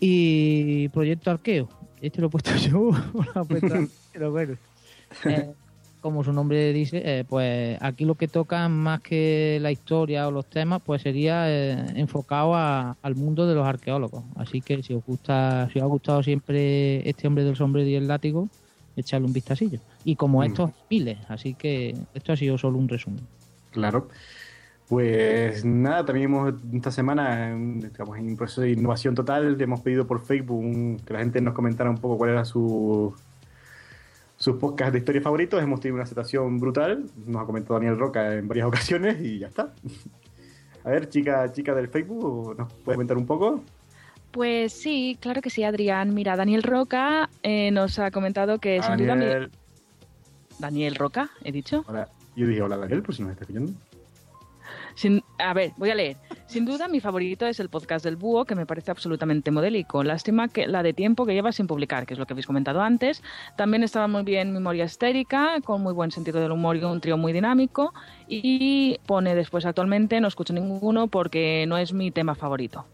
Y 0.00 0.88
Proyecto 0.90 1.30
Arqueo. 1.30 1.68
Este 2.00 2.20
lo 2.20 2.28
he 2.28 2.30
puesto 2.30 2.54
yo, 2.56 2.90
lo 3.34 3.40
ha 3.40 3.44
puesto 3.44 3.74
pero 4.12 4.30
bueno. 4.30 4.56
Eh, 5.24 5.54
como 6.00 6.22
su 6.24 6.32
nombre 6.32 6.72
dice, 6.72 7.02
eh, 7.04 7.24
pues 7.28 7.76
aquí 7.80 8.04
lo 8.04 8.14
que 8.14 8.28
toca 8.28 8.68
más 8.68 9.00
que 9.00 9.58
la 9.60 9.70
historia 9.72 10.28
o 10.28 10.30
los 10.30 10.46
temas, 10.46 10.80
pues 10.84 11.02
sería 11.02 11.44
eh, 11.50 11.92
enfocado 11.96 12.54
a- 12.54 12.96
al 13.02 13.14
mundo 13.14 13.46
de 13.46 13.54
los 13.54 13.66
arqueólogos. 13.66 14.22
Así 14.36 14.60
que 14.60 14.82
si 14.82 14.94
os 14.94 15.04
gusta, 15.04 15.68
si 15.72 15.78
os 15.78 15.82
ha 15.82 15.86
gustado 15.88 16.22
siempre 16.22 17.08
este 17.08 17.26
hombre 17.26 17.44
del 17.44 17.56
sombrero 17.56 17.88
y 17.88 17.94
el 17.94 18.06
látigo, 18.08 18.48
echarle 18.96 19.26
un 19.26 19.32
vistacillo. 19.32 19.80
Y 20.04 20.16
como 20.16 20.40
Mm. 20.40 20.44
estos 20.44 20.70
miles, 20.90 21.18
así 21.28 21.54
que 21.54 21.94
esto 22.14 22.32
ha 22.32 22.36
sido 22.36 22.58
solo 22.58 22.78
un 22.78 22.88
resumen. 22.88 23.20
Claro. 23.70 24.08
Pues 24.88 25.66
nada, 25.66 26.04
también 26.06 26.24
hemos 26.30 26.54
esta 26.72 26.90
semana, 26.90 27.54
estamos 27.84 28.16
en 28.16 28.26
un 28.28 28.36
proceso 28.38 28.62
de 28.62 28.70
innovación 28.70 29.14
total, 29.14 29.58
le 29.58 29.64
hemos 29.64 29.80
pedido 29.80 30.06
por 30.06 30.20
Facebook 30.24 30.58
un- 30.58 30.96
que 31.04 31.12
la 31.12 31.18
gente 31.18 31.42
nos 31.42 31.52
comentara 31.52 31.90
un 31.90 31.98
poco 31.98 32.16
cuál 32.16 32.30
era 32.30 32.44
su 32.46 33.14
sus 34.38 34.56
podcasts 34.56 34.92
de 34.92 35.00
historia 35.00 35.20
favoritos. 35.20 35.62
Hemos 35.62 35.80
tenido 35.80 35.96
una 35.96 36.04
aceptación 36.04 36.58
brutal, 36.58 37.04
nos 37.26 37.42
ha 37.42 37.44
comentado 37.44 37.74
Daniel 37.74 37.98
Roca 37.98 38.34
en 38.34 38.48
varias 38.48 38.66
ocasiones 38.66 39.20
y 39.20 39.40
ya 39.40 39.48
está. 39.48 39.74
A 40.84 40.90
ver, 40.90 41.08
chica, 41.10 41.52
chica 41.52 41.74
del 41.74 41.88
Facebook, 41.88 42.56
¿nos 42.56 42.72
puede 42.72 42.96
comentar 42.96 43.16
un 43.18 43.26
poco? 43.26 43.62
Pues 44.30 44.72
sí, 44.72 45.18
claro 45.20 45.42
que 45.42 45.50
sí, 45.50 45.64
Adrián. 45.64 46.14
Mira, 46.14 46.36
Daniel 46.36 46.62
Roca 46.62 47.28
eh, 47.42 47.70
nos 47.72 47.98
ha 47.98 48.10
comentado 48.10 48.58
que 48.58 48.80
sin 48.82 48.96
duda... 48.96 49.08
Daniel, 49.16 49.50
Daniel 50.58 50.94
Roca, 50.94 51.30
he 51.44 51.52
dicho. 51.52 51.84
hola. 51.88 52.08
Yo 52.36 52.46
dije 52.46 52.62
hola 52.62 52.76
Daniel, 52.76 53.02
por 53.02 53.14
si 53.14 53.22
nos 53.22 53.32
está 53.32 53.42
escuchando. 53.44 53.72
Sin- 54.94 55.22
a 55.38 55.52
ver, 55.54 55.72
voy 55.76 55.90
a 55.90 55.94
leer. 55.96 56.16
Sin 56.48 56.64
duda, 56.64 56.88
mi 56.88 57.00
favorito 57.00 57.46
es 57.46 57.60
el 57.60 57.68
podcast 57.68 58.02
del 58.02 58.16
Búho, 58.16 58.46
que 58.46 58.54
me 58.54 58.64
parece 58.64 58.90
absolutamente 58.90 59.50
modélico. 59.50 60.02
Lástima 60.02 60.48
que 60.48 60.66
la 60.66 60.82
de 60.82 60.94
tiempo 60.94 61.26
que 61.26 61.34
lleva 61.34 61.52
sin 61.52 61.66
publicar, 61.66 62.06
que 62.06 62.14
es 62.14 62.18
lo 62.18 62.24
que 62.24 62.32
habéis 62.32 62.46
comentado 62.46 62.80
antes. 62.80 63.22
También 63.58 63.82
estaba 63.82 64.08
muy 64.08 64.22
bien 64.22 64.54
Memoria 64.54 64.86
Histérica, 64.86 65.60
con 65.62 65.82
muy 65.82 65.92
buen 65.92 66.10
sentido 66.10 66.40
del 66.40 66.52
humor 66.52 66.78
y 66.78 66.84
un 66.84 67.02
trío 67.02 67.18
muy 67.18 67.34
dinámico. 67.34 67.92
Y 68.28 68.98
pone 69.04 69.34
después, 69.34 69.66
actualmente 69.66 70.22
no 70.22 70.28
escucho 70.28 70.54
ninguno 70.54 71.08
porque 71.08 71.66
no 71.68 71.76
es 71.76 71.92
mi 71.92 72.10
tema 72.10 72.34
favorito. 72.34 72.86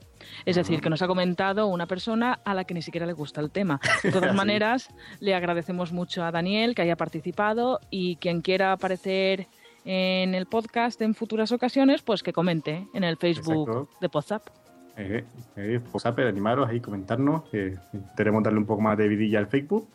Es 0.46 0.56
decir, 0.56 0.80
que 0.80 0.90
nos 0.90 1.02
ha 1.02 1.06
comentado 1.06 1.68
una 1.68 1.86
persona 1.86 2.40
a 2.44 2.54
la 2.54 2.64
que 2.64 2.74
ni 2.74 2.82
siquiera 2.82 3.06
le 3.06 3.12
gusta 3.12 3.40
el 3.40 3.52
tema. 3.52 3.80
De 4.02 4.10
todas 4.10 4.34
maneras, 4.34 4.88
le 5.20 5.32
agradecemos 5.32 5.92
mucho 5.92 6.24
a 6.24 6.32
Daniel 6.32 6.74
que 6.74 6.82
haya 6.82 6.96
participado 6.96 7.78
y 7.88 8.16
quien 8.16 8.40
quiera 8.40 8.72
aparecer 8.72 9.46
en 9.84 10.34
el 10.34 10.46
podcast 10.46 11.00
en 11.02 11.14
futuras 11.14 11.52
ocasiones, 11.52 12.02
pues 12.02 12.22
que 12.22 12.32
comente 12.32 12.88
en 12.94 13.04
el 13.04 13.16
Facebook 13.16 13.68
Exacto. 13.68 13.88
de 14.00 14.10
WhatsApp. 14.12 14.48
Eh, 14.96 15.24
eh, 15.56 15.80
Apple, 16.04 16.28
animaros 16.28 16.68
ahí, 16.68 16.80
comentarnos, 16.80 17.44
que 17.50 17.76
queremos 18.16 18.42
darle 18.42 18.60
un 18.60 18.66
poco 18.66 18.80
más 18.80 18.96
de 18.96 19.08
vidilla 19.08 19.38
al 19.38 19.48
Facebook. 19.48 19.88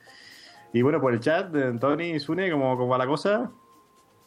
Y 0.74 0.82
bueno, 0.82 1.02
por 1.02 1.14
el 1.14 1.20
chat, 1.20 1.54
eh, 1.56 1.74
Tony, 1.80 2.20
Sune, 2.20 2.52
¿cómo, 2.52 2.78
cómo 2.78 2.90
va 2.90 2.98
la 2.98 3.08
cosa? 3.08 3.52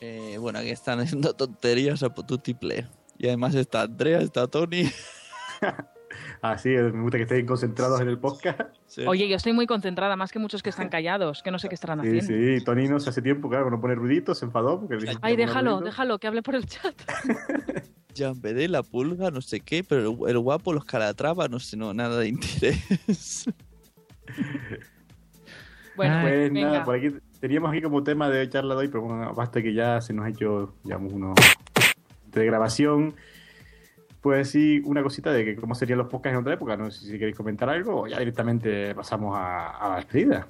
Eh, 0.01 0.37
bueno, 0.39 0.59
aquí 0.59 0.71
están 0.71 0.99
haciendo 1.01 1.33
tonterías 1.37 2.03
a 2.03 2.13
pututiple. 2.13 2.89
Y 3.19 3.29
además 3.29 3.55
está 3.55 3.83
Andrea, 3.83 4.21
está 4.21 4.49
Tony. 4.49 4.91
Ah, 6.45 6.59
sí, 6.59 6.71
me 6.71 7.03
gusta 7.03 7.19
que 7.19 7.23
estén 7.23 7.47
concentrados 7.47 8.01
en 8.01 8.09
el 8.09 8.19
podcast. 8.19 8.61
Oye, 9.07 9.29
yo 9.29 9.37
estoy 9.37 9.53
muy 9.53 9.69
concentrada, 9.69 10.17
más 10.17 10.33
que 10.33 10.41
muchos 10.41 10.61
que 10.61 10.71
están 10.71 10.89
callados, 10.89 11.41
que 11.41 11.53
no 11.53 11.59
sé 11.61 11.69
qué 11.69 11.77
estarán 11.77 12.03
Sí, 12.03 12.19
haciendo. 12.19 12.59
sí, 12.59 12.65
Tony 12.65 12.89
no 12.89 12.99
se 12.99 13.11
hace 13.11 13.23
tiempo, 13.23 13.49
claro, 13.49 13.71
no 13.71 13.81
pone 13.81 13.95
ruiditos, 13.95 14.39
se 14.41 14.47
enfadó. 14.47 14.81
Porque 14.81 14.97
le 14.97 15.17
Ay, 15.23 15.37
déjalo, 15.37 15.81
déjalo, 15.81 16.19
que 16.19 16.27
hable 16.27 16.43
por 16.43 16.57
el 16.57 16.67
chat. 16.67 16.95
Jambedé, 18.17 18.67
la 18.69 18.83
pulga, 18.83 19.31
no 19.31 19.41
sé 19.41 19.61
qué, 19.61 19.85
pero 19.85 20.27
el, 20.27 20.39
guapo, 20.41 20.73
los 20.73 20.85
calatrava, 20.85 21.47
no 21.47 21.61
sé, 21.61 21.77
no, 21.77 21.95
nada 21.95 22.19
de 22.19 22.29
interés. 22.29 23.45
Bueno, 25.95 26.21
pues 26.23 26.53
venga. 26.53 26.69
nada, 26.69 26.85
por 26.85 26.97
aquí 26.97 27.09
teníamos 27.39 27.71
aquí 27.71 27.83
como 27.83 28.03
tema 28.03 28.31
de 28.31 28.49
charla 28.49 28.75
de 28.75 28.81
hoy, 28.81 28.89
pero 28.89 29.03
bueno, 29.03 29.35
basta 29.35 29.61
que 29.61 29.75
ya 29.75 30.01
se 30.01 30.15
nos 30.15 30.25
ha 30.25 30.31
hecho, 30.31 30.75
digamos, 30.85 31.13
unos 31.13 31.39
de 32.33 32.47
grabación. 32.47 33.15
Pues 34.23 34.51
sí, 34.51 34.81
una 34.85 35.03
cosita 35.03 35.33
de 35.33 35.45
que 35.45 35.57
cómo 35.57 35.75
serían 35.75 35.99
los 35.99 36.09
podcasts 36.09 36.35
en 36.35 36.41
otra 36.41 36.55
época. 36.55 36.77
No 36.77 36.91
sé 36.91 37.07
si 37.07 37.19
queréis 37.19 37.37
comentar 37.37 37.69
algo 37.69 38.03
o 38.03 38.07
ya 38.07 38.19
directamente 38.19 38.95
pasamos 38.95 39.37
a, 39.37 39.71
a 39.71 39.89
la 39.91 39.97
despedida. 39.97 40.47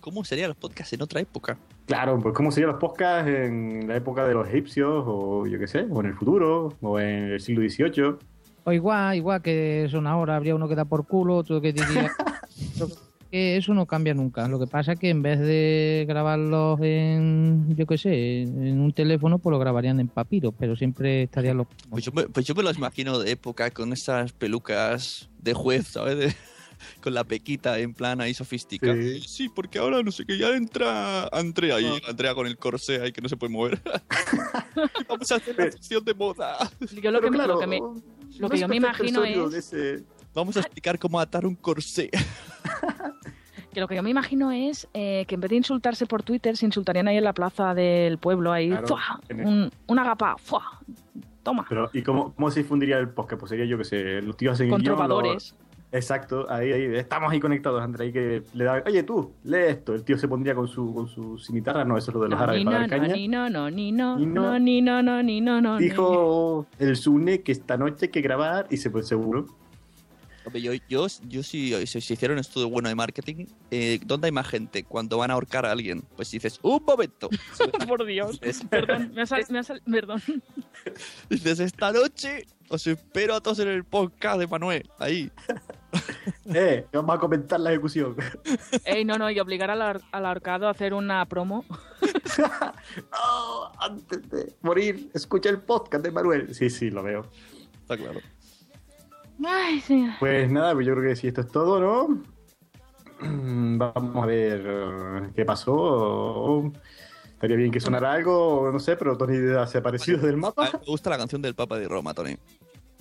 ¿Cómo 0.00 0.24
serían 0.24 0.48
los 0.48 0.56
podcasts 0.56 0.92
en 0.92 1.02
otra 1.02 1.20
época? 1.20 1.56
Claro, 1.86 2.18
pues 2.18 2.34
cómo 2.34 2.50
serían 2.50 2.72
los 2.72 2.80
podcasts 2.80 3.30
en 3.30 3.86
la 3.86 3.94
época 3.94 4.26
de 4.26 4.34
los 4.34 4.48
egipcios 4.48 5.04
o 5.06 5.46
yo 5.46 5.60
qué 5.60 5.68
sé, 5.68 5.86
o 5.88 6.00
en 6.00 6.06
el 6.06 6.14
futuro, 6.14 6.76
o 6.80 6.98
en 6.98 7.30
el 7.30 7.40
siglo 7.40 7.62
XVIII. 7.68 8.16
O 8.64 8.72
igual, 8.72 9.14
igual 9.14 9.42
que 9.42 9.86
son 9.88 10.08
ahora, 10.08 10.34
habría 10.34 10.56
uno 10.56 10.68
que 10.68 10.74
da 10.74 10.84
por 10.84 11.06
culo, 11.06 11.36
otro 11.36 11.60
que 11.60 11.72
diría... 11.72 12.10
que 13.32 13.56
eso 13.56 13.72
no 13.72 13.86
cambia 13.86 14.12
nunca. 14.12 14.46
Lo 14.46 14.58
que 14.60 14.66
pasa 14.66 14.92
es 14.92 14.98
que 15.00 15.08
en 15.08 15.22
vez 15.22 15.40
de 15.40 16.04
grabarlos 16.06 16.78
en, 16.82 17.74
yo 17.74 17.86
qué 17.86 17.96
sé, 17.96 18.42
en 18.42 18.78
un 18.78 18.92
teléfono, 18.92 19.38
pues 19.38 19.50
lo 19.52 19.58
grabarían 19.58 19.98
en 20.00 20.08
papiro, 20.08 20.52
pero 20.52 20.76
siempre 20.76 21.22
estarían 21.22 21.56
los... 21.56 21.66
Pues 21.88 22.04
yo, 22.04 22.12
me, 22.12 22.24
pues 22.28 22.44
yo 22.46 22.54
me 22.54 22.62
los 22.62 22.76
imagino 22.76 23.18
de 23.18 23.30
época 23.30 23.70
con 23.70 23.92
esas 23.94 24.32
pelucas 24.32 25.30
de 25.40 25.54
juez, 25.54 25.86
¿sabes? 25.88 26.18
De- 26.18 26.34
con 27.00 27.14
la 27.14 27.24
pequita 27.24 27.78
en 27.78 27.94
plan 27.94 28.20
ahí 28.20 28.34
sofisticada. 28.34 28.96
Sí. 29.26 29.48
porque 29.48 29.78
ahora 29.78 30.02
no 30.02 30.12
sé 30.12 30.26
qué, 30.26 30.36
ya 30.36 30.50
entra 30.50 31.24
Andrea 31.28 31.76
ahí, 31.76 31.86
Andrea 32.06 32.34
con 32.34 32.46
el 32.46 32.58
corsé 32.58 33.00
ahí 33.00 33.12
que 33.12 33.22
no 33.22 33.30
se 33.30 33.36
puede 33.38 33.50
mover. 33.52 33.80
Vamos 35.08 35.32
a 35.32 35.36
hacer 35.36 35.56
la 35.56 35.70
sección 35.70 36.04
de 36.04 36.12
moda. 36.12 36.70
Yo 37.02 37.10
lo 37.10 37.20
que, 37.22 37.30
me- 37.30 37.46
lo 37.46 37.58
que 37.58 37.66
me, 37.66 37.80
lo 38.38 38.50
que 38.50 38.58
yo 38.58 38.68
me 38.68 38.76
imagino 38.76 39.24
es 39.24 39.72
Vamos 40.34 40.56
a 40.56 40.60
explicar 40.60 40.98
cómo 40.98 41.20
atar 41.20 41.46
un 41.46 41.54
corsé. 41.54 42.10
que 43.72 43.80
lo 43.80 43.88
que 43.88 43.96
yo 43.96 44.02
me 44.02 44.10
imagino 44.10 44.52
es 44.52 44.88
eh, 44.94 45.24
que 45.26 45.34
en 45.34 45.40
vez 45.40 45.50
de 45.50 45.56
insultarse 45.56 46.06
por 46.06 46.22
Twitter, 46.22 46.56
se 46.56 46.66
insultarían 46.66 47.08
ahí 47.08 47.16
en 47.16 47.24
la 47.24 47.32
plaza 47.32 47.74
del 47.74 48.18
pueblo, 48.18 48.52
ahí, 48.52 48.72
un, 49.44 49.70
un 49.86 49.98
agapá, 49.98 50.36
¡fua! 50.38 50.62
toma, 51.42 51.66
Pero, 51.68 51.90
¿y 51.92 52.02
cómo, 52.02 52.32
cómo 52.34 52.50
se 52.50 52.60
difundiría 52.60 52.98
el 52.98 53.08
podcast? 53.08 53.40
Pues 53.40 53.50
sería 53.50 53.64
yo 53.64 53.76
que 53.78 53.84
sé, 53.84 54.22
los 54.22 54.36
tíos 54.36 54.52
hacen 54.54 54.68
con 54.70 54.80
guion, 54.80 54.94
trovadores. 54.94 55.32
los- 55.34 55.54
Exacto, 55.94 56.46
ahí, 56.50 56.72
ahí, 56.72 56.84
estamos 56.96 57.30
ahí 57.30 57.38
conectados, 57.38 57.82
André, 57.82 58.06
ahí 58.06 58.12
que 58.12 58.42
le 58.54 58.64
da, 58.64 58.82
oye 58.86 59.02
tú, 59.02 59.32
lee 59.44 59.58
esto, 59.68 59.92
el 59.94 60.04
tío 60.04 60.16
se 60.16 60.26
pondría 60.26 60.54
con 60.54 60.66
su, 60.66 60.94
con 60.94 61.06
su 61.06 61.36
cimitarra, 61.38 61.84
no, 61.84 61.98
eso 61.98 62.10
es 62.10 62.14
lo 62.14 62.22
de 62.22 62.28
los 62.30 62.38
No, 62.38 62.42
árabes 62.44 62.60
ni 62.60 62.64
para 62.64 62.76
no, 62.78 62.80
dar 62.88 62.90
no, 62.98 63.02
caña. 63.02 63.14
ni 63.14 63.28
no, 63.28 63.50
no, 63.50 63.70
ni 63.70 63.92
no, 63.92 64.18
Ni 64.18 64.24
no. 64.26 64.42
no, 64.52 64.58
ni 64.58 64.80
no, 64.80 65.02
no, 65.02 65.22
ni 65.22 65.40
no, 65.42 65.60
no, 65.60 65.76
Dijo 65.76 66.66
el 66.78 66.96
Sune 66.96 67.42
que 67.42 67.52
esta 67.52 67.76
noche 67.76 68.06
hay 68.06 68.08
que 68.10 68.22
grabar 68.22 68.66
y 68.70 68.78
se 68.78 68.88
pues 68.90 69.06
seguro. 69.06 69.46
Hombre, 70.44 70.60
yo, 70.60 70.72
yo, 70.88 71.06
yo 71.28 71.42
si, 71.42 71.86
si 71.86 72.00
se 72.00 72.14
hiciera 72.14 72.34
un 72.34 72.40
estudio 72.40 72.68
bueno 72.68 72.88
de 72.88 72.94
marketing, 72.94 73.46
eh, 73.70 74.00
¿dónde 74.04 74.26
hay 74.26 74.32
más 74.32 74.46
gente? 74.48 74.82
Cuando 74.84 75.18
van 75.18 75.30
a 75.30 75.34
ahorcar 75.34 75.64
a 75.66 75.70
alguien. 75.72 76.02
Pues 76.16 76.30
dices, 76.30 76.58
un 76.62 76.84
momento. 76.84 77.28
Por 77.88 78.04
Dios, 78.04 78.40
Dices, 78.40 78.64
perdón, 78.68 79.12
me 79.14 79.22
ha 79.22 79.26
sal- 79.26 79.44
me 79.50 79.58
ha 79.60 79.62
sal- 79.62 79.82
perdón. 79.90 80.22
dices, 81.30 81.60
esta 81.60 81.92
noche 81.92 82.46
os 82.68 82.86
espero 82.86 83.34
a 83.36 83.40
todos 83.40 83.58
en 83.60 83.68
el 83.68 83.84
podcast 83.84 84.38
de 84.40 84.46
Manuel. 84.46 84.88
Ahí. 84.98 85.30
Eh, 86.54 86.86
vamos 86.90 87.14
a 87.16 87.18
comentar 87.18 87.60
la 87.60 87.70
ejecución. 87.70 88.16
Ey, 88.86 89.04
no, 89.04 89.18
no, 89.18 89.30
y 89.30 89.38
obligar 89.40 89.70
al, 89.70 89.82
al 89.82 90.26
ahorcado 90.26 90.66
a 90.66 90.70
hacer 90.70 90.94
una 90.94 91.24
promo. 91.26 91.66
Oh, 93.12 93.70
antes 93.78 94.28
de 94.30 94.54
morir, 94.62 95.10
escucha 95.14 95.50
el 95.50 95.60
podcast 95.60 96.02
de 96.04 96.10
Manuel. 96.10 96.54
Sí, 96.54 96.70
sí, 96.70 96.90
lo 96.90 97.02
veo. 97.02 97.26
Está 97.82 97.96
claro. 97.98 98.20
Ay, 99.44 99.80
sí. 99.80 100.08
Pues 100.20 100.50
nada, 100.50 100.74
pues 100.74 100.86
yo 100.86 100.94
creo 100.94 101.08
que 101.10 101.16
sí, 101.16 101.28
esto 101.28 101.40
es 101.40 101.48
todo, 101.48 101.80
¿no? 101.80 102.22
Vamos 103.20 104.22
a 104.22 104.26
ver 104.26 104.64
eh, 104.64 105.30
qué 105.34 105.44
pasó. 105.44 106.70
Estaría 107.24 107.56
bien 107.56 107.72
que 107.72 107.80
sonara 107.80 108.12
algo, 108.12 108.70
no 108.72 108.78
sé, 108.78 108.96
pero 108.96 109.16
Tony 109.16 109.36
ha 109.36 109.62
desaparecido 109.62 110.18
del 110.20 110.36
mapa. 110.36 110.70
me 110.72 110.86
gusta 110.86 111.10
la 111.10 111.18
canción 111.18 111.42
del 111.42 111.54
Papa 111.54 111.76
de 111.76 111.88
Roma, 111.88 112.14
Tony. 112.14 112.36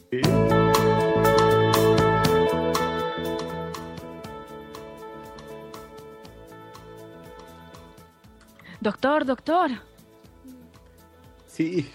Sí. 0.10 0.22
Doctor, 8.80 9.26
doctor. 9.26 9.70
Sí. 11.46 11.88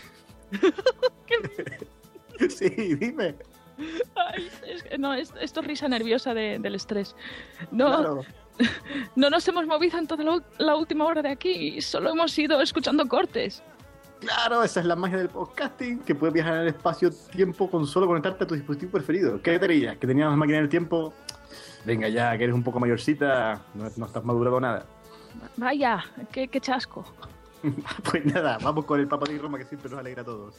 sí, 2.49 2.94
dime. 2.94 3.34
Ay, 4.14 4.49
es 4.66 4.99
no, 4.99 5.12
es- 5.14 5.33
esto 5.41 5.61
es 5.61 5.66
risa 5.66 5.89
nerviosa 5.89 6.33
de- 6.35 6.59
del 6.59 6.74
estrés. 6.74 7.14
No, 7.70 7.87
Claro. 7.99 8.20
no 9.16 9.29
nos 9.31 9.47
hemos 9.49 9.66
movido 9.66 9.99
en 9.99 10.07
toda 10.07 10.24
la, 10.24 10.43
la 10.59 10.77
última 10.77 11.05
hora 11.05 11.22
de 11.22 11.31
aquí, 11.31 11.81
solo 11.83 12.11
hemos 12.11 12.37
ido 12.39 12.61
escuchando 12.61 13.07
cortes. 13.07 13.62
Claro, 14.20 14.62
esa 14.62 14.81
es 14.81 14.87
la 14.87 14.97
magia 14.97 15.18
del 15.18 15.29
podcasting, 15.29 15.99
que 16.01 16.14
puedes 16.14 16.33
viajar 16.33 16.55
en 16.55 16.61
el 16.62 16.68
espacio-tiempo 16.68 17.70
con 17.70 17.87
solo 17.87 18.07
conectarte 18.07 18.45
a 18.45 18.47
tu 18.47 18.55
dispositivo 18.55 18.93
preferido. 18.93 19.43
¿Qué 19.43 19.59
te 19.59 19.68
dirías? 19.68 19.99
¿Que 19.99 20.07
teníamos 20.07 20.39
máquina 20.39 20.57
del 20.59 20.70
tiempo? 20.70 21.12
Venga 21.85 22.09
ya, 22.09 22.37
que 22.39 22.45
eres 22.45 22.55
un 22.57 22.64
poco 22.64 22.81
mayorcita, 22.81 23.61
no, 23.74 23.85
no 23.95 24.07
estás 24.07 24.24
madurado 24.24 24.59
nada. 24.59 24.87
Vaya, 25.59 26.03
qué, 26.33 26.49
qué 26.49 26.61
chasco. 26.61 27.05
Pues 28.11 28.24
nada, 28.24 28.59
vamos 28.62 28.85
con 28.87 29.01
el 29.01 29.09
Papa 29.09 29.27
de 29.29 29.39
Roma 29.39 29.59
que 29.59 29.64
siempre 29.64 29.91
nos 29.91 29.99
alegra 29.99 30.22
a 30.22 30.24
todos. 30.24 30.55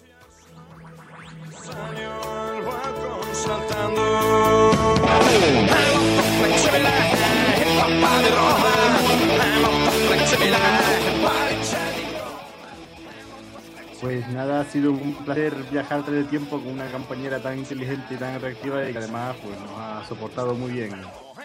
Pues 13.99 14.27
nada, 14.29 14.61
ha 14.61 14.65
sido 14.65 14.91
un 14.91 15.15
placer 15.25 15.55
viajar 15.71 15.99
a 15.99 16.03
través 16.03 16.21
del 16.21 16.29
tiempo 16.29 16.59
con 16.59 16.67
una 16.73 16.85
compañera 16.91 17.39
tan 17.39 17.57
inteligente 17.57 18.13
y 18.13 18.17
tan 18.17 18.35
atractiva 18.35 18.88
y 18.88 18.91
que 18.91 18.99
además 18.99 19.35
pues, 19.43 19.59
nos 19.59 19.71
ha 19.79 20.05
soportado 20.07 20.53
muy 20.53 20.71
bien. 20.71 21.01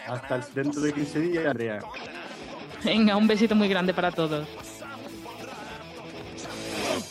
Hasta 0.07 0.35
el- 0.35 0.43
dentro 0.53 0.81
de 0.81 0.93
15 0.93 1.19
días, 1.19 1.45
Andrea. 1.47 1.79
Venga, 2.83 3.17
un 3.17 3.25
besito 3.27 3.55
muy 3.55 3.67
grande 3.67 3.93
para 3.93 4.11
todos. 4.11 4.47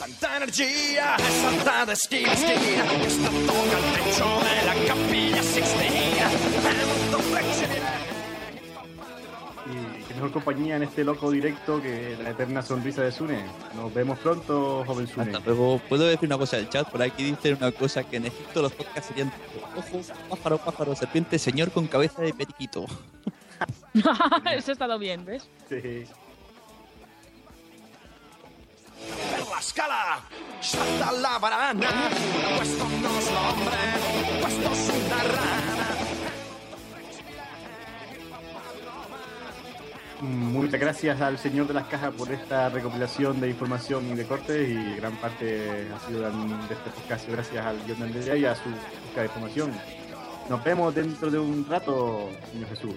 Tanta 0.02 0.36
energía, 0.36 1.16
salta 1.16 1.86
de 1.86 1.92
esquina 1.92 2.30
a 2.30 2.34
esquina, 2.34 2.84
esta 3.06 3.28
toca 3.30 3.78
el 3.78 3.84
techo 3.94 4.26
de 4.42 4.66
la 4.66 4.74
capilla 4.88 5.42
Sixtina. 5.44 6.30
Y 9.64 10.02
qué 10.02 10.14
mejor 10.14 10.32
compañía 10.32 10.74
en 10.74 10.82
este 10.82 11.04
loco 11.04 11.30
directo 11.30 11.80
que 11.80 12.16
la 12.20 12.30
eterna 12.30 12.62
sonrisa 12.62 13.02
de 13.02 13.12
Sune. 13.12 13.44
Nos 13.76 13.94
vemos 13.94 14.18
pronto, 14.18 14.82
joven 14.84 15.06
Sune. 15.06 15.36
Hasta 15.36 15.46
luego. 15.46 15.80
¿Puedo 15.88 16.04
decir 16.04 16.26
una 16.26 16.36
cosa 16.36 16.56
del 16.56 16.68
chat? 16.68 16.90
Por 16.90 17.00
aquí 17.00 17.22
dicen 17.22 17.58
una 17.60 17.70
cosa 17.70 18.02
que 18.02 18.16
en 18.16 18.26
Egipto 18.26 18.60
los 18.60 18.72
podcasts 18.72 19.06
serían 19.06 19.32
ojo, 19.76 20.02
pájaro, 20.28 20.58
pájaro, 20.58 20.96
serpiente, 20.96 21.38
señor 21.38 21.70
con 21.70 21.86
cabeza 21.86 22.22
de 22.22 22.34
periquito. 22.34 22.86
Eso 24.52 24.70
ha 24.70 24.72
estado 24.72 24.98
bien, 24.98 25.24
¿ves? 25.24 25.48
Sí. 25.68 26.06
Muchas 40.20 40.78
gracias 40.78 41.20
al 41.20 41.36
señor 41.36 41.66
de 41.66 41.74
las 41.74 41.86
cajas 41.88 42.14
por 42.14 42.30
esta 42.30 42.68
recopilación 42.68 43.40
de 43.40 43.48
información 43.48 44.08
y 44.12 44.14
de 44.14 44.24
cortes 44.24 44.68
y 44.68 44.96
gran 44.96 45.16
parte 45.16 45.88
ha 45.92 46.06
sido 46.06 46.20
de 46.20 46.74
este 46.74 46.90
podcast 46.90 47.28
gracias 47.28 47.66
al 47.66 47.84
guion 47.84 47.98
de 47.98 48.04
Andrea 48.04 48.36
y 48.36 48.44
a 48.44 48.54
su 48.54 48.70
busca 48.70 49.20
de 49.20 49.26
información. 49.26 49.72
Nos 50.48 50.62
vemos 50.62 50.94
dentro 50.94 51.30
de 51.30 51.38
un 51.38 51.66
rato, 51.68 52.30
señor 52.52 52.68
Jesús. 52.68 52.94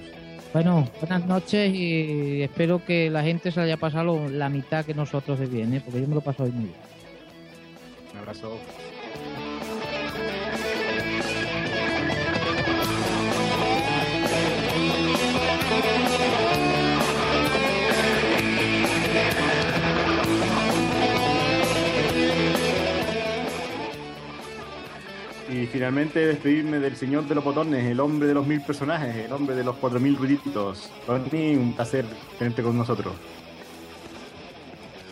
Bueno, 0.56 0.88
buenas 1.02 1.26
noches 1.26 1.76
y 1.76 2.42
espero 2.42 2.82
que 2.86 3.10
la 3.10 3.24
gente 3.24 3.52
se 3.52 3.60
haya 3.60 3.76
pasado 3.76 4.30
la 4.30 4.48
mitad 4.48 4.86
que 4.86 4.94
nosotros 4.94 5.38
de 5.38 5.48
bien, 5.48 5.74
¿eh? 5.74 5.82
porque 5.84 6.00
yo 6.00 6.08
me 6.08 6.16
lo 6.16 6.22
paso 6.22 6.44
hoy 6.44 6.52
muy 6.52 6.68
bien. 6.68 6.78
Un 8.14 8.20
abrazo. 8.20 8.58
Y 25.66 25.68
finalmente 25.68 26.20
despedirme 26.28 26.78
del 26.78 26.96
señor 26.96 27.28
de 27.28 27.34
los 27.34 27.44
botones, 27.44 27.84
el 27.86 28.00
hombre 28.00 28.28
de 28.28 28.36
los 28.36 28.46
mil 28.46 28.62
personajes, 28.62 29.16
el 29.16 29.34
hombre 29.34 29.56
de 29.56 29.64
los 29.64 29.76
cuatro 29.78 30.00
mil 30.00 30.16
ruiditos. 30.16 30.92
Tony, 31.08 31.56
un 31.56 31.74
placer 31.74 32.06
tenerte 32.38 32.62
con 32.62 32.78
nosotros. 32.78 33.16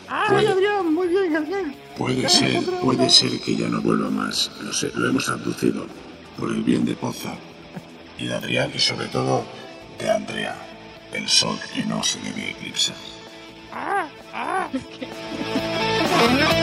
¡Ay, 0.08 0.46
Adrián! 0.46 0.94
Muy 0.94 1.08
bien, 1.08 1.36
Adrián. 1.36 1.76
Puede 1.98 2.30
ser, 2.30 2.64
puede 2.84 3.10
ser 3.10 3.40
que 3.40 3.56
ya 3.56 3.68
no 3.68 3.82
vuelva 3.82 4.12
más. 4.12 4.52
Lo 4.62 4.72
sé, 4.72 4.92
lo 4.94 5.10
hemos 5.10 5.28
abducido. 5.28 5.88
Por 6.38 6.52
el 6.52 6.62
bien 6.62 6.86
de 6.86 6.94
Poza 6.94 7.34
y 8.20 8.28
de 8.28 8.36
Adrián 8.36 8.72
y 8.76 8.80
sobre 8.80 9.08
todo 9.08 9.44
de 9.98 10.12
Andrea. 10.12 10.56
el 11.14 11.28
sol 11.28 11.58
que 11.74 11.84
no 11.86 12.04
se 12.04 12.20
debe 12.20 12.52
eclipsar. 12.52 12.96